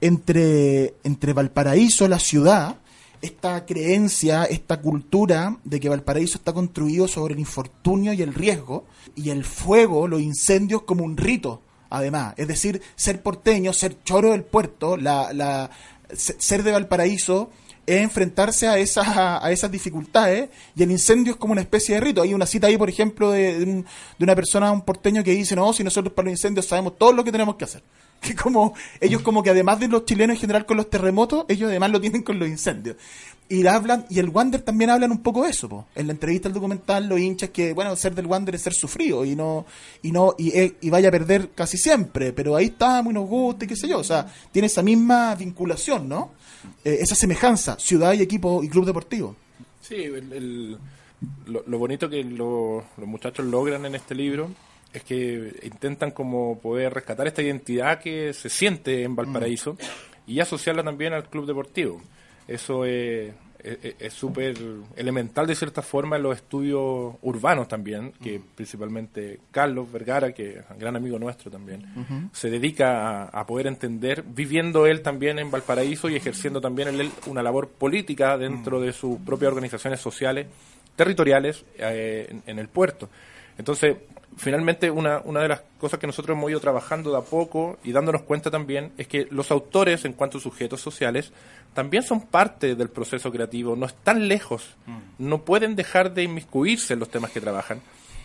entre 0.00 0.94
entre 1.04 1.32
Valparaíso, 1.32 2.08
la 2.08 2.18
ciudad, 2.18 2.76
esta 3.20 3.64
creencia, 3.66 4.44
esta 4.44 4.80
cultura 4.80 5.56
de 5.64 5.78
que 5.80 5.88
Valparaíso 5.88 6.38
está 6.38 6.52
construido 6.52 7.06
sobre 7.08 7.34
el 7.34 7.40
infortunio 7.40 8.12
y 8.12 8.22
el 8.22 8.34
riesgo, 8.34 8.84
y 9.14 9.30
el 9.30 9.44
fuego, 9.44 10.08
los 10.08 10.20
incendios 10.20 10.82
como 10.82 11.04
un 11.04 11.16
rito, 11.16 11.60
además. 11.88 12.34
Es 12.36 12.48
decir, 12.48 12.82
ser 12.96 13.22
porteño, 13.22 13.72
ser 13.72 14.02
choro 14.02 14.32
del 14.32 14.42
puerto, 14.42 14.96
la, 14.96 15.32
la, 15.32 15.70
se- 16.12 16.34
ser 16.40 16.64
de 16.64 16.72
Valparaíso 16.72 17.50
es 17.86 18.00
enfrentarse 18.00 18.68
a 18.68 18.78
esas, 18.78 19.06
a 19.16 19.50
esas 19.50 19.70
dificultades 19.70 20.50
y 20.76 20.82
el 20.82 20.90
incendio 20.90 21.32
es 21.32 21.38
como 21.38 21.52
una 21.52 21.62
especie 21.62 21.94
de 21.96 22.00
rito. 22.00 22.22
Hay 22.22 22.32
una 22.34 22.46
cita 22.46 22.66
ahí, 22.68 22.76
por 22.76 22.88
ejemplo, 22.88 23.30
de, 23.30 23.58
de 23.58 23.64
un- 23.64 23.82
de 24.18 24.24
una 24.24 24.34
persona, 24.36 24.70
un 24.70 24.82
porteño 24.82 25.24
que 25.24 25.32
dice, 25.32 25.56
no, 25.56 25.72
si 25.72 25.82
nosotros 25.84 26.12
para 26.14 26.26
los 26.26 26.38
incendios 26.38 26.66
sabemos 26.66 26.96
todo 26.98 27.12
lo 27.12 27.24
que 27.24 27.32
tenemos 27.32 27.56
que 27.56 27.64
hacer. 27.64 27.82
Que 28.22 28.36
como, 28.36 28.72
ellos 29.00 29.20
como 29.22 29.42
que 29.42 29.50
además 29.50 29.80
de 29.80 29.88
los 29.88 30.04
chilenos 30.04 30.36
en 30.36 30.40
general 30.40 30.64
con 30.64 30.76
los 30.76 30.88
terremotos, 30.88 31.44
ellos 31.48 31.68
además 31.68 31.90
lo 31.90 32.00
tienen 32.00 32.22
con 32.22 32.38
los 32.38 32.48
incendios. 32.48 32.94
Y 33.48 33.66
hablan, 33.66 34.06
y 34.08 34.20
el 34.20 34.28
Wander 34.28 34.62
también 34.62 34.90
hablan 34.90 35.10
un 35.10 35.18
poco 35.24 35.42
de 35.42 35.50
eso. 35.50 35.86
En 35.96 36.06
la 36.06 36.12
entrevista 36.12 36.46
al 36.46 36.54
documental, 36.54 37.08
los 37.08 37.18
hinchas 37.18 37.50
que, 37.50 37.72
bueno, 37.72 37.96
ser 37.96 38.14
del 38.14 38.26
Wander 38.26 38.54
es 38.54 38.62
ser 38.62 38.74
sufrido 38.74 39.24
y 39.24 39.34
no, 39.34 39.66
y 40.02 40.12
no, 40.12 40.36
y, 40.38 40.52
y 40.80 40.88
vaya 40.88 41.08
a 41.08 41.10
perder 41.10 41.50
casi 41.50 41.76
siempre, 41.76 42.32
pero 42.32 42.54
ahí 42.54 42.66
estamos 42.66 43.10
y 43.10 43.14
nos 43.14 43.26
gusta 43.28 43.64
y 43.64 43.68
qué 43.68 43.74
sé 43.74 43.88
yo. 43.88 43.98
O 43.98 44.04
sea, 44.04 44.24
tiene 44.52 44.66
esa 44.66 44.82
misma 44.84 45.34
vinculación, 45.34 46.08
¿no? 46.08 46.30
Eh, 46.84 46.98
esa 47.00 47.14
semejanza, 47.14 47.78
ciudad 47.78 48.12
y 48.12 48.22
equipo 48.22 48.62
y 48.62 48.68
club 48.68 48.84
deportivo. 48.86 49.36
Sí, 49.80 49.96
el- 49.96 50.32
el- 50.32 50.78
lo, 51.46 51.62
lo 51.66 51.78
bonito 51.78 52.08
que 52.08 52.22
lo- 52.24 52.84
los 52.96 53.06
muchachos 53.06 53.46
logran 53.46 53.84
en 53.86 53.94
este 53.94 54.14
libro 54.14 54.50
es 54.92 55.02
que 55.04 55.54
intentan 55.62 56.10
como 56.10 56.58
poder 56.60 56.92
rescatar 56.92 57.26
esta 57.26 57.42
identidad 57.42 58.00
que 58.00 58.32
se 58.32 58.48
siente 58.48 59.02
en 59.04 59.16
Valparaíso 59.16 59.76
y 60.26 60.40
asociarla 60.40 60.82
también 60.82 61.12
al 61.14 61.28
club 61.28 61.46
deportivo. 61.46 62.00
Eso 62.46 62.84
es 62.84 63.32
es- 63.64 63.94
es 63.98 64.12
súper 64.12 64.56
elemental 64.96 65.46
de 65.46 65.54
cierta 65.54 65.82
forma 65.82 66.16
en 66.16 66.22
los 66.22 66.36
estudios 66.36 67.14
urbanos 67.22 67.68
también, 67.68 68.12
que 68.22 68.40
principalmente 68.54 69.38
Carlos 69.50 69.90
Vergara, 69.92 70.32
que 70.32 70.58
es 70.58 70.64
un 70.70 70.78
gran 70.78 70.96
amigo 70.96 71.18
nuestro 71.18 71.50
también, 71.50 71.84
se 72.32 72.50
dedica 72.50 73.22
a, 73.22 73.24
a 73.40 73.46
poder 73.46 73.66
entender, 73.66 74.22
viviendo 74.26 74.86
él 74.86 75.02
también 75.02 75.38
en 75.38 75.50
Valparaíso 75.50 76.08
y 76.08 76.16
ejerciendo 76.16 76.60
también 76.60 76.88
él 76.88 77.10
una 77.26 77.42
labor 77.42 77.68
política 77.68 78.36
dentro 78.38 78.80
de 78.80 78.92
sus 78.92 79.18
propias 79.20 79.48
organizaciones 79.52 80.00
sociales, 80.00 80.46
territoriales 80.96 81.64
eh, 81.78 82.26
en, 82.30 82.42
en 82.46 82.58
el 82.58 82.68
puerto. 82.68 83.08
Entonces, 83.58 83.96
finalmente, 84.36 84.90
una, 84.90 85.20
una 85.24 85.40
de 85.40 85.48
las 85.48 85.62
cosas 85.78 85.98
que 85.98 86.06
nosotros 86.06 86.36
hemos 86.36 86.50
ido 86.50 86.60
trabajando 86.60 87.10
de 87.10 87.18
a 87.18 87.22
poco 87.22 87.78
y 87.84 87.92
dándonos 87.92 88.22
cuenta 88.22 88.50
también 88.50 88.92
es 88.98 89.06
que 89.08 89.26
los 89.30 89.50
autores, 89.50 90.04
en 90.04 90.12
cuanto 90.12 90.38
a 90.38 90.40
sujetos 90.40 90.80
sociales, 90.80 91.32
también 91.74 92.02
son 92.02 92.20
parte 92.22 92.74
del 92.74 92.90
proceso 92.90 93.30
creativo, 93.30 93.76
no 93.76 93.86
están 93.86 94.28
lejos, 94.28 94.76
no 95.18 95.42
pueden 95.42 95.74
dejar 95.74 96.12
de 96.12 96.22
inmiscuirse 96.24 96.94
en 96.94 97.00
los 97.00 97.08
temas 97.08 97.30
que 97.30 97.40
trabajan. 97.40 97.80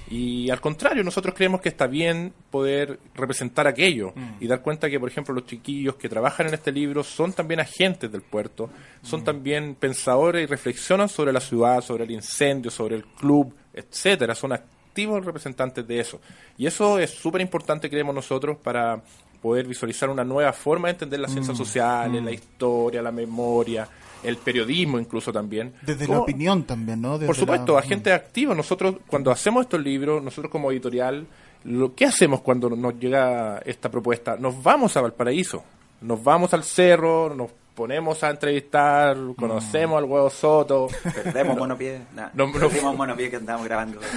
Y 0.09 0.49
al 0.49 0.61
contrario, 0.61 1.03
nosotros 1.03 1.35
creemos 1.35 1.59
que 1.59 1.67
está 1.67 1.85
bien 1.85 2.33
poder 2.49 2.97
representar 3.13 3.67
aquello 3.67 4.13
y 4.39 4.47
dar 4.47 4.61
cuenta 4.61 4.89
que, 4.89 4.99
por 4.99 5.09
ejemplo, 5.09 5.33
los 5.33 5.45
chiquillos 5.45 5.95
que 5.95 6.07
trabajan 6.07 6.47
en 6.47 6.53
este 6.53 6.71
libro 6.71 7.03
son 7.03 7.33
también 7.33 7.59
agentes 7.59 8.09
del 8.09 8.21
puerto, 8.21 8.69
son 9.01 9.23
también 9.25 9.75
pensadores 9.75 10.43
y 10.43 10.45
reflexionan 10.45 11.09
sobre 11.09 11.33
la 11.33 11.41
ciudad, 11.41 11.81
sobre 11.81 12.05
el 12.05 12.11
incendio, 12.11 12.71
sobre 12.71 12.95
el 12.95 13.03
club, 13.03 13.53
etcétera. 13.73 14.33
Son 14.33 14.53
activos 14.97 15.23
representantes 15.25 15.87
de 15.87 15.99
eso. 15.99 16.19
Y 16.57 16.65
eso 16.65 16.97
es 16.99 17.11
súper 17.11 17.41
importante, 17.41 17.89
creemos 17.89 18.15
nosotros, 18.15 18.57
para 18.57 18.99
poder 19.41 19.67
visualizar 19.67 20.09
una 20.09 20.23
nueva 20.23 20.51
forma 20.53 20.87
de 20.87 20.93
entender 20.93 21.19
las 21.19 21.31
ciencias 21.31 21.55
sociales, 21.55 22.23
la 22.23 22.31
historia, 22.31 23.01
la 23.03 23.11
memoria, 23.11 23.87
el 24.23 24.37
periodismo 24.37 24.97
incluso 24.99 25.31
también. 25.31 25.73
Desde 25.83 26.01
la 26.01 26.07
¿Cómo- 26.07 26.21
opinión 26.23 26.63
también, 26.63 26.99
¿no? 27.01 27.13
Desde 27.13 27.27
por 27.27 27.35
supuesto, 27.35 27.73
la- 27.73 27.79
agentes 27.79 28.11
activos. 28.13 28.57
Nosotros, 28.57 28.95
cuando 29.05 29.29
hacemos 29.29 29.65
estos 29.65 29.79
libros, 29.81 30.23
nosotros 30.23 30.51
como 30.51 30.71
editorial, 30.71 31.27
lo, 31.65 31.93
¿qué 31.93 32.05
hacemos 32.05 32.41
cuando 32.41 32.69
nos 32.71 32.97
llega 32.99 33.59
esta 33.59 33.91
propuesta? 33.91 34.35
Nos 34.39 34.61
vamos 34.63 34.97
a 34.97 35.01
Valparaíso, 35.01 35.63
nos 36.01 36.23
vamos 36.23 36.53
al 36.55 36.63
cerro, 36.63 37.33
nos 37.35 37.51
ponemos 37.77 38.23
a 38.23 38.31
entrevistar, 38.31 39.15
conocemos 39.37 39.99
al 39.99 40.05
huevo 40.05 40.31
Soto. 40.31 40.87
Perdemos 41.23 41.55
monopié. 41.55 42.01
Nah, 42.15 42.29
No, 42.33 42.47
no. 42.47 42.53
perdimos 42.53 42.95
monopié 42.97 43.29
que 43.29 43.35
andábamos 43.35 43.67
grabando. 43.67 43.99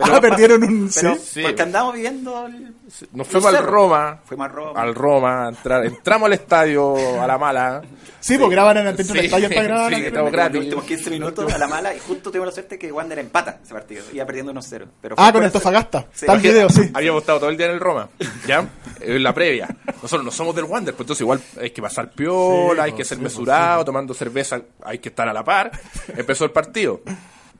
Ah, 0.00 0.20
perdieron 0.20 0.64
un... 0.64 0.90
Pero 0.92 1.14
¿sí? 1.14 1.20
Sí. 1.24 1.42
porque 1.42 1.62
andamos 1.62 1.94
viviendo 1.94 2.46
el, 2.46 2.74
Nos 3.12 3.28
fuimos 3.28 3.54
al. 3.54 3.62
Roma, 3.64 4.18
Fuimos 4.24 4.46
al 4.48 4.52
Roma. 4.52 4.80
al 4.82 4.94
Roma, 4.94 5.46
a 5.46 5.48
entrar, 5.50 5.86
entramos 5.86 6.26
al 6.26 6.32
estadio 6.32 7.22
a 7.22 7.26
la 7.28 7.38
mala. 7.38 7.80
Sí, 8.18 8.36
pues 8.36 8.50
graban 8.50 8.78
en 8.78 8.88
el 8.88 8.96
dentro 8.96 9.14
del 9.14 9.20
Sí. 9.22 9.26
estadio, 9.26 9.48
está 9.48 9.62
grabado. 9.62 9.88
Sí, 9.90 9.94
estamos 10.04 10.24
Los 10.24 10.32
gratis. 10.32 10.60
últimos 10.62 10.84
15 10.84 11.10
minutos 11.10 11.52
a 11.52 11.58
la 11.58 11.68
mala 11.68 11.94
y 11.94 12.00
justo 12.00 12.30
tuvimos 12.30 12.46
la 12.48 12.52
suerte 12.52 12.76
que 12.76 12.90
Wander 12.90 13.20
empata 13.20 13.60
ese 13.62 13.72
partido. 13.72 14.02
Iba 14.12 14.26
perdiendo 14.26 14.50
unos 14.50 14.66
ceros. 14.68 14.88
Pero 15.00 15.14
fue 15.14 15.24
Ah, 15.24 15.30
con 15.32 15.42
eso- 15.42 15.46
Antofagasta. 15.58 16.00
Sí. 16.12 16.24
Está 16.26 16.32
el 16.32 16.40
video, 16.40 16.68
sí. 16.68 16.90
Habíamos 16.92 17.20
estado 17.22 17.38
todo 17.38 17.50
el 17.50 17.56
día 17.56 17.66
en 17.66 17.72
el 17.72 17.80
Roma, 17.80 18.08
¿ya? 18.48 18.66
En 19.00 19.22
la 19.22 19.32
previa. 19.32 19.68
Nosotros 20.02 20.24
no 20.24 20.30
somos 20.32 20.56
del 20.56 20.64
Wander, 20.64 20.92
pues 20.94 21.04
entonces 21.04 21.20
igual 21.20 21.40
hay 21.60 21.70
que 21.70 21.80
pasar 21.82 22.10
piola, 22.10 22.82
hay 22.82 22.93
que 22.94 23.04
ser 23.04 23.18
mesurado, 23.18 23.84
tomando 23.84 24.14
cerveza, 24.14 24.60
hay 24.82 24.98
que 24.98 25.08
estar 25.08 25.28
a 25.28 25.32
la 25.32 25.44
par. 25.44 25.70
Empezó 26.16 26.44
el 26.44 26.50
partido. 26.50 27.02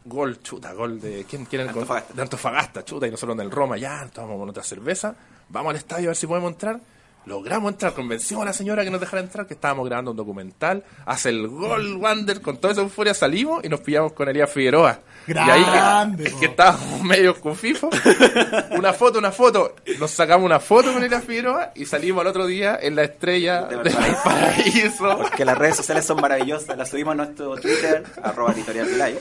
Gol, 0.04 0.42
chuta, 0.42 0.72
gol 0.72 1.00
de. 1.00 1.24
¿Quién, 1.28 1.46
quién 1.46 1.62
era 1.62 1.70
el 1.70 1.74
gol? 1.74 1.82
Antofagasta. 1.82 2.14
De 2.14 2.22
Antofagasta, 2.22 2.84
chuta, 2.84 3.06
y 3.06 3.10
nosotros 3.10 3.36
en 3.36 3.40
el 3.40 3.50
Roma, 3.50 3.78
ya, 3.78 4.06
tomamos 4.12 4.48
otra 4.48 4.62
cerveza, 4.62 5.14
vamos 5.48 5.70
al 5.70 5.76
estadio 5.76 6.08
a 6.08 6.10
ver 6.10 6.16
si 6.16 6.26
podemos 6.26 6.52
entrar. 6.52 6.80
Logramos 7.26 7.72
entrar, 7.72 7.94
convencimos 7.94 8.42
a 8.42 8.46
la 8.46 8.52
señora 8.52 8.84
que 8.84 8.90
nos 8.90 9.00
dejara 9.00 9.22
entrar, 9.22 9.46
que 9.46 9.54
estábamos 9.54 9.86
grabando 9.86 10.10
un 10.10 10.16
documental, 10.18 10.84
hace 11.06 11.30
el 11.30 11.48
gol 11.48 11.96
Wander, 11.96 12.42
con 12.42 12.58
toda 12.58 12.74
esa 12.74 12.82
euforia 12.82 13.14
salimos 13.14 13.64
y 13.64 13.70
nos 13.70 13.80
pillamos 13.80 14.12
con 14.12 14.28
Elías 14.28 14.50
Figueroa. 14.50 15.00
Grande, 15.26 16.24
y 16.24 16.26
ahí 16.26 16.34
que, 16.38 16.46
estábamos 16.46 17.02
medio 17.02 17.40
confifos, 17.40 17.94
una 18.72 18.92
foto, 18.92 19.18
una 19.18 19.32
foto, 19.32 19.74
nos 19.98 20.10
sacamos 20.10 20.44
una 20.44 20.60
foto 20.60 20.92
con 20.92 21.02
Elías 21.02 21.24
Figueroa 21.24 21.72
y 21.74 21.86
salimos 21.86 22.20
al 22.20 22.26
otro 22.28 22.46
día 22.46 22.78
en 22.80 22.96
la 22.96 23.04
estrella 23.04 23.62
De 23.62 23.76
del 23.76 24.16
paraíso. 24.22 25.18
Porque 25.18 25.44
las 25.44 25.56
redes 25.56 25.76
sociales 25.76 26.04
son 26.04 26.20
maravillosas. 26.20 26.76
Las 26.76 26.90
subimos 26.90 27.12
a 27.12 27.16
nuestro 27.16 27.56
Twitter, 27.56 28.04
arroba 28.22 28.52
editorial. 28.52 29.18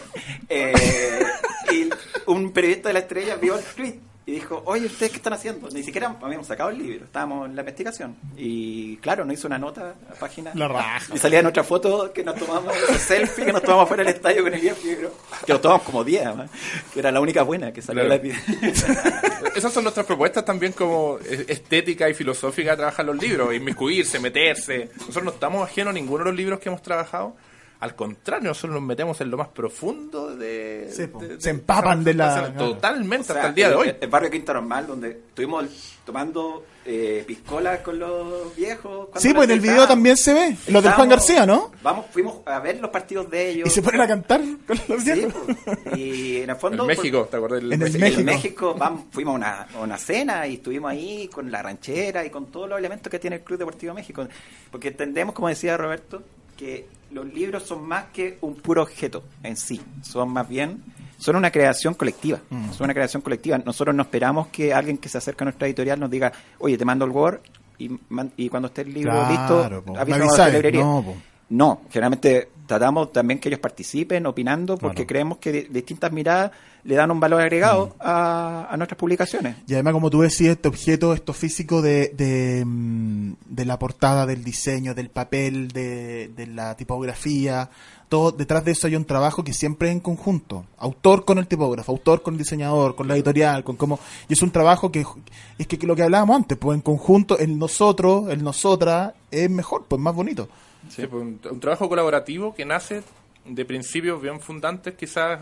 Eh, 0.50 1.26
y 1.72 1.90
un 2.28 2.52
periodista 2.52 2.90
de 2.90 2.94
la 2.94 3.00
estrella 3.00 3.36
vio 3.36 3.58
el 3.58 3.64
tweet 3.64 4.00
y 4.26 4.32
dijo, 4.32 4.62
oye, 4.66 4.86
¿ustedes 4.86 5.12
qué 5.12 5.18
están 5.18 5.34
haciendo? 5.34 5.70
Ni 5.70 5.84
siquiera 5.84 6.16
habíamos 6.22 6.48
sacado 6.48 6.70
el 6.70 6.78
libro, 6.78 7.06
estábamos 7.06 7.50
en 7.50 7.56
la 7.56 7.62
investigación. 7.62 8.16
Y 8.38 8.96
claro, 8.98 9.26
nos 9.26 9.34
hizo 9.34 9.48
una 9.48 9.58
nota 9.58 9.82
a 9.82 10.14
la 10.14 10.16
página. 10.20 10.52
La 10.56 10.68
raja. 10.70 11.14
Y 11.14 11.18
salía 11.18 11.40
en 11.40 11.46
otra 11.48 11.64
foto 11.64 12.14
que 12.14 12.24
nos 12.24 12.36
tomamos, 12.36 12.74
ese 12.90 13.00
selfie 13.00 13.46
que 13.46 13.52
nos 13.52 13.62
tomamos 13.62 13.88
fuera 13.88 14.04
del 14.04 14.14
estadio 14.14 14.44
con 14.44 14.54
el 14.54 14.62
Figueroa. 14.62 15.12
Que 15.46 15.52
nos 15.52 15.62
tomamos 15.62 15.84
como 15.84 16.04
10, 16.06 16.26
además, 16.26 16.50
que 16.94 17.00
era 17.00 17.12
la 17.12 17.20
única 17.20 17.44
buena 17.44 17.74
que 17.74 17.82
salió 17.82 18.06
Claro. 18.06 18.24
la 18.24 19.50
Esas 19.56 19.74
son 19.74 19.84
nuestras 19.84 20.06
propuestas 20.06 20.46
también 20.46 20.72
como 20.72 21.20
estética 21.20 22.10
y 22.10 22.14
filosófica 22.14 22.72
de 22.72 22.78
trabajar 22.78 23.06
los 23.06 23.18
libros, 23.22 23.54
inmiscuirse, 23.54 24.20
meterse. 24.20 24.90
Nosotros 25.00 25.24
no 25.26 25.32
estamos 25.32 25.70
ajenos 25.70 25.92
a 25.92 25.94
ninguno 25.94 26.24
de 26.24 26.30
los 26.32 26.38
libros 26.38 26.60
que 26.60 26.70
hemos 26.70 26.82
trabajado 26.82 27.36
Al 27.84 27.96
contrario, 27.98 28.48
nosotros 28.48 28.76
nos 28.76 28.82
metemos 28.84 29.20
en 29.20 29.30
lo 29.30 29.36
más 29.36 29.50
profundo 29.50 30.34
de... 30.38 30.90
Sí, 30.90 31.04
de- 31.20 31.42
Se 31.42 31.50
empapan 31.50 32.02
de 32.02 32.14
la- 32.14 32.54
Totalmente, 32.54 33.24
O 33.24 33.26
sea, 33.26 33.36
hasta 33.36 33.50
el 33.50 33.56
día 33.56 33.68
de 33.68 33.74
el- 33.74 33.80
hoy. 33.82 33.94
El, 34.00 34.08
barrio 34.10 34.32
Quinta 34.32 34.54
Normal, 34.54 34.88
donde 34.88 35.10
estuvimos 35.10 35.66
tomando 36.06 36.64
eh, 36.86 37.26
piscolas 37.28 37.80
con 37.82 38.00
los 38.00 38.56
viejos. 38.56 39.10
Sí, 39.18 39.34
pues 39.34 39.46
en 39.50 39.52
el 39.52 39.60
video 39.60 39.86
también 39.86 40.16
se 40.16 40.34
ve. 40.34 40.56
Lo 40.70 40.82
del 40.82 40.94
Juan 40.94 41.10
García, 41.10 41.46
¿no? 41.46 41.72
Vamos, 41.82 42.06
fuimos 42.12 42.38
a 42.46 42.60
ver 42.60 42.80
los 42.80 42.90
partidos 42.90 43.30
de 43.30 43.50
ellos. 43.50 43.68
Y 43.68 43.72
se 43.72 43.82
ponen 43.82 44.00
a 44.00 44.08
cantar 44.08 44.40
con 44.66 44.80
los 44.88 45.04
Sí, 45.04 45.12
viejos. 45.12 45.42
pues. 45.66 45.98
y 46.00 46.38
en 46.38 46.44
el 46.44 46.50
En 46.52 46.58
fondo... 46.58 46.86
México, 46.86 47.28
¿te 47.30 47.36
acuerdas? 47.36 47.60
del 47.64 47.74
En 47.74 47.82
el 47.82 47.92
México? 47.92 48.00
México. 48.02 48.20
En 48.22 48.26
México 48.26 48.76
vamos, 48.80 49.04
fuimos 49.12 49.34
a 49.34 49.36
una, 49.36 49.62
a 49.64 49.80
una 49.82 49.98
cena 49.98 50.48
y 50.48 50.54
estuvimos 50.54 50.90
ahí 50.90 51.28
con 51.28 51.52
la 51.52 51.62
ranchera 51.62 52.24
y 52.26 52.30
con 52.30 52.46
todos 52.46 52.70
los 52.70 52.80
elementos 52.80 53.12
que 53.12 53.20
tiene 53.20 53.36
el 53.38 53.42
Club 53.44 53.60
Deportivo 53.60 53.94
México. 53.94 54.26
Porque 54.72 54.88
entendemos, 54.88 55.36
como 55.36 55.50
decía 55.50 55.76
Roberto, 55.76 56.24
que 56.58 56.88
los 57.12 57.32
libros 57.32 57.64
son 57.64 57.88
más 57.88 58.06
que 58.14 58.38
un 58.42 58.56
puro 58.56 58.82
objeto 58.82 59.24
en 59.44 59.56
sí. 59.56 59.82
Son 60.02 60.30
más 60.30 60.48
bien, 60.48 60.84
son 61.18 61.36
una 61.36 61.52
creación 61.52 61.94
colectiva. 61.94 62.40
Mm. 62.50 62.72
Son 62.72 62.86
una 62.86 62.94
creación 62.94 63.22
colectiva. 63.22 63.58
Nosotros 63.60 63.96
no 63.96 64.04
esperamos 64.04 64.48
que 64.48 64.74
alguien 64.74 64.98
que 64.98 65.10
se 65.10 65.18
acerca 65.18 65.44
a 65.44 65.46
nuestra 65.46 65.68
editorial 65.68 66.00
nos 66.00 66.10
diga, 66.10 66.32
oye, 66.60 66.78
te 66.78 66.86
mando 66.86 67.06
el 67.06 67.12
Word 67.12 67.40
y, 67.78 67.92
y 68.38 68.50
cuando 68.50 68.68
esté 68.68 68.82
el 68.82 68.94
libro 68.94 69.12
Claro, 69.12 69.84
listo, 69.86 70.06
Me 70.06 70.16
a 70.16 70.38
la 70.38 70.50
librería. 70.50 70.82
No, 70.82 71.04
po. 71.04 71.16
No, 71.50 71.82
generalmente 71.90 72.50
tratamos 72.66 73.12
también 73.12 73.40
que 73.40 73.50
ellos 73.50 73.60
participen 73.60 74.26
opinando 74.26 74.78
porque 74.78 74.98
Claro. 74.98 75.08
creemos 75.08 75.38
que 75.40 75.52
di- 75.52 75.62
distintas 75.70 76.12
miradas 76.12 76.52
le 76.86 76.96
dan 76.96 77.12
un 77.12 77.20
valor 77.20 77.40
agregado 77.42 77.96
a, 78.00 78.68
a 78.70 78.76
nuestras 78.78 78.98
publicaciones. 78.98 79.56
Y 79.68 79.74
además, 79.74 79.94
como 79.94 80.10
tú 80.10 80.22
decías, 80.22 80.56
este 80.56 80.68
objeto, 80.68 81.14
esto 81.14 81.32
físico 81.34 81.82
de, 81.82 82.10
de, 82.10 82.64
mm, 82.66 83.34
de 83.48 83.66
la 83.66 83.80
portada, 83.80 84.26
del 84.26 84.44
diseño, 84.44 84.94
del 84.94 85.10
papel, 85.10 85.70
de, 85.70 86.30
de 86.36 86.48
la 86.48 86.76
tipografía, 86.76 87.70
todo 88.10 88.32
detrás 88.32 88.64
de 88.66 88.72
eso 88.74 88.88
hay 88.88 88.96
un 88.96 89.06
trabajo 89.06 89.44
que 89.44 89.54
siempre 89.54 89.88
es 89.90 89.94
en 89.94 90.00
conjunto. 90.02 90.66
Autor 90.78 91.26
con 91.26 91.38
el 91.40 91.48
tipógrafo, 91.48 91.92
autor 91.94 92.22
con 92.22 92.34
el 92.36 92.38
diseñador, 92.40 92.96
con 92.96 93.08
la 93.08 93.16
editorial, 93.16 93.64
con 93.64 93.76
cómo... 93.76 93.98
Y 94.30 94.34
es 94.34 94.42
un 94.42 94.52
trabajo 94.52 94.92
que 94.92 95.06
es 95.58 95.68
que, 95.68 95.78
que 95.80 95.88
lo 95.88 95.96
que 95.96 96.04
hablábamos 96.04 96.36
antes, 96.36 96.58
pues 96.58 96.76
en 96.76 96.82
conjunto, 96.82 97.40
el 97.40 97.58
nosotros, 97.58 98.30
el 98.30 98.44
nosotras, 98.44 99.14
es 99.32 99.50
mejor, 99.50 99.86
pues 99.88 100.02
más 100.02 100.14
bonito. 100.14 100.48
Sí, 100.90 101.08
pues, 101.08 101.22
un, 101.22 101.40
un 101.50 101.60
trabajo 101.60 101.88
colaborativo 101.90 102.54
que 102.56 102.66
nace 102.66 103.04
de 103.46 103.66
principios 103.66 104.22
bien 104.22 104.40
fundantes, 104.40 104.94
quizás, 104.96 105.40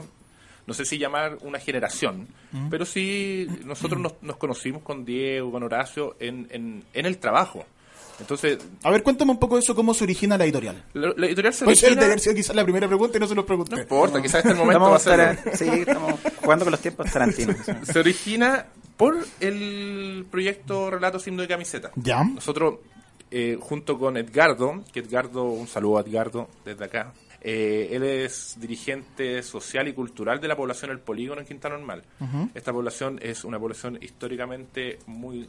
no 0.67 0.73
sé 0.73 0.85
si 0.85 0.97
llamar 0.97 1.37
una 1.41 1.59
generación, 1.59 2.27
pero 2.69 2.85
sí 2.85 3.47
nosotros 3.65 3.99
nos, 3.99 4.13
nos 4.21 4.37
conocimos 4.37 4.81
con 4.83 5.05
Diego, 5.05 5.51
con 5.51 5.63
Horacio, 5.63 6.15
en, 6.19 6.47
en, 6.51 6.83
en 6.93 7.05
el 7.05 7.17
trabajo. 7.17 7.65
Entonces, 8.19 8.59
A 8.83 8.91
ver, 8.91 9.01
cuéntame 9.01 9.31
un 9.31 9.39
poco 9.39 9.55
de 9.55 9.61
eso, 9.61 9.73
cómo 9.73 9.95
se 9.95 10.03
origina 10.03 10.37
la 10.37 10.43
editorial. 10.43 10.83
la, 10.93 11.11
la 11.17 11.25
editorial 11.25 11.53
se 11.55 11.65
Puede 11.65 11.75
ser 11.77 11.89
origina- 11.89 12.05
haber 12.05 12.19
sido 12.19 12.35
quizás 12.35 12.55
la 12.55 12.63
primera 12.63 12.87
pregunta 12.87 13.17
y 13.17 13.19
no 13.19 13.27
se 13.27 13.33
los 13.33 13.45
pregunté. 13.45 13.75
No 13.77 13.81
importa, 13.81 14.21
quizás 14.21 14.35
este 14.45 14.49
es 14.49 14.53
el 14.53 14.59
momento 14.59 14.77
Estamos, 14.95 15.07
hacerlo. 15.07 15.41
tara- 15.43 15.57
sí, 15.57 15.65
estamos 15.87 16.19
jugando 16.43 16.65
con 16.65 16.71
los 16.71 16.81
tiempos 16.81 17.11
tarantinos. 17.11 17.55
Se 17.83 17.97
origina 17.99 18.67
por 18.95 19.17
el 19.39 20.25
proyecto 20.29 20.91
Relatos 20.91 21.25
Himno 21.25 21.41
de 21.41 21.47
Camiseta. 21.47 21.89
Ya. 21.95 22.23
Nosotros, 22.23 22.75
eh, 23.32 23.57
junto 23.59 23.97
con 23.97 24.17
Edgardo, 24.17 24.84
que 24.93 24.99
Edgardo, 24.99 25.43
un 25.45 25.67
saludo 25.67 25.97
a 25.97 26.01
Edgardo 26.01 26.49
desde 26.65 26.86
acá, 26.86 27.13
eh, 27.41 27.89
él 27.91 28.03
es 28.03 28.55
dirigente 28.59 29.41
social 29.41 29.88
y 29.88 29.93
cultural 29.93 30.39
de 30.39 30.47
la 30.47 30.55
población 30.55 30.91
El 30.91 30.99
Polígono 30.99 31.41
en 31.41 31.47
Quintana 31.47 31.77
Normal. 31.77 32.03
Esta 32.53 32.71
población 32.71 33.19
es 33.21 33.43
una 33.43 33.57
población 33.57 33.97
históricamente 34.01 34.99
muy 35.07 35.47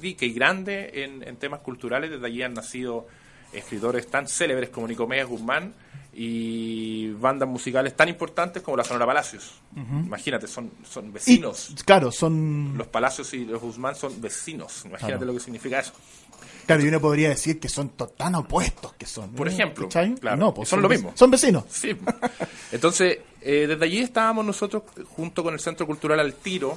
rica 0.00 0.24
y 0.24 0.32
grande 0.32 0.90
en, 1.02 1.26
en 1.26 1.36
temas 1.36 1.60
culturales. 1.60 2.10
Desde 2.10 2.24
allí 2.26 2.42
han 2.42 2.54
nacido 2.54 3.06
escritores 3.52 4.06
tan 4.06 4.28
célebres 4.28 4.68
como 4.70 4.86
Nicomedes 4.86 5.26
Guzmán 5.26 5.74
y 6.12 7.10
bandas 7.12 7.48
musicales 7.48 7.94
tan 7.96 8.08
importantes 8.08 8.62
como 8.62 8.76
la 8.76 8.84
Sonora 8.84 9.06
Palacios. 9.06 9.60
Imagínate, 9.76 10.46
son, 10.46 10.70
son 10.88 11.06
Y, 11.06 11.10
vecinos. 11.10 11.74
claro, 11.84 12.10
son... 12.12 12.76
Los 12.76 12.88
Palacios 12.88 13.32
y 13.34 13.44
los 13.44 13.60
Guzmán 13.60 13.94
son 13.94 14.20
vecinos. 14.20 14.84
Imagínate 14.84 15.16
Claro. 15.18 15.26
lo 15.26 15.34
que 15.34 15.40
significa 15.44 15.80
eso. 15.80 15.92
Claro, 16.68 16.84
y 16.84 16.88
uno 16.88 17.00
podría 17.00 17.30
decir 17.30 17.58
que 17.58 17.68
son 17.68 17.88
tan 18.16 18.34
opuestos 18.36 18.92
que 18.92 19.06
son. 19.06 19.30
Por 19.32 19.48
ejemplo, 19.48 19.88
No, 20.36 20.52
pues 20.54 20.68
son 20.68 20.82
lo 20.82 20.88
vec- 20.88 20.92
mismo. 20.98 21.12
Son 21.16 21.30
vecinos. 21.30 21.64
Sí. 21.70 21.96
Entonces, 22.72 23.18
eh, 23.40 23.66
desde 23.66 23.84
allí 23.84 24.00
estábamos 24.00 24.44
nosotros 24.44 24.82
junto 25.16 25.42
con 25.42 25.54
el 25.54 25.60
Centro 25.60 25.86
Cultural 25.86 26.20
Al 26.20 26.34
Tiro. 26.34 26.76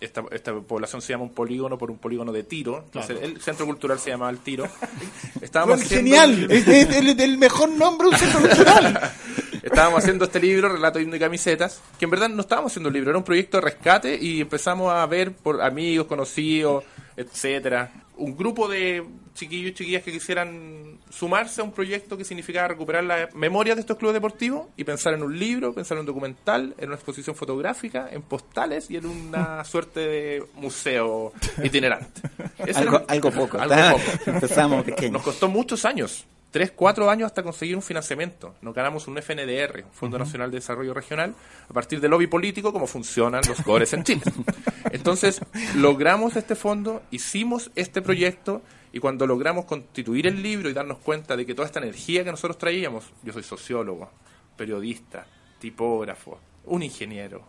Esta, 0.00 0.22
esta 0.32 0.52
población 0.54 1.00
se 1.02 1.12
llama 1.12 1.24
un 1.24 1.30
polígono 1.34 1.76
por 1.78 1.90
un 1.90 1.98
polígono 1.98 2.32
de 2.32 2.42
tiro. 2.44 2.82
Entonces, 2.86 3.18
el 3.22 3.40
Centro 3.40 3.66
Cultural 3.66 3.98
se 4.00 4.10
llama 4.10 4.28
Al 4.28 4.38
Tiro. 4.38 4.66
Estábamos 5.40 5.76
Bueno, 5.78 5.88
genial. 5.88 6.50
es, 6.50 6.66
es 6.66 6.96
el, 6.96 7.20
el 7.20 7.38
mejor 7.38 7.68
nombre 7.70 8.08
un 8.08 8.16
centro 8.16 8.40
cultural. 8.40 9.12
Estábamos 9.62 10.00
haciendo 10.00 10.24
este 10.24 10.40
libro, 10.40 10.68
Relato 10.68 10.98
Himno 10.98 11.14
y 11.16 11.20
Camisetas, 11.20 11.80
que 11.98 12.04
en 12.06 12.10
verdad 12.10 12.28
no 12.28 12.40
estábamos 12.40 12.72
haciendo 12.72 12.88
un 12.88 12.94
libro, 12.94 13.10
era 13.10 13.18
un 13.18 13.24
proyecto 13.24 13.58
de 13.58 13.60
rescate 13.60 14.18
y 14.20 14.40
empezamos 14.40 14.92
a 14.92 15.06
ver 15.06 15.32
por 15.32 15.62
amigos, 15.62 16.08
conocidos, 16.08 16.82
etcétera, 17.16 17.92
un 18.16 18.36
grupo 18.36 18.68
de 18.68 19.04
chiquillos 19.34 19.70
y 19.70 19.74
chiquillas 19.74 20.02
que 20.02 20.12
quisieran 20.12 20.98
sumarse 21.10 21.60
a 21.62 21.64
un 21.64 21.72
proyecto 21.72 22.16
que 22.18 22.24
significaba 22.24 22.68
recuperar 22.68 23.04
la 23.04 23.28
memoria 23.34 23.74
de 23.74 23.80
estos 23.80 23.96
clubes 23.96 24.14
deportivos 24.14 24.66
y 24.76 24.84
pensar 24.84 25.14
en 25.14 25.22
un 25.22 25.38
libro, 25.38 25.72
pensar 25.72 25.96
en 25.96 26.00
un 26.00 26.06
documental, 26.06 26.74
en 26.78 26.86
una 26.88 26.96
exposición 26.96 27.34
fotográfica, 27.34 28.08
en 28.12 28.22
postales 28.22 28.90
y 28.90 28.96
en 28.98 29.06
una 29.06 29.64
suerte 29.64 30.00
de 30.00 30.44
museo 30.54 31.32
itinerante. 31.64 32.20
Algo, 32.74 32.96
era- 32.96 33.04
algo 33.08 33.30
poco. 33.30 33.58
algo 33.60 33.74
poco. 33.98 34.30
Empezamos 34.30 34.84
pequeños. 34.84 35.12
Nos 35.14 35.22
costó 35.22 35.48
muchos 35.48 35.84
años, 35.84 36.24
tres, 36.52 36.70
cuatro 36.70 37.10
años 37.10 37.26
hasta 37.26 37.42
conseguir 37.42 37.74
un 37.74 37.82
financiamiento. 37.82 38.54
Nos 38.60 38.74
ganamos 38.74 39.08
un 39.08 39.20
FNDR, 39.20 39.84
un 39.84 39.92
Fondo 39.92 40.18
Nacional 40.18 40.50
de 40.52 40.58
Desarrollo 40.58 40.94
Regional, 40.94 41.34
a 41.68 41.72
partir 41.72 42.00
del 42.00 42.12
lobby 42.12 42.28
político, 42.28 42.72
como 42.72 42.86
funcionan 42.86 43.42
los 43.48 43.60
cores 43.62 43.92
en 43.94 44.04
Chile. 44.04 44.22
Entonces, 44.92 45.40
logramos 45.74 46.36
este 46.36 46.54
fondo, 46.54 47.02
hicimos 47.10 47.72
este 47.74 48.02
proyecto, 48.02 48.62
y 48.92 49.00
cuando 49.00 49.26
logramos 49.26 49.64
constituir 49.64 50.26
el 50.26 50.42
libro 50.42 50.68
y 50.68 50.74
darnos 50.74 50.98
cuenta 50.98 51.34
de 51.36 51.46
que 51.46 51.54
toda 51.54 51.66
esta 51.66 51.80
energía 51.80 52.22
que 52.24 52.30
nosotros 52.30 52.58
traíamos, 52.58 53.06
yo 53.22 53.32
soy 53.32 53.42
sociólogo, 53.42 54.10
periodista, 54.56 55.26
tipógrafo, 55.58 56.38
un 56.66 56.82
ingeniero, 56.82 57.42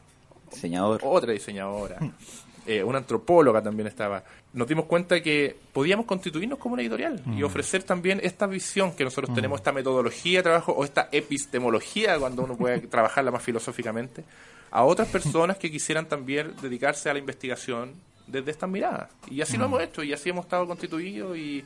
Diseñador. 0.49 1.01
otra 1.03 1.33
diseñadora, 1.33 1.97
eh, 2.65 2.83
una 2.83 2.99
antropóloga 2.99 3.61
también 3.61 3.87
estaba. 3.87 4.23
Nos 4.53 4.67
dimos 4.67 4.85
cuenta 4.85 5.21
que 5.21 5.55
podíamos 5.73 6.05
constituirnos 6.05 6.59
como 6.59 6.73
una 6.73 6.81
editorial 6.81 7.21
y 7.35 7.43
ofrecer 7.43 7.83
también 7.83 8.19
esta 8.23 8.45
visión 8.47 8.93
que 8.95 9.03
nosotros 9.03 9.33
tenemos, 9.33 9.59
esta 9.59 9.71
metodología 9.71 10.39
de 10.39 10.43
trabajo 10.43 10.71
o 10.71 10.83
esta 10.83 11.09
epistemología, 11.11 12.17
cuando 12.19 12.43
uno 12.43 12.55
puede 12.55 12.79
trabajarla 12.87 13.31
más 13.31 13.43
filosóficamente, 13.43 14.23
a 14.71 14.83
otras 14.83 15.07
personas 15.07 15.57
que 15.57 15.69
quisieran 15.69 16.07
también 16.07 16.53
dedicarse 16.61 17.09
a 17.09 17.13
la 17.13 17.19
investigación 17.19 17.93
desde 18.27 18.51
estas 18.51 18.69
miradas. 18.69 19.09
Y 19.29 19.41
así 19.41 19.57
lo 19.57 19.65
hemos 19.65 19.81
hecho 19.81 20.03
y 20.03 20.13
así 20.13 20.29
hemos 20.29 20.45
estado 20.45 20.65
constituidos 20.65 21.37
y 21.37 21.63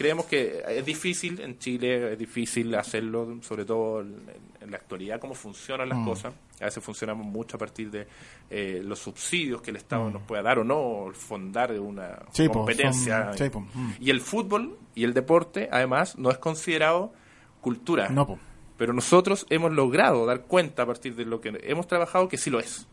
creemos 0.00 0.24
que 0.24 0.62
es 0.66 0.82
difícil 0.82 1.38
en 1.42 1.58
Chile, 1.58 2.14
es 2.14 2.18
difícil 2.18 2.74
hacerlo, 2.74 3.36
sobre 3.42 3.66
todo 3.66 4.00
en, 4.00 4.16
en 4.62 4.70
la 4.70 4.78
actualidad, 4.78 5.20
cómo 5.20 5.34
funcionan 5.34 5.90
las 5.90 5.98
cosas. 6.06 6.32
A 6.58 6.64
veces 6.64 6.82
funcionamos 6.82 7.26
mucho 7.26 7.56
a 7.56 7.60
partir 7.60 7.90
de 7.90 8.06
eh, 8.48 8.80
los 8.82 8.98
subsidios 8.98 9.60
que 9.60 9.70
el 9.70 9.76
Estado 9.76 10.10
nos 10.10 10.22
pueda 10.22 10.40
dar 10.42 10.58
o 10.58 10.64
no, 10.64 11.10
fondar 11.12 11.78
una 11.78 12.18
competencia. 12.54 13.24
son- 13.26 13.36
mm. 13.74 13.92
Y 14.00 14.08
el 14.08 14.22
fútbol 14.22 14.78
y 14.94 15.04
el 15.04 15.12
deporte, 15.12 15.68
además, 15.70 16.16
no 16.16 16.30
es 16.30 16.38
considerado 16.38 17.12
cultura. 17.60 18.08
No, 18.08 18.26
po. 18.26 18.38
Pero 18.78 18.94
nosotros 18.94 19.46
hemos 19.50 19.70
logrado 19.72 20.24
dar 20.24 20.44
cuenta 20.46 20.84
a 20.84 20.86
partir 20.86 21.14
de 21.14 21.26
lo 21.26 21.42
que 21.42 21.52
hemos 21.64 21.86
trabajado 21.86 22.26
que 22.28 22.38
sí 22.38 22.48
lo 22.48 22.58
es. 22.58 22.86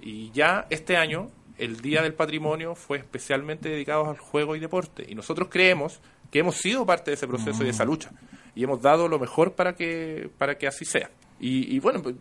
Y 0.00 0.30
ya 0.30 0.66
este 0.70 0.96
año, 0.96 1.28
el 1.64 1.80
Día 1.80 2.02
del 2.02 2.14
Patrimonio 2.14 2.74
fue 2.74 2.98
especialmente 2.98 3.68
dedicado 3.68 4.10
al 4.10 4.18
juego 4.18 4.56
y 4.56 4.60
deporte. 4.60 5.04
Y 5.08 5.14
nosotros 5.14 5.48
creemos 5.50 6.00
que 6.30 6.40
hemos 6.40 6.56
sido 6.56 6.84
parte 6.84 7.10
de 7.10 7.14
ese 7.14 7.28
proceso 7.28 7.62
y 7.62 7.66
de 7.66 7.70
esa 7.70 7.84
lucha. 7.84 8.10
Y 8.54 8.64
hemos 8.64 8.82
dado 8.82 9.08
lo 9.08 9.18
mejor 9.18 9.52
para 9.52 9.74
que, 9.74 10.30
para 10.38 10.58
que 10.58 10.66
así 10.66 10.84
sea. 10.84 11.10
Y, 11.38 11.74
y 11.74 11.78
bueno, 11.78 12.02
pues, 12.02 12.16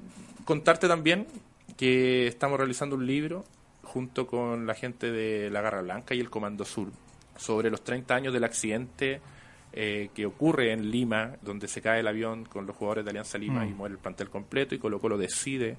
contarte 0.46 0.88
también 0.88 1.28
que 1.76 2.28
estamos 2.28 2.58
realizando 2.58 2.96
un 2.96 3.08
libro 3.08 3.44
junto 3.84 4.28
con 4.28 4.68
la 4.68 4.76
gente 4.76 5.12
de 5.12 5.50
la 5.50 5.62
Garra 5.62 5.82
Blanca 5.82 6.14
y 6.14 6.20
el 6.20 6.30
Comando 6.30 6.64
Sur 6.64 6.90
sobre 7.36 7.70
los 7.72 7.84
30 7.84 8.14
años 8.14 8.34
del 8.34 8.44
accidente 8.44 9.22
eh, 9.74 10.10
que 10.14 10.26
ocurre 10.26 10.74
en 10.74 10.92
Lima, 10.92 11.32
donde 11.42 11.68
se 11.68 11.82
cae 11.82 12.02
el 12.02 12.08
avión 12.08 12.44
con 12.46 12.66
los 12.68 12.76
jugadores 12.76 13.06
de 13.06 13.12
Alianza 13.12 13.38
Lima 13.38 13.66
y 13.66 13.74
muere 13.74 13.94
el 13.94 14.00
plantel 14.00 14.30
completo 14.30 14.76
y 14.76 14.80
Colo 14.80 15.00
Colo 15.00 15.18
decide 15.18 15.78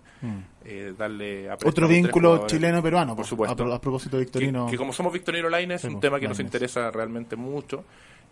eh, 0.65 0.95
darle 0.97 1.51
a 1.51 1.59
Otro 1.65 1.87
vínculo 1.87 2.47
chileno-peruano, 2.47 3.15
por 3.15 3.25
po, 3.25 3.29
supuesto. 3.29 3.53
A, 3.53 3.57
pro- 3.57 3.75
a 3.75 3.81
propósito 3.81 4.17
de 4.17 4.25
Victorino. 4.25 4.67
que 4.67 4.77
como 4.79 4.93
somos 4.93 5.13
Victorino 5.13 5.49
Lainez, 5.49 5.85
es 5.85 5.93
un 5.93 6.01
tema 6.01 6.19
que 6.19 6.27
nos 6.29 6.39
Lainez. 6.39 6.49
interesa 6.55 6.91
realmente 6.91 7.37
mucho 7.37 7.85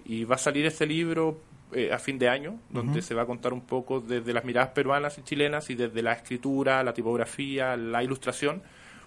y 0.06 0.24
va 0.24 0.36
a 0.36 0.38
salir 0.38 0.64
este 0.64 0.86
libro 0.86 1.40
eh, 1.72 1.92
a 1.92 1.98
fin 1.98 2.18
de 2.18 2.28
año, 2.28 2.58
donde 2.70 3.02
se 3.02 3.14
va 3.14 3.22
a 3.22 3.26
contar 3.26 3.52
un 3.52 3.60
poco 3.60 4.00
desde 4.00 4.32
las 4.32 4.44
miradas 4.44 4.70
peruanas 4.70 5.18
y 5.18 5.22
chilenas 5.22 5.68
y 5.70 5.74
desde 5.74 6.02
la 6.02 6.14
escritura, 6.14 6.82
la 6.82 6.94
tipografía, 6.94 7.76
la 7.76 8.02
ilustración, 8.02 8.62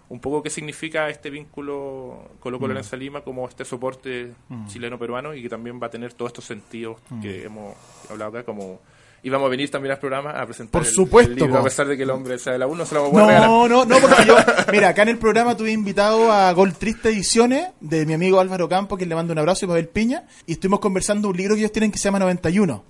un 0.10 0.20
poco 0.20 0.43
qué 0.43 0.49
significa 0.49 1.10
este 1.10 1.30
vínculo 1.30 2.30
Colo 2.39 2.60
Colo 2.60 2.72
Alianza 2.72 2.95
Lima 2.97 3.22
como 3.22 3.47
este 3.47 3.66
soporte 3.66 4.32
chileno-peruano 4.68 5.34
y 5.34 5.41
que 5.41 5.49
también 5.49 5.80
va 5.82 5.88
a 5.88 5.89
tener 5.89 6.14
todos 6.14 6.30
estos 6.30 6.45
sentidos 6.45 6.97
que 7.22 7.43
hemos 7.45 7.76
hablado 8.10 8.32
acá, 8.38 8.43
como 8.45 8.80
Y 9.26 9.30
vamos 9.30 9.47
a 9.47 9.49
venir 9.49 9.72
también 9.72 9.93
al 9.93 9.99
programa 9.99 10.32
a 10.32 10.45
presentar 10.45 10.72
Por 10.74 10.82
el- 10.82 10.88
el, 10.89 10.93
supuesto, 10.93 11.34
libro, 11.34 11.51
po. 11.54 11.58
a 11.60 11.64
pesar 11.64 11.88
de 11.88 11.95
que 11.95 12.04
el 12.04 12.10
hombre 12.10 12.38
sea 12.38 12.51
de 12.54 12.60
la 12.60 12.68
1, 12.68 12.86
se 12.86 12.93
lo 12.95 13.04
vamos 13.04 13.22
a 13.22 13.26
regalar. 13.28 13.49
No, 13.49 13.68
no, 13.70 13.86
no, 13.86 13.97
porque 13.99 14.26
yo, 14.28 14.36
mira, 14.74 14.89
acá 14.89 15.04
en 15.04 15.08
el 15.10 15.18
programa 15.18 15.56
tuve 15.56 15.72
invitado 15.72 16.30
a 16.30 16.51
Gol 16.51 16.74
Triste 16.74 17.08
Ediciones 17.08 17.70
de 17.80 18.06
mi 18.06 18.14
amigo 18.14 18.41
Álvaro 18.41 18.68
Campo, 18.68 18.97
que 18.97 19.06
le 19.06 19.16
mando 19.16 19.32
un 19.32 19.39
abrazo 19.39 19.64
y 19.64 19.70
Pavel 19.70 19.88
Piña, 19.88 20.26
y 20.45 20.51
estuvimos 20.51 20.82
conversando 20.82 21.30
un 21.30 21.38
libro 21.38 21.56
que 21.56 21.62
ellos 21.62 21.72
tienen 21.72 21.89
que 21.89 21.97
se 21.99 22.04
llama 22.04 22.20
91, 22.20 22.84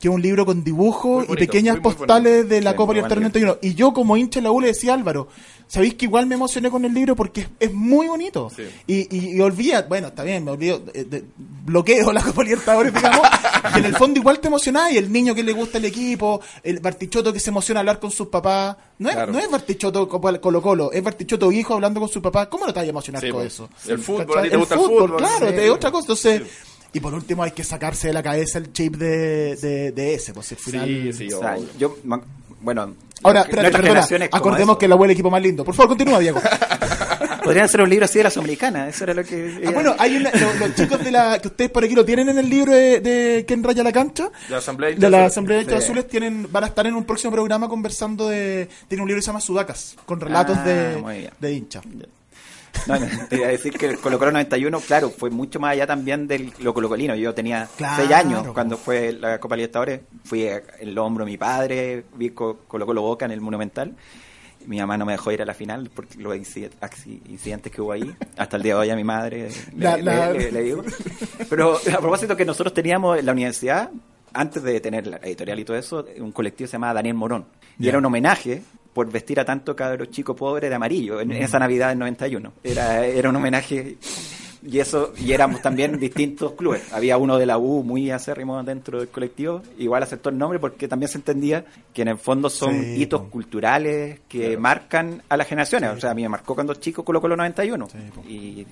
que 0.00 0.08
es 0.08 0.14
un 0.14 0.22
libro 0.22 0.46
con 0.46 0.62
dibujos 0.62 1.24
y 1.28 1.34
pequeñas 1.34 1.76
muy, 1.76 1.82
muy 1.82 1.94
postales 1.94 2.48
de 2.48 2.60
la 2.60 2.70
Sí, 2.70 2.76
Copa 2.76 2.92
Libertadores 2.94 3.32
bonito. 3.32 3.38
91. 3.40 3.72
Y 3.72 3.74
yo 3.74 3.92
como 3.92 4.16
hincha 4.16 4.38
de 4.40 4.44
la 4.44 4.52
U 4.52 4.60
le 4.60 4.68
decía 4.68 4.94
Álvaro, 4.94 5.26
sabéis 5.66 5.94
que 5.94 6.04
igual 6.04 6.26
me 6.26 6.36
emocioné 6.36 6.70
con 6.70 6.84
el 6.84 6.94
libro 6.94 7.16
porque 7.16 7.40
es, 7.42 7.48
es 7.58 7.72
muy 7.74 8.06
bonito. 8.06 8.48
Sí. 8.54 8.62
Y, 8.86 9.16
y, 9.16 9.36
y 9.36 9.40
olvida, 9.40 9.82
bueno, 9.88 10.06
está 10.08 10.22
bien, 10.22 10.44
me 10.44 10.52
olvido, 10.52 10.82
eh, 10.94 11.04
de- 11.04 11.24
bloqueo 11.64 12.12
la 12.12 12.22
Copa 12.22 12.44
Libertadores, 12.44 12.94
digamos, 12.94 13.20
que 13.74 13.78
en 13.80 13.84
el 13.86 13.96
fondo 13.96 14.20
igual 14.20 14.38
te 14.38 14.46
emocionás 14.46 14.92
y 14.92 14.98
el 14.98 15.10
niño 15.12 15.34
que 15.34 15.42
le 15.42 15.52
gusta 15.52 15.78
el 15.78 15.84
equipo, 15.86 16.40
el 16.62 16.78
Bartichotto 16.78 17.32
que 17.32 17.40
se 17.40 17.50
emociona 17.50 17.80
a 17.80 17.82
hablar 17.82 17.98
con 17.98 18.10
sus 18.12 18.28
papás, 18.28 18.76
no 18.98 19.08
es, 19.08 19.16
Claro. 19.16 19.32
no 19.32 19.38
es 19.40 19.50
Bartichotto 19.50 20.08
como 20.08 20.40
Colo 20.40 20.62
Colo, 20.62 20.92
es 20.92 21.02
Bartichotto 21.02 21.50
hijo 21.50 21.74
hablando 21.74 21.98
con 21.98 22.08
su 22.08 22.22
papá, 22.22 22.48
¿cómo 22.48 22.66
no 22.66 22.72
te 22.72 22.78
vas 22.78 22.86
a 22.86 22.90
emocionar 22.90 23.20
Sí, 23.22 23.30
con 23.30 23.40
po. 23.40 23.46
eso? 23.46 23.68
El 23.88 23.98
fútbol, 23.98 24.38
a 24.38 24.42
ti 24.42 24.50
te 24.50 24.56
gusta 24.56 24.74
el 24.76 24.80
fútbol, 24.80 25.16
claro, 25.16 25.48
sí. 25.48 25.54
es 25.58 25.70
otra 25.70 25.90
cosa, 25.90 26.02
entonces... 26.04 26.42
Y 26.98 27.00
por 27.00 27.14
último 27.14 27.42
hay 27.44 27.52
que 27.52 27.62
sacarse 27.64 28.08
de 28.08 28.12
la 28.12 28.22
cabeza 28.22 28.58
el 28.58 28.72
chip 28.72 28.96
de, 28.96 29.54
de, 29.56 29.92
de 29.92 30.14
ese, 30.14 30.34
pues 30.34 30.50
al 30.52 30.58
final... 30.58 30.86
Sí, 30.86 31.12
sí, 31.12 31.32
O 31.32 31.38
sea, 31.40 31.54
obvio. 31.54 31.68
yo, 31.78 31.96
bueno, 32.60 32.94
Ahora, 33.22 33.42
espérate, 33.42 33.70
perdona, 33.70 34.04
acordemos 34.32 34.74
eso. 34.74 34.78
que 34.78 34.86
el 34.86 34.92
abuelo 34.92 35.10
es 35.10 35.14
el 35.14 35.16
equipo 35.18 35.30
más 35.30 35.42
lindo. 35.42 35.64
Por 35.64 35.74
favor, 35.74 35.90
continúa, 35.90 36.18
Diego. 36.18 36.40
Podrían 37.44 37.64
hacer 37.66 37.80
un 37.80 37.88
libro 37.88 38.04
así 38.04 38.18
de 38.18 38.24
la 38.24 38.30
Sudamericana, 38.30 38.88
eso 38.88 39.04
era 39.04 39.14
lo 39.14 39.24
que... 39.24 39.62
Ah, 39.66 39.70
bueno, 39.70 39.94
hay 39.98 40.16
una, 40.16 40.30
los, 40.32 40.74
chicos 40.74 41.02
de 41.02 41.10
la 41.12 41.38
que 41.40 41.48
ustedes 41.48 41.70
por 41.70 41.82
aquí 41.84 41.94
lo 41.94 42.04
tienen 42.04 42.28
en 42.28 42.38
el 42.38 42.48
libro 42.50 42.72
de, 42.72 43.00
de 43.00 43.44
¿Quién 43.46 43.62
raya 43.62 43.82
la 43.82 43.92
cancha? 43.92 44.24
De 44.48 44.50
la 44.52 44.58
Asamblea 44.58 44.90
de 44.90 44.96
de 44.96 45.08
la 45.10 45.18
Hinchas 45.18 45.32
Asamblea 45.32 45.56
de 45.58 45.62
Hinchas 45.64 45.78
Sí. 45.78 45.84
Azules 45.84 46.08
tienen, 46.08 46.48
van 46.50 46.64
a 46.64 46.66
estar 46.66 46.86
en 46.86 46.94
un 46.94 47.04
próximo 47.04 47.32
programa 47.32 47.68
conversando 47.68 48.28
de 48.28 48.68
tiene 48.88 49.02
un 49.02 49.08
libro 49.08 49.18
que 49.18 49.22
se 49.22 49.28
llama 49.28 49.40
Sudacas 49.40 49.96
con 50.04 50.20
relatos 50.20 50.58
Ah, 50.58 50.64
de, 50.64 51.30
de 51.40 51.52
hinchas. 51.52 51.84
No, 52.86 52.98
no, 52.98 53.06
te 53.28 53.36
iba 53.36 53.46
a 53.46 53.50
decir 53.50 53.72
que 53.76 53.86
el 53.86 53.98
Colo 53.98 54.18
Colo 54.18 54.32
91, 54.32 54.80
claro, 54.80 55.10
fue 55.10 55.30
mucho 55.30 55.60
más 55.60 55.72
allá 55.72 55.86
también 55.86 56.26
del 56.26 56.52
lo 56.60 56.72
colocolino. 56.72 57.14
Yo 57.14 57.34
tenía 57.34 57.68
Claro, 57.76 57.96
seis 58.02 58.10
años 58.12 58.46
cuando 58.54 58.76
fue 58.78 59.12
la 59.12 59.38
Copa 59.38 59.56
Libertadores. 59.56 60.00
Fui 60.24 60.44
en 60.46 60.62
el 60.80 60.96
hombro 60.98 61.24
de 61.24 61.30
mi 61.32 61.36
padre, 61.36 62.04
vi 62.14 62.30
Co- 62.30 62.60
Colo 62.66 62.86
Colo 62.86 63.02
Boca 63.02 63.24
en 63.26 63.32
el 63.32 63.40
Monumental. 63.40 63.94
Mi 64.66 64.78
mamá 64.78 64.96
no 64.98 65.06
me 65.06 65.12
dejó 65.12 65.30
ir 65.32 65.40
a 65.40 65.44
la 65.44 65.54
final 65.54 65.88
por 65.90 66.06
los 66.16 66.36
incidentes 66.36 67.72
que 67.72 67.80
hubo 67.80 67.92
ahí. 67.92 68.14
Hasta 68.36 68.56
el 68.56 68.62
día 68.62 68.74
de 68.74 68.80
hoy 68.80 68.90
a 68.90 68.96
mi 68.96 69.04
madre 69.04 69.48
le, 69.76 69.84
La- 69.84 69.96
le- 69.96 70.02
la- 70.02 70.32
le- 70.32 70.52
le 70.52 70.62
digo. 70.62 70.82
Pero 71.48 71.76
a 71.76 71.98
propósito 72.00 72.36
que 72.36 72.44
nosotros 72.44 72.74
teníamos 72.74 73.18
en 73.18 73.26
la 73.26 73.32
universidad, 73.32 73.90
antes 74.32 74.62
de 74.62 74.80
tener 74.80 75.06
la 75.06 75.16
editorial 75.18 75.58
y 75.60 75.64
todo 75.64 75.76
eso, 75.76 76.04
un 76.20 76.32
colectivo 76.32 76.66
se 76.68 76.72
llamaba 76.72 76.94
Daniel 76.94 77.14
Morón. 77.14 77.46
Y 77.78 77.88
era 77.88 77.98
un 77.98 78.04
homenaje 78.04 78.62
por 78.98 79.12
vestir 79.12 79.38
a 79.38 79.44
tanto 79.44 79.76
cabros 79.76 80.10
chicos 80.10 80.34
pobres 80.36 80.68
de 80.68 80.74
amarillo 80.74 81.20
en 81.20 81.30
esa 81.30 81.60
Navidad 81.60 81.90
del 81.90 82.00
91. 82.00 82.52
Era, 82.64 83.06
era 83.06 83.28
un 83.30 83.36
homenaje 83.36 83.96
y 84.66 84.80
eso 84.80 85.12
y 85.16 85.30
éramos 85.30 85.62
también 85.62 86.00
distintos 86.00 86.54
clubes. 86.54 86.92
Había 86.92 87.16
uno 87.16 87.38
de 87.38 87.46
la 87.46 87.58
U 87.58 87.84
muy 87.84 88.10
acérrimo 88.10 88.60
dentro 88.64 88.98
del 88.98 89.06
colectivo, 89.08 89.62
igual 89.78 90.02
aceptó 90.02 90.30
el 90.30 90.36
nombre 90.38 90.58
porque 90.58 90.88
también 90.88 91.08
se 91.08 91.18
entendía 91.18 91.64
que 91.94 92.02
en 92.02 92.08
el 92.08 92.18
fondo 92.18 92.50
son 92.50 92.82
Sí, 92.82 93.02
hitos 93.02 93.20
po. 93.20 93.30
culturales 93.30 94.18
que 94.28 94.56
marcan 94.56 95.22
a 95.28 95.36
las 95.36 95.46
generaciones. 95.46 95.90
o 95.96 96.00
sea, 96.00 96.10
a 96.10 96.14
mí 96.14 96.22
me 96.22 96.28
marcó 96.30 96.56
cuando 96.56 96.74
chico 96.74 97.04
Colo 97.04 97.20
Colo 97.20 97.36
91 97.36 97.88
Sí, 97.88 97.98
y, 98.28 98.66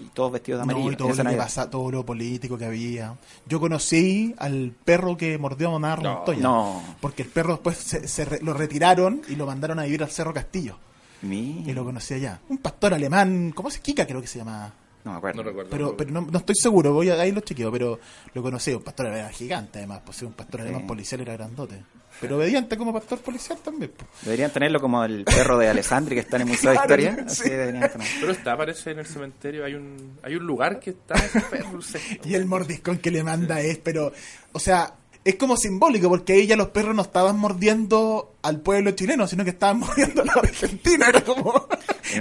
y 0.00 0.04
todos 0.14 0.32
vestidos 0.32 0.58
de 0.60 0.62
amarillo. 0.64 0.86
No, 0.86 0.92
y 0.92 0.96
todo 0.96 1.08
lo 1.08 1.14
que 1.30 1.36
pasa, 1.36 1.70
todo 1.70 1.90
lo 1.90 2.04
político 2.06 2.56
que 2.58 2.64
había. 2.64 3.14
Yo 3.46 3.60
conocí 3.60 4.34
al 4.38 4.72
perro 4.84 5.16
que 5.16 5.36
mordió 5.38 5.68
a 5.68 5.72
Mamá 5.72 5.96
Montoya. 5.96 6.40
no. 6.42 6.82
Porque 7.00 7.22
el 7.22 7.28
perro 7.28 7.52
después 7.54 7.76
se, 7.78 8.06
se 8.08 8.24
re- 8.24 8.40
lo 8.42 8.52
retiraron 8.54 9.22
y 9.28 9.36
lo 9.36 9.46
mandaron 9.46 9.78
a 9.78 9.84
vivir 9.84 10.02
al 10.02 10.10
Cerro 10.10 10.32
Castillo. 10.34 10.76
Mi- 11.22 11.62
Y 11.66 11.72
lo 11.72 11.84
conocí 11.84 12.14
allá. 12.14 12.40
Un 12.48 12.58
pastor 12.58 12.94
alemán, 12.94 13.52
¿cómo 13.54 13.70
se 13.70 13.80
Kika 13.80 14.06
creo 14.06 14.20
que 14.20 14.26
se 14.26 14.38
llama? 14.38 14.72
No 15.04 15.12
me 15.12 15.18
acuerdo. 15.18 15.42
No 15.42 15.48
recuerdo. 15.48 15.70
Pero, 15.70 15.96
pero 15.96 16.10
no, 16.10 16.20
no 16.22 16.38
estoy 16.38 16.54
seguro, 16.54 16.92
voy 16.92 17.10
a, 17.10 17.14
ahí 17.20 17.32
lo 17.32 17.40
chequeo, 17.40 17.72
pero 17.72 17.98
lo 18.34 18.42
conocí, 18.42 18.72
un 18.72 18.82
pastor 18.82 19.06
era 19.06 19.28
gigante 19.30 19.78
además, 19.78 20.02
pues 20.04 20.22
un 20.22 20.32
pastor 20.32 20.60
alemán 20.62 20.86
policial 20.86 21.20
era 21.20 21.32
grandote. 21.34 21.82
Pero 22.20 22.36
obediente 22.36 22.76
como 22.76 22.92
pastor 22.92 23.18
policial 23.20 23.58
también. 23.64 23.90
pues. 23.96 24.08
Deberían 24.22 24.50
tenerlo 24.52 24.80
como 24.80 25.02
el 25.02 25.24
perro 25.24 25.56
de 25.58 25.68
Alessandri 25.68 26.14
que 26.14 26.20
está 26.20 26.36
en 26.36 26.42
el 26.42 26.48
Museo 26.48 26.72
Claro, 26.72 26.94
de 26.96 27.02
Historia. 27.02 27.28
sí. 27.28 27.40
Así 27.42 27.50
deberían 27.50 27.90
tener. 27.90 28.06
Pero 28.20 28.32
está, 28.32 28.56
parece 28.56 28.90
en 28.90 28.98
el 29.00 29.06
cementerio, 29.06 29.64
hay 29.64 29.74
un, 29.74 30.18
hay 30.22 30.36
un 30.36 30.46
lugar 30.46 30.78
que 30.78 30.90
está 30.90 31.14
ese 31.24 31.40
perro. 31.40 31.80
Y 32.24 32.34
el 32.34 32.44
mordiscón 32.46 32.98
que 32.98 33.10
le 33.10 33.24
manda 33.24 33.60
es, 33.60 33.78
pero, 33.78 34.12
o 34.52 34.58
sea, 34.60 34.94
es 35.24 35.36
como 35.36 35.56
simbólico, 35.56 36.08
porque 36.08 36.32
ahí 36.32 36.46
ya 36.46 36.56
los 36.56 36.68
perros 36.68 36.94
no 36.96 37.02
estaban 37.02 37.38
mordiendo 37.38 38.34
al 38.42 38.60
pueblo 38.60 38.90
chileno, 38.92 39.26
sino 39.26 39.44
que 39.44 39.50
estaban 39.50 39.78
mordiendo 39.80 40.22
a 40.22 40.24
la 40.26 40.32
Argentina. 40.32 41.06
Era 41.08 41.20
como. 41.22 41.66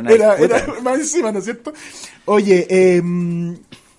Era 0.10 0.36
Era, 0.38 0.68
más 0.84 0.99
encima, 0.99 1.32
¿no 1.32 1.39
es 1.39 1.45
cierto? 1.45 1.74
Oye, 2.26 2.68
eh, 2.70 3.02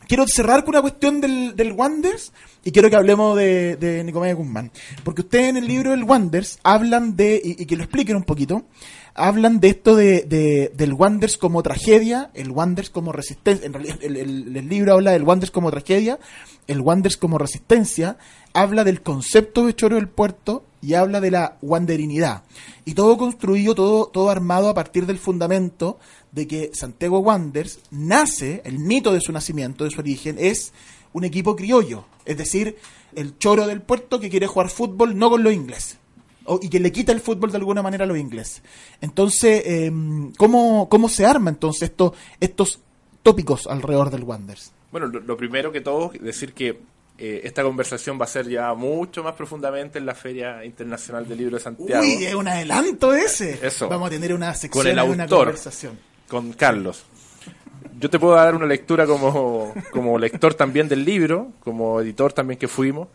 quiero 0.09 0.27
cerrar 0.27 0.61
con 0.65 0.71
una 0.75 0.83
cuestión 0.83 1.21
del, 1.21 1.55
del 1.57 1.73
Wanders 1.73 2.33
y 2.65 2.71
quiero 2.71 2.89
que 2.91 2.97
hablemos 2.97 3.37
de, 3.37 3.77
de 3.77 4.05
Nicomedes 4.05 4.37
Guzmán. 4.37 4.71
Porque 5.05 5.23
ustedes 5.23 5.49
en 5.51 5.57
el 5.57 5.67
libro 5.67 5.91
del 5.91 6.05
Wanders 6.05 6.59
hablan 6.63 7.17
de, 7.17 7.41
y, 7.43 7.63
y 7.63 7.67
que 7.67 7.77
lo 7.77 7.83
expliquen 7.83 8.17
un 8.17 8.23
poquito, 8.25 8.65
hablan 9.15 9.59
de 9.61 9.69
esto 9.69 9.97
de, 9.97 10.23
de- 10.23 10.73
del 10.75 10.93
Wanders 10.95 11.37
como 11.37 11.63
tragedia, 11.63 12.31
el 12.35 12.51
Wanders 12.53 12.89
como 12.91 13.11
resistencia. 13.13 13.67
En 13.67 13.73
realidad, 13.73 13.99
el, 14.01 14.17
el- 14.17 14.57
el 14.57 14.69
libro 14.69 14.93
habla 14.95 15.11
del 15.11 15.25
Wanders 15.25 15.51
como 15.51 15.71
tragedia, 15.73 16.19
el 16.69 16.81
Wanders 16.81 17.17
como 17.17 17.37
resistencia, 17.37 18.17
habla 18.53 18.85
del 18.85 19.03
concepto 19.03 19.67
de 19.67 19.75
Choro 19.75 19.97
del 19.97 20.09
Puerto 20.09 20.65
y 20.81 20.95
habla 20.95 21.21
de 21.21 21.31
la 21.31 21.57
wanderinidad. 21.63 22.43
Y 22.85 22.95
todo 22.95 23.17
construido, 23.17 23.75
todo, 23.75 24.07
todo 24.07 24.31
armado 24.31 24.69
a 24.69 24.75
partir 24.75 25.07
del 25.07 25.19
fundamento 25.19 25.99
de 26.33 26.47
que 26.47 26.71
Santiago 26.75 27.21
Wanderers 27.21 27.81
nace, 27.91 28.63
el 28.65 28.79
mito 28.79 29.13
de 29.13 29.21
su 29.21 29.33
nacimiento, 29.33 29.85
de 29.85 29.91
su 29.91 30.01
origen, 30.01 30.37
es 30.39 30.73
un 31.13 31.25
equipo 31.25 31.55
criollo. 31.55 32.05
Es 32.25 32.37
decir, 32.37 32.77
el 33.15 33.39
choro 33.39 33.67
del 33.67 33.83
puerto 33.83 34.19
que 34.19 34.31
quiere 34.31 34.47
jugar 34.47 34.71
fútbol 34.71 35.17
no 35.17 35.31
con 35.31 35.43
los 35.43 35.53
ingleses. 35.53 35.99
Y 36.61 36.69
que 36.69 36.81
le 36.81 36.91
quita 36.91 37.13
el 37.13 37.21
fútbol 37.21 37.53
de 37.53 37.59
alguna 37.59 37.83
manera 37.83 38.05
a 38.05 38.09
los 38.09 38.19
ingleses. 38.19 38.63
Entonces, 39.01 39.63
eh, 39.65 39.93
¿cómo, 40.37 40.89
¿cómo 40.89 41.09
se 41.09 41.25
arma 41.25 41.51
entonces 41.51 41.91
esto, 41.91 42.15
estos 42.41 42.81
tópicos 43.23 43.69
alrededor 43.69 44.11
del 44.11 44.25
Wanderers? 44.25 44.73
Bueno, 44.91 45.07
lo, 45.07 45.21
lo 45.21 45.37
primero 45.37 45.71
que 45.71 45.81
todo, 45.81 46.11
decir 46.21 46.53
que 46.53 46.81
eh, 47.25 47.41
esta 47.45 47.63
conversación 47.63 48.21
va 48.21 48.25
a 48.25 48.29
ser 48.29 48.49
ya 48.49 48.75
mucho 48.75 49.23
más 49.23 49.35
profundamente 49.35 50.01
en 50.01 50.07
la 50.07 50.15
Feria 50.15 50.65
Internacional 50.65 51.29
del 51.29 51.39
Libro 51.39 51.57
de 51.57 51.63
Santiago. 51.63 52.03
Uy, 52.03 52.25
es 52.25 52.35
un 52.35 52.49
adelanto 52.49 53.15
ese. 53.15 53.65
Eso. 53.65 53.89
Vamos 53.89 54.09
a 54.09 54.11
tener 54.11 54.35
una 54.35 54.53
sección, 54.55 54.83
Con 54.83 54.91
el 54.91 54.99
una 55.09 55.23
autor. 55.23 55.39
conversación. 55.47 55.99
con 56.27 56.53
Carlos. 56.55 57.05
Yo 58.01 58.11
te 58.11 58.19
puedo 58.19 58.35
dar 58.35 58.57
una 58.57 58.67
lectura 58.67 59.07
como, 59.07 59.73
como 59.93 60.19
lector 60.19 60.55
también 60.55 60.89
del 60.89 61.05
libro, 61.05 61.53
como 61.61 62.01
editor 62.01 62.33
también 62.33 62.59
que 62.59 62.67
fuimos, 62.67 63.07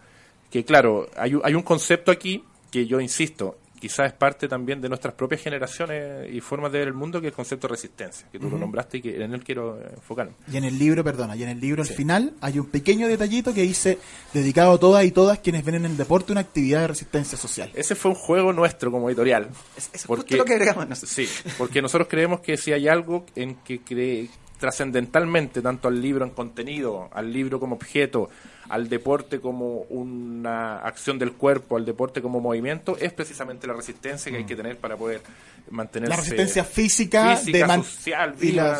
que 0.50 0.64
claro, 0.64 1.10
hay, 1.18 1.38
hay 1.44 1.54
un 1.56 1.64
concepto 1.64 2.10
aquí 2.10 2.46
que 2.72 2.86
yo 2.88 3.02
insisto, 3.02 3.58
quizás 3.80 4.08
es 4.08 4.14
parte 4.14 4.48
también 4.48 4.82
de 4.82 4.90
nuestras 4.90 5.14
propias 5.14 5.42
generaciones 5.42 6.30
y 6.34 6.42
formas 6.42 6.72
de 6.72 6.80
ver 6.80 6.88
el 6.88 6.94
mundo, 6.94 7.20
que 7.22 7.28
es 7.28 7.32
el 7.32 7.36
concepto 7.36 7.68
de 7.68 7.72
resistencia, 7.74 8.28
que 8.32 8.40
tú 8.40 8.50
lo 8.50 8.58
nombraste 8.58 8.98
y 8.98 9.02
que 9.02 9.24
en 9.24 9.34
él 9.34 9.44
quiero 9.44 9.80
enfocarme. 9.94 10.34
Y 10.52 10.58
en 10.58 10.64
el 10.64 10.78
libro, 10.78 11.04
perdona, 11.04 11.36
y 11.36 11.44
en 11.44 11.50
el 11.50 11.60
libro 11.60 11.82
al 11.84 11.88
final 11.90 12.34
hay 12.42 12.60
un 12.60 12.66
pequeño 12.68 13.08
detallito 13.08 13.54
que 13.54 13.62
dice 13.62 13.98
dedicado 14.34 14.74
a 14.74 14.78
todas 14.80 15.06
y 15.06 15.12
todas 15.12 15.40
quienes 15.40 15.64
ven 15.64 15.76
en 15.76 15.86
el 15.86 15.98
deporte 15.98 16.32
una 16.32 16.42
actividad 16.42 16.82
de 16.82 16.88
resistencia 16.88 17.38
social. 17.38 17.72
Ese 17.74 17.96
fue 17.96 18.12
un 18.12 18.16
juego 18.16 18.54
nuestro 18.54 18.92
como 18.92 19.10
editorial. 19.10 19.50
Es, 19.76 19.90
es 19.94 20.06
Porque- 20.06 20.22
justo 20.24 20.38
lo 20.38 20.46
que 20.46 20.54
agregamos 20.54 20.88
nosotros. 20.88 21.12
Sí, 21.12 21.28
porque 21.58 21.82
nosotros 21.82 22.08
creemos 22.10 22.42
que 22.42 22.58
si 22.58 22.72
hay 22.74 22.88
algo 22.88 23.26
en 23.36 23.56
que 23.64 23.80
cree 23.80 24.30
trascendentalmente, 24.58 25.62
tanto 25.62 25.88
al 25.88 26.02
libro 26.02 26.26
en 26.26 26.32
contenido, 26.32 27.10
al 27.14 27.32
libro 27.32 27.60
como 27.60 27.76
objeto, 27.76 28.30
al 28.70 28.90
deporte 28.90 29.40
como 29.40 29.82
una 29.90 30.80
acción 30.80 31.18
del 31.18 31.34
cuerpo, 31.34 31.78
al 31.78 31.86
deporte 31.86 32.22
como 32.22 32.40
movimiento, 32.42 32.98
es 33.00 33.14
precisamente 33.14 33.66
la 33.68 33.74
resistencia 33.74 34.32
que 34.32 34.40
hay 34.40 34.46
que 34.46 34.56
tener 34.56 34.78
para 34.78 34.98
poder 34.98 35.22
mantenerse. 35.70 36.10
La 36.10 36.18
resistencia 36.22 36.64
física, 36.64 37.36
física, 37.38 37.58
de 37.58 37.66
man- 37.66 37.84
social, 37.84 38.36
y 38.42 38.52
la- 38.52 38.76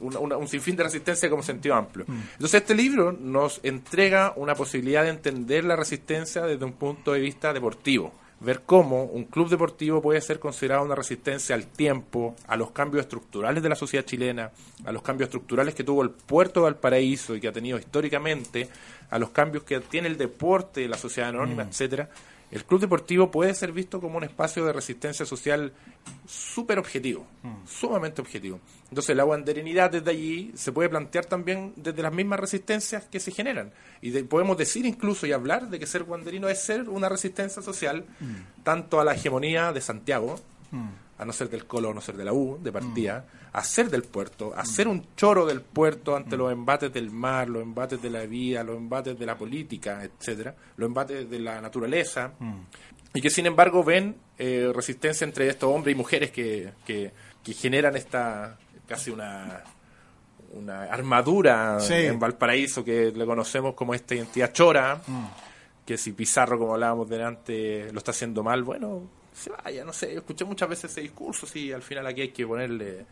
una- 0.00 0.36
un 0.36 0.48
sinfín 0.48 0.76
de 0.76 0.84
resistencia 0.84 1.28
como 1.30 1.42
sentido 1.42 1.74
amplio. 1.74 2.06
Entonces 2.08 2.60
este 2.62 2.74
libro 2.74 3.12
nos 3.12 3.60
entrega 3.62 4.32
una 4.36 4.54
posibilidad 4.54 5.02
de 5.02 5.10
entender 5.10 5.64
la 5.64 5.76
resistencia 5.76 6.42
desde 6.42 6.64
un 6.64 6.72
punto 6.72 7.12
de 7.12 7.20
vista 7.20 7.52
deportivo. 7.52 8.12
Ver 8.44 8.60
cómo 8.66 9.04
un 9.04 9.24
club 9.24 9.48
deportivo 9.48 10.02
puede 10.02 10.20
ser 10.20 10.38
considerado 10.38 10.84
una 10.84 10.94
resistencia 10.94 11.54
al 11.54 11.66
tiempo, 11.66 12.36
a 12.46 12.56
los 12.56 12.72
cambios 12.72 13.04
estructurales 13.04 13.62
de 13.62 13.68
la 13.70 13.74
sociedad 13.74 14.04
chilena, 14.04 14.50
a 14.84 14.92
los 14.92 15.02
cambios 15.02 15.28
estructurales 15.28 15.74
que 15.74 15.82
tuvo 15.82 16.02
el 16.02 16.10
puerto 16.10 16.60
de 16.60 16.64
Valparaíso 16.64 17.34
y 17.34 17.40
que 17.40 17.48
ha 17.48 17.52
tenido 17.52 17.78
históricamente, 17.78 18.68
a 19.08 19.18
los 19.18 19.30
cambios 19.30 19.64
que 19.64 19.80
tiene 19.80 20.08
el 20.08 20.18
deporte, 20.18 20.86
la 20.88 20.98
sociedad 20.98 21.30
anónima, 21.30 21.62
etcétera, 21.62 22.10
el 22.54 22.64
club 22.64 22.80
deportivo 22.80 23.32
puede 23.32 23.52
ser 23.52 23.72
visto 23.72 24.00
como 24.00 24.16
un 24.16 24.22
espacio 24.22 24.64
de 24.64 24.72
resistencia 24.72 25.26
social 25.26 25.72
súper 26.24 26.78
objetivo, 26.78 27.26
mm. 27.42 27.66
sumamente 27.66 28.20
objetivo. 28.20 28.60
Entonces 28.90 29.16
la 29.16 29.24
guanderinidad 29.24 29.90
desde 29.90 30.08
allí 30.12 30.52
se 30.54 30.70
puede 30.70 30.88
plantear 30.88 31.26
también 31.26 31.72
desde 31.74 32.00
las 32.00 32.12
mismas 32.12 32.38
resistencias 32.38 33.06
que 33.06 33.18
se 33.18 33.32
generan. 33.32 33.72
Y 34.00 34.12
podemos 34.22 34.56
decir 34.56 34.86
incluso 34.86 35.26
y 35.26 35.32
hablar 35.32 35.68
de 35.68 35.80
que 35.80 35.86
ser 35.86 36.04
guanderino 36.04 36.48
es 36.48 36.60
ser 36.60 36.88
una 36.88 37.08
resistencia 37.08 37.60
social 37.60 38.04
mm. 38.20 38.62
tanto 38.62 39.00
a 39.00 39.04
la 39.04 39.14
hegemonía 39.14 39.72
de 39.72 39.80
Santiago, 39.80 40.36
mm. 40.70 40.88
A 41.18 41.24
no 41.24 41.32
ser 41.32 41.48
del 41.48 41.66
Colo, 41.66 41.90
a 41.90 41.94
no 41.94 42.00
ser 42.00 42.16
de 42.16 42.24
la 42.24 42.32
U, 42.32 42.58
de 42.62 42.72
partida, 42.72 43.24
a 43.52 43.62
ser 43.62 43.88
del 43.88 44.02
puerto, 44.02 44.52
a 44.54 44.64
ser 44.64 44.88
un 44.88 45.06
choro 45.16 45.46
del 45.46 45.60
puerto 45.60 46.16
ante 46.16 46.36
los 46.36 46.50
embates 46.50 46.92
del 46.92 47.10
mar, 47.10 47.48
los 47.48 47.62
embates 47.62 48.02
de 48.02 48.10
la 48.10 48.26
vida, 48.26 48.64
los 48.64 48.76
embates 48.76 49.18
de 49.18 49.26
la 49.26 49.38
política, 49.38 50.02
etcétera, 50.02 50.54
los 50.76 50.88
embates 50.88 51.30
de 51.30 51.38
la 51.38 51.60
naturaleza. 51.60 52.32
Y 53.12 53.20
que 53.20 53.30
sin 53.30 53.46
embargo 53.46 53.84
ven 53.84 54.16
eh, 54.38 54.72
resistencia 54.74 55.24
entre 55.24 55.48
estos 55.48 55.72
hombres 55.72 55.94
y 55.94 55.96
mujeres 55.96 56.32
que, 56.32 56.72
que, 56.84 57.12
generan 57.52 57.94
esta 57.94 58.58
casi 58.88 59.10
una 59.10 59.62
una 60.54 60.84
armadura 60.84 61.78
en 61.88 62.18
Valparaíso 62.18 62.84
que 62.84 63.12
le 63.12 63.26
conocemos 63.26 63.74
como 63.74 63.92
esta 63.92 64.14
identidad 64.14 64.52
chora, 64.52 65.00
mm. 65.06 65.26
que 65.84 65.98
si 65.98 66.12
Pizarro, 66.12 66.58
como 66.58 66.74
hablábamos 66.74 67.08
delante, 67.08 67.92
lo 67.92 67.98
está 67.98 68.12
haciendo 68.12 68.42
mal, 68.42 68.62
bueno, 68.62 69.02
se 69.34 69.50
vaya, 69.50 69.84
no 69.84 69.92
sé, 69.92 70.14
escuché 70.14 70.44
muchas 70.44 70.68
veces 70.68 70.90
ese 70.90 71.00
discurso, 71.00 71.46
sí, 71.46 71.72
al 71.72 71.82
final 71.82 72.06
aquí 72.06 72.22
hay 72.22 72.28
que 72.28 72.46
ponerle 72.46 73.04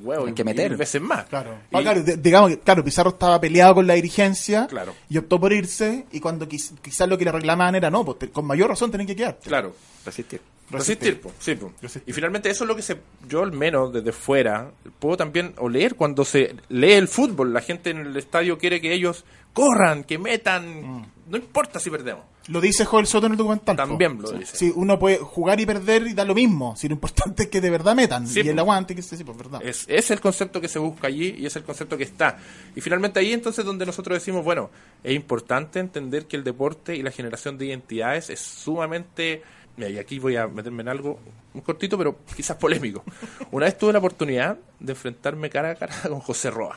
huevo 0.00 0.26
hay 0.26 0.32
que 0.32 0.44
meter 0.44 0.76
veces 0.76 1.00
más. 1.00 1.26
Claro. 1.26 1.58
Ah, 1.72 1.80
claro, 1.82 2.02
digamos 2.02 2.50
que 2.50 2.58
claro, 2.60 2.82
Pizarro 2.82 3.10
estaba 3.10 3.40
peleado 3.40 3.74
con 3.76 3.86
la 3.86 3.94
dirigencia 3.94 4.66
claro. 4.66 4.94
y 5.08 5.18
optó 5.18 5.38
por 5.38 5.52
irse 5.52 6.06
y 6.12 6.20
cuando 6.20 6.48
quizás 6.48 7.08
lo 7.08 7.18
que 7.18 7.24
le 7.24 7.32
reclamaban 7.32 7.74
era 7.74 7.90
no, 7.90 8.04
pues, 8.04 8.30
con 8.30 8.46
mayor 8.46 8.70
razón 8.70 8.90
tienen 8.90 9.06
que 9.06 9.16
quedar. 9.16 9.38
Claro, 9.42 9.74
resistir. 10.04 10.40
Resistir, 10.70 11.20
sí, 11.38 11.58
Y 12.06 12.12
finalmente 12.12 12.48
eso 12.48 12.64
es 12.64 12.68
lo 12.68 12.74
que 12.74 12.82
se, 12.82 12.96
yo 13.28 13.42
al 13.42 13.52
menos 13.52 13.92
desde 13.92 14.12
fuera, 14.12 14.70
puedo 14.98 15.18
también 15.18 15.52
o 15.58 15.68
leer 15.68 15.96
cuando 15.96 16.24
se 16.24 16.56
lee 16.70 16.92
el 16.92 17.08
fútbol, 17.08 17.52
la 17.52 17.60
gente 17.60 17.90
en 17.90 17.98
el 17.98 18.16
estadio 18.16 18.56
quiere 18.56 18.80
que 18.80 18.94
ellos 18.94 19.24
corran, 19.52 20.02
que 20.04 20.18
metan, 20.18 20.82
mm. 20.82 21.06
no 21.28 21.36
importa 21.36 21.78
si 21.78 21.90
perdemos. 21.90 22.24
Lo 22.48 22.60
dice 22.60 22.84
Joel 22.84 23.06
Soto 23.06 23.26
en 23.26 23.32
el 23.32 23.38
documental. 23.38 23.76
También 23.76 24.20
lo 24.20 24.32
dice. 24.32 24.56
Si 24.56 24.72
uno 24.74 24.98
puede 24.98 25.18
jugar 25.18 25.60
y 25.60 25.66
perder 25.66 26.06
y 26.08 26.12
da 26.12 26.24
lo 26.24 26.34
mismo, 26.34 26.74
si 26.76 26.88
lo 26.88 26.94
importante 26.94 27.44
es 27.44 27.48
que 27.48 27.60
de 27.60 27.70
verdad 27.70 27.94
metan 27.94 28.26
y 28.26 28.40
el 28.40 28.58
aguante, 28.58 28.96
que 28.96 29.02
sí, 29.02 29.22
pues 29.22 29.36
verdad. 29.36 29.60
Es, 29.62 29.84
es 29.88 30.10
el 30.10 30.20
concepto 30.20 30.60
que 30.60 30.68
se 30.68 30.78
busca 30.78 31.06
allí 31.06 31.36
y 31.38 31.46
es 31.46 31.54
el 31.54 31.62
concepto 31.62 31.96
que 31.96 32.04
está. 32.04 32.38
Y 32.74 32.80
finalmente 32.80 33.20
ahí 33.20 33.32
entonces 33.32 33.64
donde 33.64 33.86
nosotros 33.86 34.16
decimos, 34.16 34.44
bueno, 34.44 34.70
es 35.04 35.14
importante 35.14 35.78
entender 35.78 36.26
que 36.26 36.36
el 36.36 36.42
deporte 36.42 36.96
y 36.96 37.02
la 37.02 37.12
generación 37.12 37.58
de 37.58 37.66
identidades 37.66 38.28
es 38.30 38.40
sumamente 38.40 39.42
y 39.76 39.98
aquí 39.98 40.18
voy 40.18 40.36
a 40.36 40.46
meterme 40.46 40.82
en 40.82 40.88
algo 40.88 41.18
muy 41.54 41.62
cortito, 41.62 41.96
pero 41.96 42.18
quizás 42.36 42.56
polémico. 42.56 43.04
Una 43.50 43.66
vez 43.66 43.78
tuve 43.78 43.92
la 43.92 43.98
oportunidad 43.98 44.58
de 44.78 44.92
enfrentarme 44.92 45.50
cara 45.50 45.70
a 45.70 45.74
cara 45.74 45.94
con 46.08 46.20
José 46.20 46.50
Roa. 46.50 46.76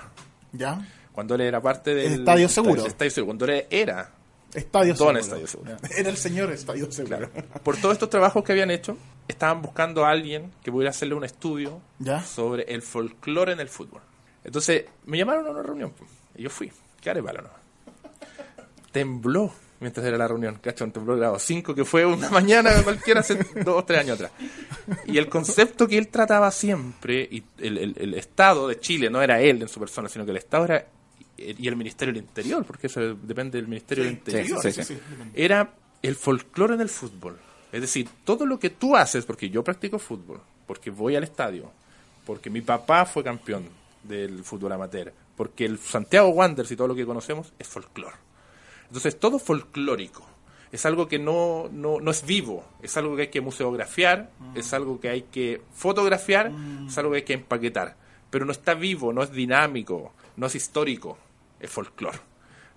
¿Ya? 0.52 0.86
Cuando 1.12 1.36
él 1.36 1.41
era 1.41 1.62
parte 1.62 1.93
del... 1.93 2.20
Estadio 2.20 2.50
Seguro. 2.50 2.86
Estadio 2.86 3.12
Seguro. 3.12 3.28
Cuando 3.28 3.46
él 3.46 3.66
era... 3.70 4.12
Estadio 4.54 4.96
Seguro. 4.96 5.20
Estadio 5.20 5.48
Seguro. 5.48 5.78
Era 5.98 6.10
el 6.10 6.18
señor 6.18 6.52
Estadio 6.52 6.89
Seguro. 6.91 7.30
Por 7.64 7.78
todos 7.78 7.93
estos 7.93 8.10
trabajos 8.10 8.43
que 8.43 8.54
habían 8.54 8.72
hecho, 8.72 8.98
estaban 9.28 9.62
buscando 9.62 10.06
a 10.06 10.12
alguien 10.12 10.52
que 10.64 10.72
pudiera 10.72 10.91
hacerle 10.91 11.16
un 11.16 11.26
estudio 11.26 11.82
sobre 12.26 12.64
el 12.64 12.82
folclore 12.82 13.52
en 13.52 13.60
el 13.60 13.68
fútbol. 13.68 14.02
Entonces, 14.46 14.86
me 15.06 15.18
llamaron 15.18 15.48
a 15.48 15.50
una 15.50 15.64
reunión. 15.64 15.91
Y 16.36 16.43
yo 16.43 16.50
fui. 16.50 16.72
¿Qué 17.02 17.14
no? 17.14 17.50
Tembló 18.91 19.54
mientras 19.86 20.03
era 20.03 20.17
la 20.17 20.27
reunión, 20.27 20.57
¿cachai? 20.63 20.91
Un 20.95 21.05
grado 21.05 21.38
5, 21.38 21.75
que 21.75 21.86
fue 21.86 22.07
una 22.07 22.27
mañana 22.31 22.71
cualquiera 22.83 23.19
hace 23.19 23.36
dos 23.63 23.75
o 23.77 23.86
tres 23.86 23.99
años 23.99 24.15
atrás. 24.15 24.31
Y 25.05 25.19
el 25.19 25.29
concepto 25.29 25.88
que 25.88 25.95
él 25.95 26.07
trataba 26.07 26.49
siempre, 26.49 27.21
y 27.29 27.43
el, 27.59 28.15
Estado 28.15 28.67
de 28.67 28.79
Chile, 28.79 29.11
no 29.11 29.21
era 29.21 29.39
él 29.39 29.61
en 29.61 29.67
su 29.67 29.79
persona, 29.79 30.09
sino 30.09 30.25
que 30.25 30.31
el 30.31 30.38
Estado 30.38 30.65
era, 30.65 30.88
y 31.38 31.67
el 31.67 31.75
Ministerio 31.75 32.15
del 32.15 32.23
Interior, 32.23 32.65
porque 32.65 32.88
eso 32.88 32.99
depende 33.13 33.59
del 33.59 33.67
Ministerio 33.67 34.05
del 34.05 34.13
Interior, 34.13 34.59
era 35.36 35.71
el 36.01 36.15
folclore 36.15 36.77
del 36.77 36.89
fútbol. 36.89 37.38
Es 37.71 37.81
decir, 37.81 38.09
todo 38.23 38.47
lo 38.47 38.57
que 38.57 38.71
tú 38.71 38.95
haces, 38.95 39.23
porque 39.23 39.51
yo 39.51 39.63
practico 39.63 39.99
fútbol, 39.99 40.41
porque 40.65 40.89
voy 40.89 41.15
al 41.15 41.23
estadio, 41.25 41.71
porque 42.25 42.49
mi 42.49 42.61
papá 42.61 43.05
fue 43.05 43.23
campeón 43.23 43.69
del 44.01 44.43
fútbol 44.43 44.71
amateur, 44.71 45.13
porque 45.38 45.65
el 45.65 45.77
Santiago 45.77 46.29
Wanderers 46.29 46.71
y 46.71 46.75
todo 46.75 46.88
lo 46.88 46.95
que 46.95 47.05
conocemos 47.05 47.53
es 47.59 47.67
folclore. 47.67 48.24
Entonces, 48.88 49.19
todo 49.19 49.39
folclórico. 49.39 50.25
Es 50.71 50.86
algo 50.86 51.07
que 51.07 51.19
no, 51.19 51.69
no, 51.71 51.99
no, 52.01 52.11
es 52.11 52.25
vivo, 52.25 52.65
es 52.81 52.97
algo 52.97 53.15
que 53.15 53.23
hay 53.23 53.27
que 53.29 53.39
museografiar, 53.39 54.31
mm. 54.39 54.57
es 54.57 54.73
algo 54.73 54.99
que 54.99 55.09
hay 55.09 55.21
que 55.23 55.61
fotografiar, 55.73 56.51
mm. 56.51 56.88
es 56.88 56.97
algo 56.97 57.11
que 57.11 57.17
hay 57.17 57.23
que 57.23 57.33
empaquetar. 57.33 57.95
Pero 58.29 58.45
no 58.45 58.51
está 58.51 58.73
vivo, 58.73 59.13
no 59.13 59.23
es 59.23 59.31
dinámico, 59.31 60.13
no 60.36 60.47
es 60.47 60.55
histórico, 60.55 61.17
es 61.59 61.69
folclore. 61.69 62.19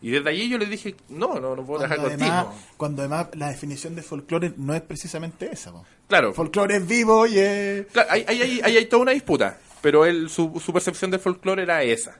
Y 0.01 0.11
desde 0.11 0.31
allí 0.31 0.49
yo 0.49 0.59
le 0.59 0.67
dije, 0.67 0.95
no, 1.09 1.41
no, 1.41 1.57
no 1.57 1.65
puedo 1.65 1.83
dejar 1.83 1.99
contigo. 1.99 2.55
Cuando 2.77 3.03
además 3.03 3.29
la 3.35 3.49
definición 3.49 3.97
de 3.97 4.03
folclore 4.03 4.53
no 4.57 4.75
es 4.75 4.83
precisamente 4.83 5.51
esa. 5.53 5.73
Claro. 6.07 6.33
Folclore 6.33 6.77
es 6.77 6.87
vivo 6.87 7.27
y 7.27 7.39
es... 7.39 7.87
Claro, 7.87 8.09
hay, 8.13 8.25
hay, 8.29 8.61
hay, 8.63 8.77
hay, 8.77 8.87
toda 8.87 9.03
una 9.03 9.13
disputa, 9.13 9.59
pero 9.81 10.05
él, 10.05 10.31
su, 10.31 10.61
su 10.65 10.73
percepción 10.73 11.11
de 11.11 11.19
folclore 11.19 11.65
era 11.65 11.83
esa. 11.83 12.17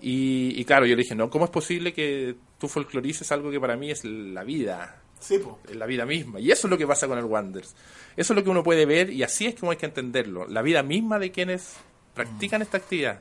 Y, 0.00 0.64
claro, 0.64 0.86
yo 0.86 0.94
le 0.94 1.02
dije, 1.02 1.14
no, 1.14 1.28
¿cómo 1.28 1.44
es 1.44 1.50
posible 1.50 1.92
que 1.92 2.36
tú 2.58 2.68
folclorices 2.68 3.32
algo 3.32 3.50
que 3.50 3.60
para 3.60 3.76
mí 3.76 3.90
es 3.90 4.04
la 4.04 4.44
vida? 4.44 5.02
Sí, 5.18 5.40
Es 5.68 5.74
la 5.74 5.86
vida 5.86 6.06
misma. 6.06 6.38
Y 6.38 6.52
eso 6.52 6.68
es 6.68 6.70
lo 6.70 6.78
que 6.78 6.86
pasa 6.86 7.08
con 7.08 7.18
el 7.18 7.24
Wonders. 7.24 7.74
Eso 8.16 8.32
es 8.32 8.36
lo 8.36 8.44
que 8.44 8.50
uno 8.50 8.62
puede 8.62 8.86
ver 8.86 9.10
y 9.10 9.24
así 9.24 9.46
es 9.46 9.56
como 9.56 9.72
hay 9.72 9.78
que 9.78 9.86
entenderlo. 9.86 10.46
La 10.46 10.62
vida 10.62 10.82
misma 10.82 11.18
de 11.18 11.32
quienes 11.32 11.74
practican 12.14 12.62
esta 12.62 12.78
actividad, 12.78 13.20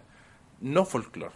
no 0.61 0.85
folclore. 0.85 1.33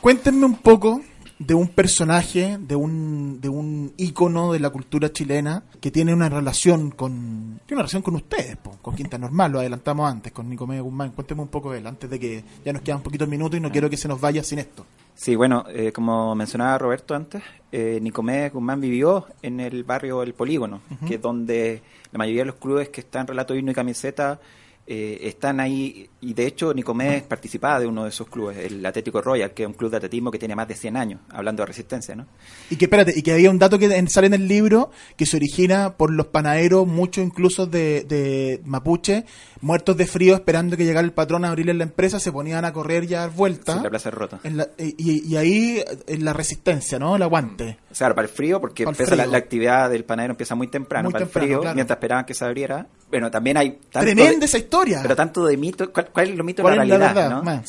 Cuéntenme 0.00 0.44
un 0.44 0.58
poco 0.58 1.02
de 1.46 1.54
un 1.54 1.68
personaje, 1.68 2.58
de 2.60 2.76
un, 2.76 3.40
de 3.40 3.48
un 3.48 3.92
ícono 3.96 4.52
de 4.52 4.60
la 4.60 4.70
cultura 4.70 5.12
chilena 5.12 5.64
que 5.80 5.90
tiene 5.90 6.14
una 6.14 6.28
relación 6.28 6.90
con 6.90 7.60
tiene 7.66 7.78
una 7.78 7.82
relación 7.82 8.02
con 8.02 8.14
ustedes, 8.16 8.58
con 8.80 8.94
Quinta 8.94 9.18
Normal, 9.18 9.52
lo 9.52 9.58
adelantamos 9.60 10.10
antes, 10.10 10.32
con 10.32 10.48
Nicomedes 10.48 10.82
Guzmán. 10.82 11.10
Cuénteme 11.10 11.42
un 11.42 11.48
poco 11.48 11.72
de 11.72 11.78
él, 11.78 11.86
antes 11.86 12.08
de 12.08 12.18
que 12.18 12.44
ya 12.64 12.72
nos 12.72 12.82
quedan 12.82 12.98
un 12.98 13.02
poquito 13.02 13.24
de 13.24 13.30
minutos 13.30 13.58
y 13.58 13.60
no 13.60 13.70
quiero 13.70 13.90
que 13.90 13.96
se 13.96 14.08
nos 14.08 14.20
vaya 14.20 14.42
sin 14.44 14.58
esto. 14.58 14.86
Sí, 15.14 15.34
bueno, 15.34 15.64
eh, 15.68 15.92
como 15.92 16.34
mencionaba 16.34 16.78
Roberto 16.78 17.14
antes, 17.14 17.42
eh, 17.70 17.98
Nicomedes 18.00 18.52
Guzmán 18.52 18.80
vivió 18.80 19.26
en 19.42 19.60
el 19.60 19.84
barrio 19.84 20.22
El 20.22 20.34
Polígono, 20.34 20.80
que 21.06 21.16
es 21.16 21.22
donde 21.22 21.82
la 22.12 22.18
mayoría 22.18 22.42
de 22.42 22.46
los 22.46 22.56
clubes 22.56 22.88
que 22.88 23.00
están 23.02 23.22
en 23.22 23.28
Relato 23.28 23.54
Himno 23.54 23.72
y 23.72 23.74
Camiseta 23.74 24.40
eh, 24.84 25.28
están 25.28 25.60
ahí, 25.60 26.10
y 26.20 26.34
de 26.34 26.44
hecho 26.44 26.74
Nicomés 26.74 27.22
participaba 27.22 27.78
de 27.78 27.86
uno 27.86 28.02
de 28.02 28.08
esos 28.08 28.28
clubes, 28.28 28.58
el 28.58 28.84
Atlético 28.84 29.22
Royal, 29.22 29.52
que 29.52 29.62
es 29.62 29.68
un 29.68 29.74
club 29.74 29.92
de 29.92 29.98
atletismo 29.98 30.30
que 30.30 30.40
tiene 30.40 30.56
más 30.56 30.66
de 30.66 30.74
100 30.74 30.96
años, 30.96 31.20
hablando 31.30 31.62
de 31.62 31.66
resistencia, 31.66 32.16
¿no? 32.16 32.26
Y 32.68 32.76
que, 32.76 32.86
espérate, 32.86 33.12
y 33.16 33.22
que 33.22 33.32
había 33.32 33.50
un 33.50 33.58
dato 33.58 33.78
que 33.78 34.06
sale 34.08 34.26
en 34.26 34.34
el 34.34 34.48
libro, 34.48 34.90
que 35.16 35.24
se 35.24 35.36
origina 35.36 35.96
por 35.96 36.10
los 36.10 36.26
panaderos, 36.26 36.86
muchos 36.86 37.24
incluso 37.24 37.66
de, 37.66 38.02
de 38.02 38.60
Mapuche, 38.64 39.24
muertos 39.60 39.96
de 39.96 40.06
frío, 40.06 40.34
esperando 40.34 40.76
que 40.76 40.84
llegara 40.84 41.04
el 41.04 41.12
patrón 41.12 41.44
a 41.44 41.50
abrirles 41.50 41.76
la 41.76 41.84
empresa, 41.84 42.18
se 42.18 42.32
ponían 42.32 42.64
a 42.64 42.72
correr 42.72 43.04
y 43.04 43.14
a 43.14 43.20
dar 43.20 43.30
vueltas. 43.30 43.82
la 43.82 43.88
plaza 43.88 44.10
rota. 44.10 44.40
y, 44.78 45.36
ahí 45.36 45.82
en 46.08 46.24
la 46.24 46.32
resistencia, 46.32 46.98
¿no? 46.98 47.16
El 47.16 47.22
aguante. 47.22 47.78
O 47.92 47.94
sea, 47.94 48.08
para 48.14 48.26
el 48.26 48.32
frío, 48.32 48.58
porque 48.58 48.84
empieza 48.84 49.14
la, 49.14 49.36
actividad 49.36 49.90
del 49.90 50.04
panadero 50.04 50.32
empieza 50.32 50.54
muy 50.54 50.66
temprano, 50.66 51.10
para 51.10 51.24
el 51.24 51.30
frío, 51.30 51.60
mientras 51.74 51.90
esperaban 51.90 52.24
que 52.24 52.32
se 52.32 52.44
abriera. 52.44 52.86
Bueno, 53.10 53.30
también 53.30 53.58
hay... 53.58 53.78
Tremenda 53.90 54.46
esa 54.46 54.56
historia. 54.56 55.00
Pero 55.02 55.14
tanto 55.14 55.44
de 55.44 55.58
mito, 55.58 55.92
¿cuál, 55.92 56.30
es 56.30 56.36
lo 56.36 56.42
mito 56.42 56.62
de 56.62 56.70
la 56.70 56.84
realidad? 56.84 57.30
¿no? 57.30 57.62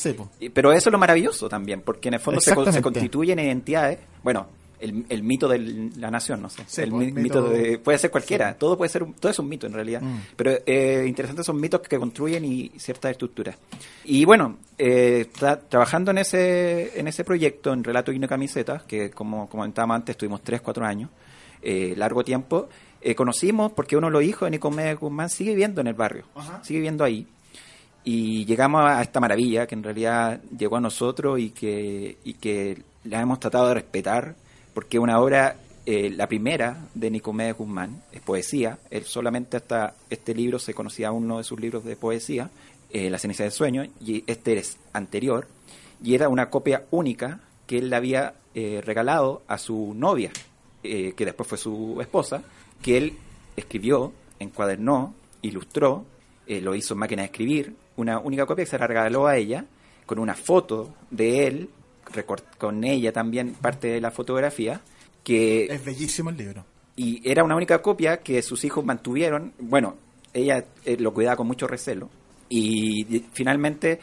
pero 0.54 0.72
eso 0.72 0.88
es 0.88 0.92
lo 0.92 0.98
maravilloso 0.98 1.48
también, 1.48 1.82
porque 1.82 2.08
en 2.08 2.14
el 2.14 2.20
fondo 2.20 2.40
se, 2.40 2.54
se 2.72 2.82
constituyen 2.82 3.38
identidades, 3.38 3.98
bueno, 4.22 4.46
el, 5.08 5.22
mito 5.22 5.48
de 5.48 5.90
la 5.96 6.10
nación, 6.10 6.42
no 6.42 6.50
sé. 6.50 6.62
el 6.82 6.90
pues, 6.90 7.12
mito, 7.12 7.42
de, 7.48 7.78
puede 7.78 7.98
ser 7.98 8.10
cualquiera, 8.10 8.54
todo 8.54 8.76
puede 8.76 8.90
ser, 8.90 9.04
todo 9.18 9.30
es 9.30 9.38
un 9.38 9.48
mito 9.48 9.66
en 9.66 9.72
realidad. 9.72 10.02
Mm. 10.02 10.18
Pero 10.36 10.52
eh, 10.66 11.04
interesantes 11.06 11.46
son 11.46 11.60
mitos 11.60 11.80
que 11.80 11.98
construyen 11.98 12.44
y 12.44 12.70
ciertas 12.76 13.12
estructuras. 13.12 13.56
Y 14.04 14.24
bueno, 14.24 14.58
eh, 14.78 15.28
trabajando 15.68 16.10
en 16.10 16.18
ese, 16.18 16.98
en 16.98 17.08
ese 17.08 17.24
proyecto, 17.24 17.72
en 17.72 17.84
Relato 17.84 18.12
y 18.12 18.20
Camisetas, 18.24 18.82
que 18.84 19.10
como 19.10 19.48
comentábamos 19.48 19.96
antes, 19.96 20.14
estuvimos 20.14 20.42
3, 20.42 20.60
4 20.60 20.84
años, 20.84 21.10
eh, 21.62 21.94
largo 21.96 22.24
tiempo, 22.24 22.68
eh, 23.00 23.14
conocimos 23.14 23.72
porque 23.72 23.96
uno 23.96 24.06
de 24.08 24.12
los 24.12 24.22
hijos 24.22 24.46
de 24.46 24.52
Nicomedes 24.52 24.98
Guzmán 24.98 25.28
sigue 25.28 25.50
viviendo 25.50 25.80
en 25.80 25.88
el 25.88 25.94
barrio, 25.94 26.24
sigue 26.62 26.78
viviendo 26.78 27.04
ahí. 27.04 27.26
Y 28.02 28.44
llegamos 28.44 28.84
a 28.84 29.00
esta 29.02 29.20
maravilla 29.20 29.66
que 29.66 29.74
en 29.74 29.82
realidad 29.82 30.40
llegó 30.56 30.76
a 30.76 30.80
nosotros 30.80 31.38
y 31.38 31.50
que, 31.50 32.18
y 32.24 32.34
que 32.34 32.82
la 33.04 33.20
hemos 33.20 33.40
tratado 33.40 33.68
de 33.68 33.74
respetar 33.74 34.36
porque 34.74 34.98
una 34.98 35.20
obra, 35.20 35.56
eh, 35.86 36.10
la 36.10 36.26
primera 36.26 36.88
de 36.94 37.10
Nicomedes 37.10 37.56
Guzmán, 37.56 38.02
es 38.12 38.20
poesía. 38.20 38.78
Él 38.90 39.04
solamente 39.04 39.56
hasta 39.56 39.94
este 40.10 40.34
libro 40.34 40.58
se 40.58 40.74
conocía 40.74 41.12
uno 41.12 41.38
de 41.38 41.44
sus 41.44 41.58
libros 41.58 41.84
de 41.84 41.96
poesía, 41.96 42.50
eh, 42.90 43.08
La 43.08 43.18
ceniza 43.18 43.44
del 43.44 43.52
sueño, 43.52 43.84
y 44.04 44.24
este 44.26 44.58
es 44.58 44.76
anterior, 44.92 45.46
y 46.02 46.14
era 46.14 46.28
una 46.28 46.50
copia 46.50 46.84
única 46.90 47.40
que 47.66 47.78
él 47.78 47.88
le 47.88 47.96
había 47.96 48.34
eh, 48.54 48.82
regalado 48.84 49.42
a 49.48 49.56
su 49.56 49.94
novia, 49.94 50.30
que 50.82 51.14
después 51.16 51.48
fue 51.48 51.56
su 51.56 51.96
esposa, 52.02 52.42
que 52.82 52.98
él 52.98 53.16
escribió, 53.56 54.12
encuadernó, 54.38 55.14
ilustró, 55.40 56.04
lo 56.46 56.74
hizo 56.74 56.92
en 56.92 57.00
máquina 57.00 57.22
de 57.22 57.26
escribir, 57.26 57.74
una 57.96 58.18
única 58.18 58.44
copia 58.44 58.66
que 58.66 58.70
se 58.70 58.78
la 58.78 58.86
regaló 58.86 59.26
a 59.26 59.38
ella, 59.38 59.64
con 60.04 60.18
una 60.18 60.34
foto 60.34 60.92
de 61.10 61.46
él, 61.46 61.70
con 62.58 62.84
ella 62.84 63.12
también 63.12 63.54
parte 63.54 63.88
de 63.88 64.00
la 64.00 64.10
fotografía, 64.10 64.80
que... 65.22 65.66
Es 65.66 65.84
bellísimo 65.84 66.30
el 66.30 66.36
libro. 66.36 66.64
Y 66.96 67.28
era 67.28 67.42
una 67.42 67.56
única 67.56 67.82
copia 67.82 68.18
que 68.18 68.40
sus 68.42 68.64
hijos 68.64 68.84
mantuvieron, 68.84 69.52
bueno, 69.58 69.96
ella 70.32 70.64
eh, 70.84 70.96
lo 70.98 71.12
cuidaba 71.12 71.36
con 71.36 71.46
mucho 71.46 71.66
recelo, 71.66 72.08
y 72.48 73.24
finalmente 73.32 73.98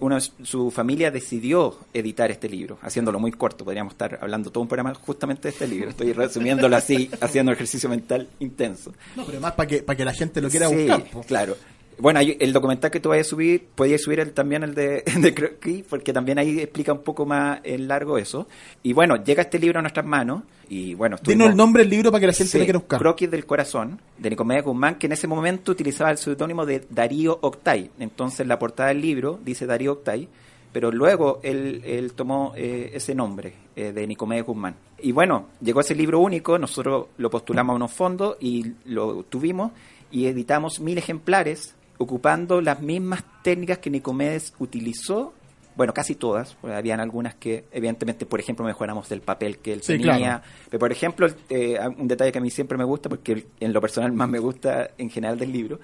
uno, 0.00 0.18
su 0.20 0.70
familia 0.70 1.10
decidió 1.10 1.78
editar 1.92 2.30
este 2.30 2.48
libro, 2.48 2.78
haciéndolo 2.82 3.20
muy 3.20 3.32
corto. 3.32 3.64
Podríamos 3.64 3.92
estar 3.92 4.18
hablando 4.20 4.50
todo 4.50 4.62
un 4.62 4.68
programa 4.68 4.94
justamente 4.94 5.42
de 5.48 5.50
este 5.50 5.66
libro. 5.68 5.90
Estoy 5.90 6.12
resumiéndolo 6.12 6.76
así, 6.76 7.10
haciendo 7.20 7.52
ejercicio 7.52 7.88
mental 7.88 8.28
intenso. 8.40 8.92
No, 9.16 9.24
pero 9.24 9.40
más 9.40 9.52
para 9.52 9.68
que, 9.68 9.82
para 9.82 9.96
que 9.96 10.04
la 10.04 10.12
gente 10.12 10.40
lo 10.40 10.50
quiera 10.50 10.68
buscar. 10.68 11.04
Claro. 11.26 11.56
Bueno, 11.98 12.20
el 12.20 12.52
documental 12.52 12.90
que 12.90 13.00
tú 13.00 13.10
vayas 13.10 13.26
a 13.26 13.30
subir, 13.30 13.66
podías 13.74 14.02
subir 14.02 14.20
el, 14.20 14.32
también 14.32 14.62
el 14.62 14.74
de, 14.74 15.02
de 15.20 15.84
porque 15.88 16.12
también 16.12 16.38
ahí 16.38 16.60
explica 16.60 16.92
un 16.92 17.02
poco 17.02 17.26
más 17.26 17.60
en 17.64 17.88
largo 17.88 18.18
eso. 18.18 18.46
Y 18.82 18.92
bueno, 18.92 19.22
llega 19.22 19.42
este 19.42 19.58
libro 19.58 19.78
a 19.78 19.82
nuestras 19.82 20.06
manos 20.06 20.42
y 20.68 20.94
bueno... 20.94 21.16
Tiene 21.18 21.46
el 21.46 21.56
nombre 21.56 21.82
del 21.82 21.90
libro 21.90 22.10
para 22.10 22.20
que 22.20 22.26
la 22.28 22.32
gente 22.32 22.58
lo 22.58 22.64
quiera 22.64 22.78
buscar. 22.78 22.98
Croquis 22.98 23.30
del 23.30 23.46
Corazón, 23.46 24.00
de 24.18 24.30
Nicomedia 24.30 24.62
Guzmán, 24.62 24.96
que 24.96 25.06
en 25.06 25.12
ese 25.12 25.26
momento 25.26 25.72
utilizaba 25.72 26.10
el 26.10 26.18
seudónimo 26.18 26.66
de 26.66 26.86
Darío 26.90 27.38
Octay. 27.40 27.90
Entonces 27.98 28.46
la 28.46 28.58
portada 28.58 28.88
del 28.88 29.00
libro 29.00 29.38
dice 29.44 29.66
Darío 29.66 29.92
Octay, 29.92 30.28
pero 30.72 30.90
luego 30.90 31.38
él, 31.42 31.82
él 31.84 32.14
tomó 32.14 32.52
eh, 32.56 32.90
ese 32.94 33.14
nombre 33.14 33.54
eh, 33.76 33.92
de 33.92 34.06
Nicomedia 34.06 34.42
Guzmán. 34.42 34.74
Y 34.98 35.12
bueno, 35.12 35.48
llegó 35.60 35.80
ese 35.80 35.94
libro 35.94 36.18
único, 36.18 36.58
nosotros 36.58 37.06
lo 37.16 37.30
postulamos 37.30 37.74
a 37.74 37.76
unos 37.76 37.92
fondos 37.92 38.36
y 38.40 38.72
lo 38.86 39.22
tuvimos 39.24 39.70
y 40.10 40.26
editamos 40.26 40.80
mil 40.80 40.98
ejemplares 40.98 41.74
ocupando 41.98 42.60
las 42.60 42.80
mismas 42.80 43.24
técnicas 43.42 43.78
que 43.78 43.90
Nicomedes 43.90 44.54
utilizó, 44.58 45.32
bueno, 45.76 45.92
casi 45.92 46.14
todas, 46.14 46.56
porque 46.60 46.76
habían 46.76 47.00
algunas 47.00 47.34
que, 47.34 47.64
evidentemente, 47.72 48.26
por 48.26 48.40
ejemplo, 48.40 48.64
mejoramos 48.64 49.08
del 49.08 49.20
papel 49.20 49.58
que 49.58 49.72
él 49.72 49.80
tenía, 49.80 50.42
pero 50.70 50.78
por 50.78 50.92
ejemplo, 50.92 51.26
eh, 51.48 51.78
un 51.98 52.08
detalle 52.08 52.32
que 52.32 52.38
a 52.38 52.40
mí 52.42 52.50
siempre 52.50 52.78
me 52.78 52.84
gusta, 52.84 53.08
porque 53.08 53.46
en 53.60 53.72
lo 53.72 53.80
personal 53.80 54.12
más 54.12 54.28
me 54.28 54.38
gusta 54.38 54.90
en 54.98 55.10
general 55.10 55.38
del 55.38 55.52
libro, 55.52 55.80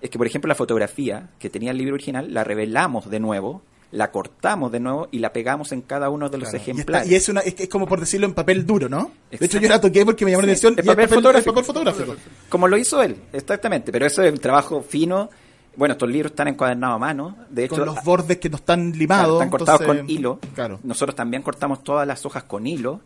es 0.00 0.10
que, 0.10 0.18
por 0.18 0.26
ejemplo, 0.26 0.48
la 0.48 0.54
fotografía 0.54 1.30
que 1.38 1.50
tenía 1.50 1.70
el 1.70 1.78
libro 1.78 1.94
original 1.94 2.32
la 2.32 2.44
revelamos 2.44 3.08
de 3.08 3.20
nuevo, 3.20 3.62
la 3.90 4.10
cortamos 4.10 4.72
de 4.72 4.80
nuevo 4.80 5.08
y 5.12 5.20
la 5.20 5.32
pegamos 5.32 5.72
en 5.72 5.82
cada 5.82 6.10
uno 6.10 6.28
de 6.28 6.38
los 6.38 6.52
ejemplares. 6.52 7.08
Y, 7.08 7.14
es, 7.14 7.28
una, 7.28 7.40
es, 7.40 7.68
como 7.68 7.86
por 7.86 8.00
decirlo 8.00 8.26
en 8.26 8.34
papel 8.34 8.66
duro, 8.66 8.88
¿no? 8.88 9.12
De 9.30 9.46
hecho, 9.46 9.60
yo 9.60 9.68
la 9.68 9.80
toqué 9.80 10.04
porque 10.04 10.24
me 10.24 10.32
llamó 10.32 10.42
la 10.42 10.48
atención. 10.48 10.74
El 10.76 10.84
papel, 10.84 11.08
fotográfico. 11.08 12.16
Como 12.48 12.66
lo 12.66 12.76
hizo 12.76 13.02
él, 13.02 13.16
exactamente. 13.32 13.92
Pero 13.92 14.06
eso 14.06 14.22
es 14.22 14.32
un 14.32 14.38
trabajo 14.38 14.82
fino 14.82 15.30
bueno, 15.76 15.92
estos 15.92 16.08
libros 16.08 16.32
están 16.32 16.48
encuadernados 16.48 16.96
a 16.96 16.98
mano. 16.98 17.36
De 17.50 17.64
hecho, 17.64 17.76
con 17.76 17.86
los 17.86 18.02
bordes 18.04 18.38
que 18.38 18.48
no 18.48 18.56
están 18.56 18.92
limados. 18.92 19.34
están 19.34 19.50
cortados 19.50 19.82
con 19.82 20.08
hilo. 20.08 20.38
Claro. 20.54 20.80
Nosotros 20.82 21.14
también 21.14 21.42
cortamos 21.42 21.82
todas 21.82 22.06
las 22.06 22.24
hojas 22.26 22.44
con 22.44 22.66
hilo. 22.66 23.00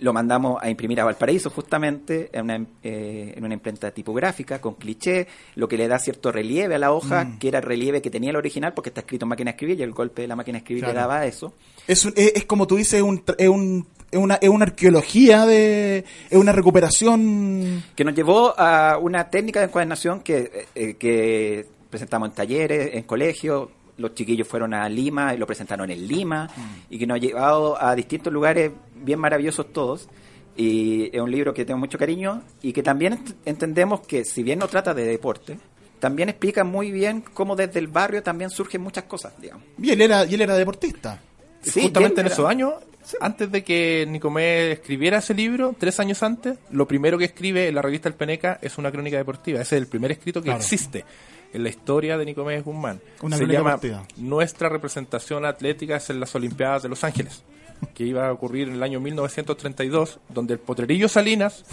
Lo 0.00 0.12
mandamos 0.12 0.62
a 0.62 0.70
imprimir 0.70 1.00
a 1.00 1.04
Valparaíso 1.04 1.50
justamente 1.50 2.30
en 2.32 2.44
una, 2.44 2.66
eh, 2.84 3.34
en 3.36 3.44
una 3.44 3.54
imprenta 3.54 3.90
tipográfica 3.90 4.60
con 4.60 4.74
cliché, 4.74 5.26
lo 5.56 5.66
que 5.66 5.76
le 5.76 5.88
da 5.88 5.98
cierto 5.98 6.30
relieve 6.30 6.76
a 6.76 6.78
la 6.78 6.92
hoja, 6.92 7.24
mm. 7.24 7.38
que 7.40 7.48
era 7.48 7.58
el 7.58 7.64
relieve 7.64 8.00
que 8.00 8.08
tenía 8.08 8.30
el 8.30 8.36
original 8.36 8.74
porque 8.74 8.90
está 8.90 9.00
escrito 9.00 9.24
en 9.24 9.30
máquina 9.30 9.50
de 9.50 9.56
escribir 9.56 9.80
y 9.80 9.82
el 9.82 9.90
golpe 9.90 10.22
de 10.22 10.28
la 10.28 10.36
máquina 10.36 10.58
de 10.58 10.60
escribir 10.60 10.86
le 10.86 10.92
daba 10.92 11.26
eso. 11.26 11.52
Es, 11.88 12.06
es, 12.14 12.44
como 12.44 12.68
tú 12.68 12.76
dices, 12.76 13.02
un, 13.02 13.24
es, 13.36 13.48
un, 13.48 13.88
es, 14.12 14.18
una, 14.18 14.36
es 14.36 14.48
una 14.48 14.66
arqueología, 14.66 15.46
de, 15.46 16.04
es 16.30 16.38
una 16.38 16.52
recuperación... 16.52 17.82
Que 17.96 18.04
nos 18.04 18.14
llevó 18.14 18.54
a 18.56 18.98
una 18.98 19.30
técnica 19.30 19.58
de 19.58 19.66
encuadernación 19.66 20.20
que, 20.20 20.68
eh, 20.76 20.94
que 20.94 21.66
presentamos 21.90 22.28
en 22.28 22.34
talleres, 22.34 22.94
en 22.94 23.02
colegios, 23.04 23.68
los 23.98 24.14
chiquillos 24.14 24.48
fueron 24.48 24.72
a 24.72 24.88
Lima 24.88 25.34
y 25.34 25.38
lo 25.38 25.46
presentaron 25.46 25.90
en 25.90 26.06
Lima, 26.06 26.44
mm. 26.44 26.94
y 26.94 26.98
que 26.98 27.06
nos 27.06 27.16
ha 27.16 27.18
llevado 27.18 27.82
a 27.82 27.94
distintos 27.94 28.32
lugares 28.32 28.72
bien 28.94 29.18
maravillosos 29.18 29.72
todos. 29.72 30.08
Y 30.56 31.14
es 31.14 31.20
un 31.20 31.30
libro 31.30 31.54
que 31.54 31.64
tengo 31.64 31.78
mucho 31.78 31.98
cariño 31.98 32.42
y 32.62 32.72
que 32.72 32.82
también 32.82 33.20
entendemos 33.44 34.00
que, 34.00 34.24
si 34.24 34.42
bien 34.42 34.58
no 34.58 34.66
trata 34.66 34.92
de 34.92 35.04
deporte, 35.04 35.58
también 36.00 36.28
explica 36.28 36.64
muy 36.64 36.90
bien 36.90 37.22
cómo 37.32 37.54
desde 37.54 37.78
el 37.78 37.86
barrio 37.86 38.22
también 38.22 38.50
surgen 38.50 38.80
muchas 38.80 39.04
cosas, 39.04 39.34
digamos. 39.40 39.64
Y 39.80 39.90
él 39.90 40.00
era, 40.00 40.24
y 40.24 40.34
él 40.34 40.40
era 40.40 40.56
deportista. 40.56 41.20
Sí, 41.60 41.82
Justamente 41.82 42.20
en 42.20 42.28
esos 42.28 42.48
años, 42.48 42.74
antes 43.20 43.50
de 43.50 43.62
que 43.62 44.04
Nicomé 44.08 44.72
escribiera 44.72 45.18
ese 45.18 45.34
libro, 45.34 45.74
tres 45.78 45.98
años 46.00 46.22
antes, 46.22 46.58
lo 46.70 46.86
primero 46.86 47.18
que 47.18 47.24
escribe 47.24 47.68
en 47.68 47.74
la 47.74 47.82
revista 47.82 48.08
El 48.08 48.14
Peneca 48.14 48.58
es 48.60 48.78
una 48.78 48.90
crónica 48.90 49.16
deportiva. 49.16 49.60
Ese 49.60 49.76
es 49.76 49.82
el 49.82 49.88
primer 49.88 50.12
escrito 50.12 50.42
que 50.42 50.50
existe 50.50 51.04
en 51.52 51.62
la 51.62 51.68
historia 51.68 52.18
de 52.18 52.24
Nicomedes 52.24 52.64
Guzmán. 52.64 53.00
Se 53.30 53.46
llama 53.46 53.80
Nuestra 54.16 54.68
representación 54.68 55.44
atlética 55.44 55.96
es 55.96 56.10
en 56.10 56.20
las 56.20 56.34
Olimpiadas 56.34 56.82
de 56.82 56.88
Los 56.88 57.04
Ángeles, 57.04 57.44
que 57.94 58.04
iba 58.04 58.28
a 58.28 58.32
ocurrir 58.32 58.68
en 58.68 58.74
el 58.74 58.82
año 58.82 59.00
1932, 59.00 60.20
donde 60.28 60.54
el 60.54 60.60
potrerillo 60.60 61.08
Salinas, 61.08 61.64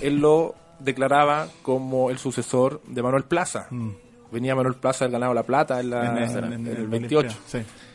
él 0.00 0.20
lo 0.20 0.54
declaraba 0.78 1.48
como 1.62 2.10
el 2.10 2.18
sucesor 2.18 2.80
de 2.86 3.02
Manuel 3.02 3.24
Plaza. 3.24 3.66
Mm 3.70 3.90
venía 4.30 4.54
Manuel 4.54 4.76
Plaza 4.76 5.04
del 5.04 5.12
ganado 5.12 5.34
La 5.34 5.42
Plata 5.42 5.80
en, 5.80 5.92
el 5.92 6.86
28. 6.86 7.36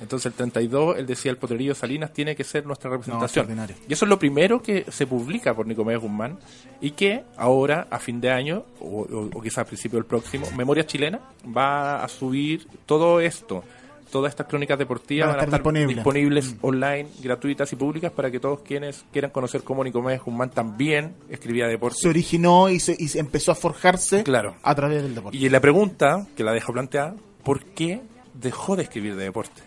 Entonces 0.02 0.26
el 0.28 0.34
32, 0.34 0.98
él 0.98 1.06
decía, 1.06 1.32
el 1.32 1.38
potrerillo 1.38 1.74
Salinas 1.74 2.12
tiene 2.14 2.36
que 2.36 2.44
ser 2.44 2.66
nuestra 2.66 2.90
representación. 2.90 3.48
y 3.88 3.94
eso 3.94 4.06
es 4.06 4.10
lo 4.10 4.20
primero 4.20 4.62
que 4.62 4.86
se 4.90 5.08
publica 5.08 5.54
por 5.54 5.68
Nicomedes 5.68 6.02
Guzmán 6.02 6.38
y 6.82 6.92
que 6.92 7.24
ahora, 7.38 7.88
a 7.90 8.00
fin 8.00 8.20
de 8.20 8.32
año, 8.32 8.66
o, 8.80 9.30
o, 9.34 9.42
quizás 9.42 9.60
a 9.60 9.66
principio 9.66 9.98
del 9.98 10.06
próximo, 10.06 10.48
Memoria 10.56 10.86
Chilena 10.86 11.20
va 11.56 12.04
a 12.04 12.08
subir 12.08 12.68
todo 12.86 13.20
esto 13.20 13.64
todas 14.12 14.32
estas 14.32 14.48
crónicas 14.48 14.78
deportivas 14.78 15.28
van 15.30 15.40
a 15.40 15.44
estar, 15.44 15.88
disponibles, 15.88 16.54
mm. 16.54 16.58
online, 16.62 17.08
gratuitas 17.22 17.72
y 17.74 17.76
públicas 17.76 18.12
para 18.12 18.32
que 18.32 18.40
todos 18.40 18.62
quienes 18.62 19.06
quieran 19.12 19.32
conocer 19.32 19.64
cómo 19.64 19.84
Nicomedes 19.84 20.22
Guzmán 20.22 20.50
también 20.50 21.16
escribía 21.30 21.68
deporte. 21.68 21.98
Se 22.00 22.10
originó 22.10 22.70
y 22.70 22.80
se, 22.80 22.98
empezó 23.20 23.52
a 23.52 23.56
forjarse 23.56 24.24
claro. 24.24 24.56
a 24.64 24.76
través 24.76 25.04
del 25.04 25.16
deporte. 25.16 25.38
Y 25.38 25.50
la 25.50 25.60
pregunta, 25.60 26.28
que 26.36 26.44
la 26.44 26.52
dejo 26.54 26.74
planteada, 26.74 27.16
¿por 27.44 27.64
qué 27.64 28.02
dejó 28.34 28.76
de 28.76 28.84
escribir 28.84 29.16
de 29.16 29.24
deporte? 29.26 29.62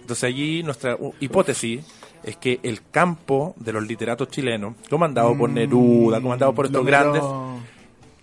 Entonces 0.00 0.24
allí 0.24 0.62
nuestra 0.62 0.98
hipótesis 1.20 1.84
es 2.24 2.36
que 2.36 2.60
el 2.62 2.80
campo 2.90 3.54
de 3.58 3.72
los 3.72 3.86
literatos 3.86 4.28
chilenos, 4.28 4.74
comandado 4.88 5.36
por 5.36 5.50
mm, 5.50 5.54
Neruda, 5.54 6.20
comandado 6.20 6.54
por 6.54 6.66
estos 6.66 6.84
grandes, 6.84 7.22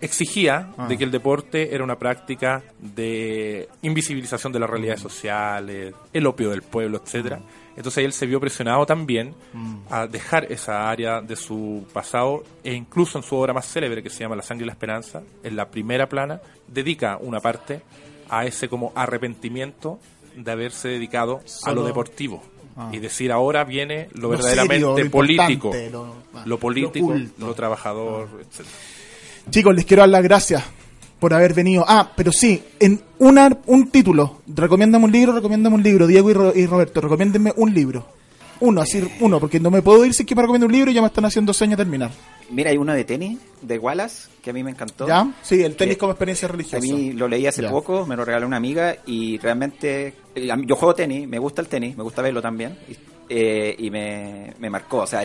exigía 0.02 0.68
ah. 0.76 0.88
de 0.88 0.98
que 0.98 1.04
el 1.04 1.10
deporte 1.10 1.74
era 1.74 1.82
una 1.82 1.96
práctica 1.96 2.62
de 2.78 3.68
invisibilización 3.80 4.52
de 4.52 4.58
las 4.58 4.68
realidades 4.68 5.00
sociales, 5.00 5.94
el 6.12 6.26
opio 6.26 6.50
del 6.50 6.62
pueblo, 6.62 7.00
etcétera. 7.02 7.40
Entonces 7.76 8.04
él 8.04 8.12
se 8.12 8.26
vio 8.26 8.38
presionado 8.38 8.84
también 8.84 9.34
mm. 9.52 9.76
a 9.88 10.06
dejar 10.06 10.50
esa 10.52 10.90
área 10.90 11.22
de 11.22 11.36
su 11.36 11.86
pasado 11.92 12.42
e 12.62 12.74
incluso 12.74 13.16
en 13.18 13.24
su 13.24 13.36
obra 13.36 13.54
más 13.54 13.66
célebre 13.66 14.02
que 14.02 14.10
se 14.10 14.20
llama 14.20 14.36
La 14.36 14.42
sangre 14.42 14.64
y 14.64 14.66
la 14.66 14.72
esperanza, 14.72 15.22
en 15.42 15.56
la 15.56 15.70
primera 15.70 16.08
plana, 16.08 16.42
dedica 16.66 17.16
una 17.18 17.40
parte 17.40 17.80
a 18.28 18.44
ese 18.44 18.68
como 18.68 18.92
arrepentimiento 18.94 20.00
de 20.36 20.50
haberse 20.50 20.88
dedicado 20.88 21.40
a 21.64 21.72
lo 21.72 21.84
deportivo. 21.84 22.42
Ah. 22.76 22.90
Y 22.90 22.98
decir 22.98 23.30
ahora 23.30 23.64
viene 23.64 24.08
lo, 24.14 24.30
verdaderamente 24.30 25.04
político, 25.10 25.70
lo, 26.46 26.58
político, 26.58 27.14
lo, 27.38 27.54
trabajador, 27.54 28.28
ah. 28.32 28.40
etcétera. 28.40 28.76
Chicos, 29.50 29.74
les 29.74 29.84
quiero 29.84 30.02
dar 30.02 30.10
las 30.10 30.22
gracias 30.22 30.62
por 31.18 31.34
haber 31.34 31.54
venido. 31.54 31.84
Ah, 31.86 32.10
pero 32.16 32.32
sí, 32.32 32.62
en 32.80 33.00
una, 33.18 33.48
un 33.66 33.90
título. 33.90 34.40
Recomiéndame 34.46 35.04
un 35.04 35.12
libro, 35.12 35.32
recomiéndame 35.32 35.76
un 35.76 35.82
libro. 35.82 36.06
Diego 36.06 36.52
y, 36.54 36.66
Roberto, 36.66 37.00
recomiéndenme 37.00 37.52
un 37.56 37.72
libro. 37.72 38.06
Uno, 38.60 38.80
así, 38.80 39.02
uno, 39.20 39.40
porque 39.40 39.60
no 39.60 39.70
me 39.70 39.82
puedo 39.82 40.04
ir 40.04 40.14
si 40.14 40.22
es 40.22 40.26
que 40.26 40.34
me 40.34 40.42
recomiendo 40.42 40.66
un 40.66 40.72
libro 40.72 40.90
y 40.90 40.94
ya 40.94 41.00
me 41.00 41.08
están 41.08 41.24
haciendo 41.24 41.52
sueño 41.52 41.76
terminar. 41.76 42.10
Mira, 42.50 42.70
hay 42.70 42.76
uno 42.76 42.92
de 42.92 43.04
tenis, 43.04 43.38
de 43.60 43.78
Wallace, 43.78 44.28
que 44.42 44.50
a 44.50 44.52
mí 44.52 44.62
me 44.62 44.70
encantó. 44.70 45.06
¿Ya? 45.06 45.32
Sí, 45.42 45.62
el 45.62 45.74
tenis 45.74 45.96
como 45.96 46.12
experiencia 46.12 46.48
religiosa. 46.48 46.78
A 46.78 46.80
mí 46.80 47.12
lo 47.12 47.26
leí 47.26 47.46
hace 47.46 47.62
poco, 47.64 48.06
me 48.06 48.16
lo 48.16 48.24
regaló 48.24 48.46
una 48.46 48.56
amiga 48.56 48.96
y 49.06 49.38
realmente... 49.38 50.14
Eh, 50.34 50.48
yo 50.66 50.76
juego 50.76 50.94
tenis, 50.94 51.28
me 51.28 51.38
gusta 51.38 51.60
el 51.60 51.68
tenis, 51.68 51.96
me 51.96 52.02
gusta 52.02 52.22
verlo 52.22 52.42
también. 52.42 52.76
Eh, 53.34 53.74
y 53.78 53.90
me, 53.90 54.52
me, 54.58 54.68
marcó. 54.68 54.98
O 54.98 55.06
sea, 55.06 55.24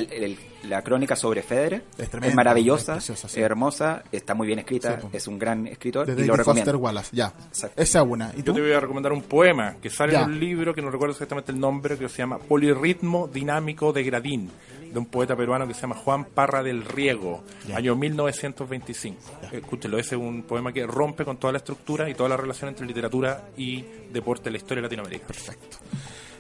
la 0.64 0.82
crónica 0.82 1.14
sobre 1.14 1.42
Federer 1.42 1.84
es, 1.98 2.34
maravillosa, 2.34 3.00
es, 3.00 3.38
hermosa, 3.38 4.04
está 4.14 4.34
muy 4.34 4.48
bien 4.48 4.60
escrita, 4.60 4.98
es 5.12 5.28
un 5.28 5.38
gran 5.38 5.68
escritor 5.68 6.10
y 6.10 6.24
lo 6.24 6.38
recomiendo. 6.38 6.78
Wallace, 6.78 7.14
ya. 7.14 7.34
Esa 7.76 8.04
una. 8.04 8.34
Yo 8.34 8.54
te 8.54 8.62
voy 8.62 8.72
a 8.72 8.80
recomendar 8.80 9.12
un 9.12 9.24
poema 9.24 9.76
que 9.82 9.90
sale 9.90 10.16
en 10.16 10.24
un 10.24 10.40
libro 10.40 10.74
que 10.74 10.82
no 10.82 10.90
recuerdo 10.90 11.12
exactamente 11.12 11.52
el 11.52 11.60
nombre, 11.60 11.98
que 11.98 12.08
se 12.08 12.20
llama 12.20 12.40
Polirritmo 12.40 13.28
Dinámico 13.28 13.92
de 13.92 14.04
Gradín, 14.04 14.52
de 14.90 14.98
un 14.98 15.08
poeta 15.08 15.36
peruano 15.36 15.68
que 15.68 15.74
se 15.74 15.82
llama 15.82 15.96
Juan 15.96 16.26
Parra 16.26 16.64
del 16.64 16.86
Riego, 16.86 17.44
año 17.76 17.94
1925. 17.98 19.18
Escúchelo, 19.52 20.00
ese 20.00 20.16
es 20.16 20.22
un 20.22 20.44
poema 20.44 20.72
que 20.72 20.88
rompe 20.88 21.26
con 21.26 21.36
toda 21.36 21.52
la 21.52 21.58
estructura 21.58 22.10
y 22.10 22.14
toda 22.14 22.30
la 22.30 22.38
relación 22.38 22.70
entre 22.70 22.88
literatura 22.88 23.50
y 23.58 23.84
deporte 24.14 24.48
en 24.48 24.54
la 24.54 24.58
historia 24.60 24.78
de 24.78 24.84
Latinoamérica. 24.84 25.28
Perfecto. 25.28 25.78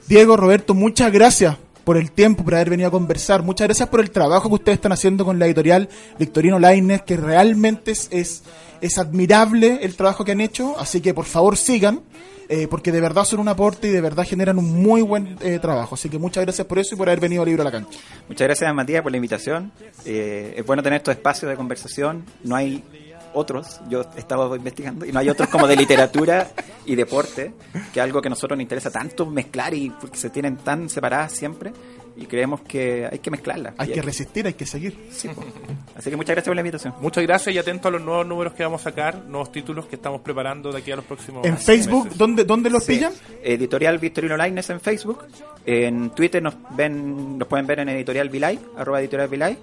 Diego, 0.07 0.37
Roberto, 0.37 0.73
muchas 0.73 1.11
gracias 1.11 1.57
por 1.83 1.97
el 1.97 2.13
tiempo, 2.13 2.45
por 2.45 2.55
haber 2.55 2.69
venido 2.69 2.87
a 2.87 2.91
conversar. 2.91 3.43
Muchas 3.43 3.67
gracias 3.67 3.89
por 3.89 3.99
el 3.99 4.09
trabajo 4.09 4.47
que 4.47 4.55
ustedes 4.55 4.77
están 4.77 4.93
haciendo 4.93 5.25
con 5.25 5.37
la 5.37 5.47
editorial 5.47 5.89
Victorino 6.17 6.59
Laines, 6.59 7.01
que 7.01 7.17
realmente 7.17 7.91
es, 7.91 8.07
es, 8.79 8.97
admirable 8.97 9.79
el 9.81 9.97
trabajo 9.97 10.23
que 10.23 10.31
han 10.31 10.39
hecho. 10.39 10.79
Así 10.79 11.01
que 11.01 11.13
por 11.13 11.25
favor 11.25 11.57
sigan. 11.57 12.01
Eh, 12.49 12.69
porque 12.69 12.93
de 12.93 13.01
verdad 13.01 13.25
son 13.25 13.41
un 13.41 13.49
aporte 13.49 13.89
y 13.89 13.91
de 13.91 13.99
verdad 13.99 14.25
generan 14.25 14.57
un 14.57 14.81
muy 14.81 15.01
buen 15.01 15.37
eh, 15.41 15.59
trabajo. 15.59 15.95
Así 15.95 16.07
que 16.07 16.17
muchas 16.17 16.45
gracias 16.45 16.65
por 16.65 16.79
eso 16.79 16.95
y 16.95 16.97
por 16.97 17.09
haber 17.09 17.19
venido 17.19 17.43
a 17.43 17.45
Libro 17.45 17.61
a 17.61 17.65
la 17.65 17.71
Cancha. 17.71 17.99
Muchas 18.29 18.47
gracias, 18.47 18.73
Matías, 18.73 19.01
por 19.01 19.11
la 19.11 19.17
invitación. 19.17 19.73
Eh, 20.05 20.53
es 20.55 20.65
bueno 20.65 20.81
tener 20.81 20.95
estos 20.97 21.13
espacios 21.13 21.51
de 21.51 21.57
conversación. 21.57 22.23
No 22.45 22.55
hay 22.55 22.81
otros, 23.37 23.79
yo 23.89 24.01
estaba 24.15 24.55
investigando, 24.55 25.05
y 25.05 25.11
no 25.11 25.19
hay 25.19 25.29
otros 25.29 25.49
como 25.49 25.67
de 25.67 25.75
literatura 25.75 26.49
y 26.85 26.95
deporte, 26.95 27.53
que 27.93 27.99
es 27.99 28.03
algo 28.03 28.21
que 28.21 28.27
a 28.27 28.31
nosotros 28.31 28.57
nos 28.57 28.63
interesa 28.63 28.91
tanto 28.91 29.25
mezclar 29.25 29.73
y 29.73 29.89
porque 29.89 30.17
se 30.17 30.29
tienen 30.29 30.57
tan 30.57 30.89
separadas 30.89 31.33
siempre 31.33 31.71
y 32.17 32.25
creemos 32.25 32.61
que 32.61 33.07
hay 33.09 33.19
que 33.19 33.29
mezclarlas. 33.29 33.75
Hay 33.77 33.91
que 33.91 34.01
resistir, 34.01 34.47
hay 34.47 34.53
que 34.53 34.65
seguir. 34.65 34.97
Así 35.95 36.09
que 36.09 36.15
muchas 36.15 36.35
gracias 36.35 36.47
por 36.47 36.55
la 36.55 36.61
invitación. 36.61 36.93
Muchas 36.99 37.23
gracias 37.23 37.55
y 37.55 37.59
atento 37.59 37.87
a 37.89 37.91
los 37.91 38.01
nuevos 38.01 38.25
números 38.25 38.53
que 38.53 38.63
vamos 38.63 38.81
a 38.81 38.85
sacar, 38.85 39.25
nuevos 39.25 39.51
títulos 39.51 39.85
que 39.85 39.97
estamos 39.97 40.21
preparando 40.21 40.71
de 40.71 40.79
aquí 40.79 40.91
a 40.91 40.95
los 40.95 41.05
próximos 41.05 41.45
¿En 41.45 41.57
Facebook 41.57 42.09
¿dónde, 42.15 42.43
dónde 42.43 42.69
los 42.69 42.83
pillan? 42.85 43.13
Editorial 43.43 43.99
Victorino 43.99 44.35
Lines 44.35 44.69
en 44.71 44.79
Facebook. 44.79 45.25
En 45.65 46.09
Twitter 46.11 46.41
nos 46.41 46.55
ven 46.71 47.37
nos 47.37 47.47
pueden 47.47 47.67
ver 47.67 47.79
en 47.79 47.89
Editorial 47.89 48.29
Vilay, 48.29 48.59
arroba 48.77 48.99
Editorial 48.99 49.29
Vilay 49.29 49.57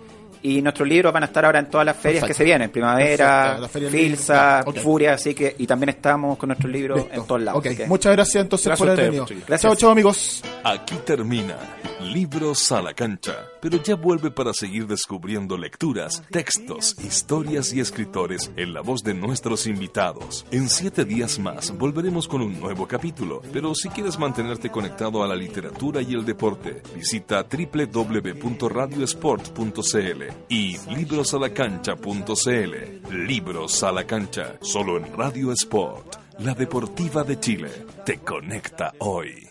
y 0.44 0.60
nuestros 0.60 0.86
libros 0.86 1.10
van 1.10 1.22
a 1.22 1.26
estar 1.26 1.42
ahora 1.46 1.58
en 1.58 1.70
todas 1.70 1.86
las 1.86 1.96
ferias 1.96 2.24
que 2.24 2.34
se 2.34 2.44
vienen, 2.44 2.70
Primavera, 2.70 3.66
Filsa, 3.66 4.62
Furia, 4.82 5.14
así 5.14 5.34
que 5.34 5.56
y 5.58 5.66
también 5.66 5.88
estamos 5.88 6.36
con 6.36 6.48
nuestros 6.48 6.70
libros 6.70 7.06
en 7.10 7.26
todos 7.26 7.40
lados. 7.40 7.64
Muchas 7.86 8.12
gracias 8.12 8.42
entonces 8.42 8.78
por 8.78 8.90
haber 8.90 9.06
venido. 9.06 9.26
Gracias. 9.46 9.78
Chao, 9.78 9.90
amigos. 9.90 10.42
Aquí 10.62 10.96
termina 11.06 11.56
Libros 12.00 12.72
a 12.72 12.82
la 12.82 12.92
cancha, 12.92 13.48
pero 13.62 13.82
ya 13.82 13.94
vuelve 13.94 14.30
para 14.30 14.52
seguir 14.52 14.86
descubriendo 14.86 15.56
lecturas, 15.56 16.22
textos, 16.30 16.94
historias 17.02 17.72
y 17.72 17.80
escritores 17.80 18.52
en 18.56 18.74
la 18.74 18.82
voz 18.82 19.02
de 19.02 19.14
nuestros 19.14 19.66
invitados. 19.66 20.44
En 20.50 20.68
siete 20.68 21.06
días 21.06 21.38
más 21.38 21.74
volveremos 21.78 22.28
con 22.28 22.42
un 22.42 22.60
nuevo 22.60 22.86
capítulo, 22.86 23.40
pero 23.52 23.74
si 23.74 23.88
quieres 23.88 24.18
mantenerte 24.18 24.68
conectado 24.70 25.24
a 25.24 25.28
la 25.28 25.36
literatura 25.36 26.02
y 26.02 26.12
el 26.12 26.26
deporte, 26.26 26.82
visita 26.94 27.46
www.radiosport.cl 27.50 30.33
y 30.48 30.76
librosalacancha.cl. 30.94 33.26
Libros 33.26 33.82
a 33.82 33.92
la 33.92 34.04
cancha, 34.04 34.56
solo 34.60 34.98
en 34.98 35.10
Radio 35.16 35.52
Sport, 35.52 36.16
la 36.40 36.52
deportiva 36.54 37.24
de 37.24 37.40
Chile. 37.40 37.70
Te 38.04 38.18
conecta 38.18 38.92
hoy. 38.98 39.48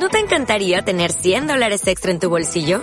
¿No 0.00 0.08
te 0.08 0.18
encantaría 0.18 0.82
tener 0.82 1.10
100 1.12 1.48
dólares 1.48 1.86
extra 1.86 2.12
en 2.12 2.20
tu 2.20 2.30
bolsillo? 2.30 2.82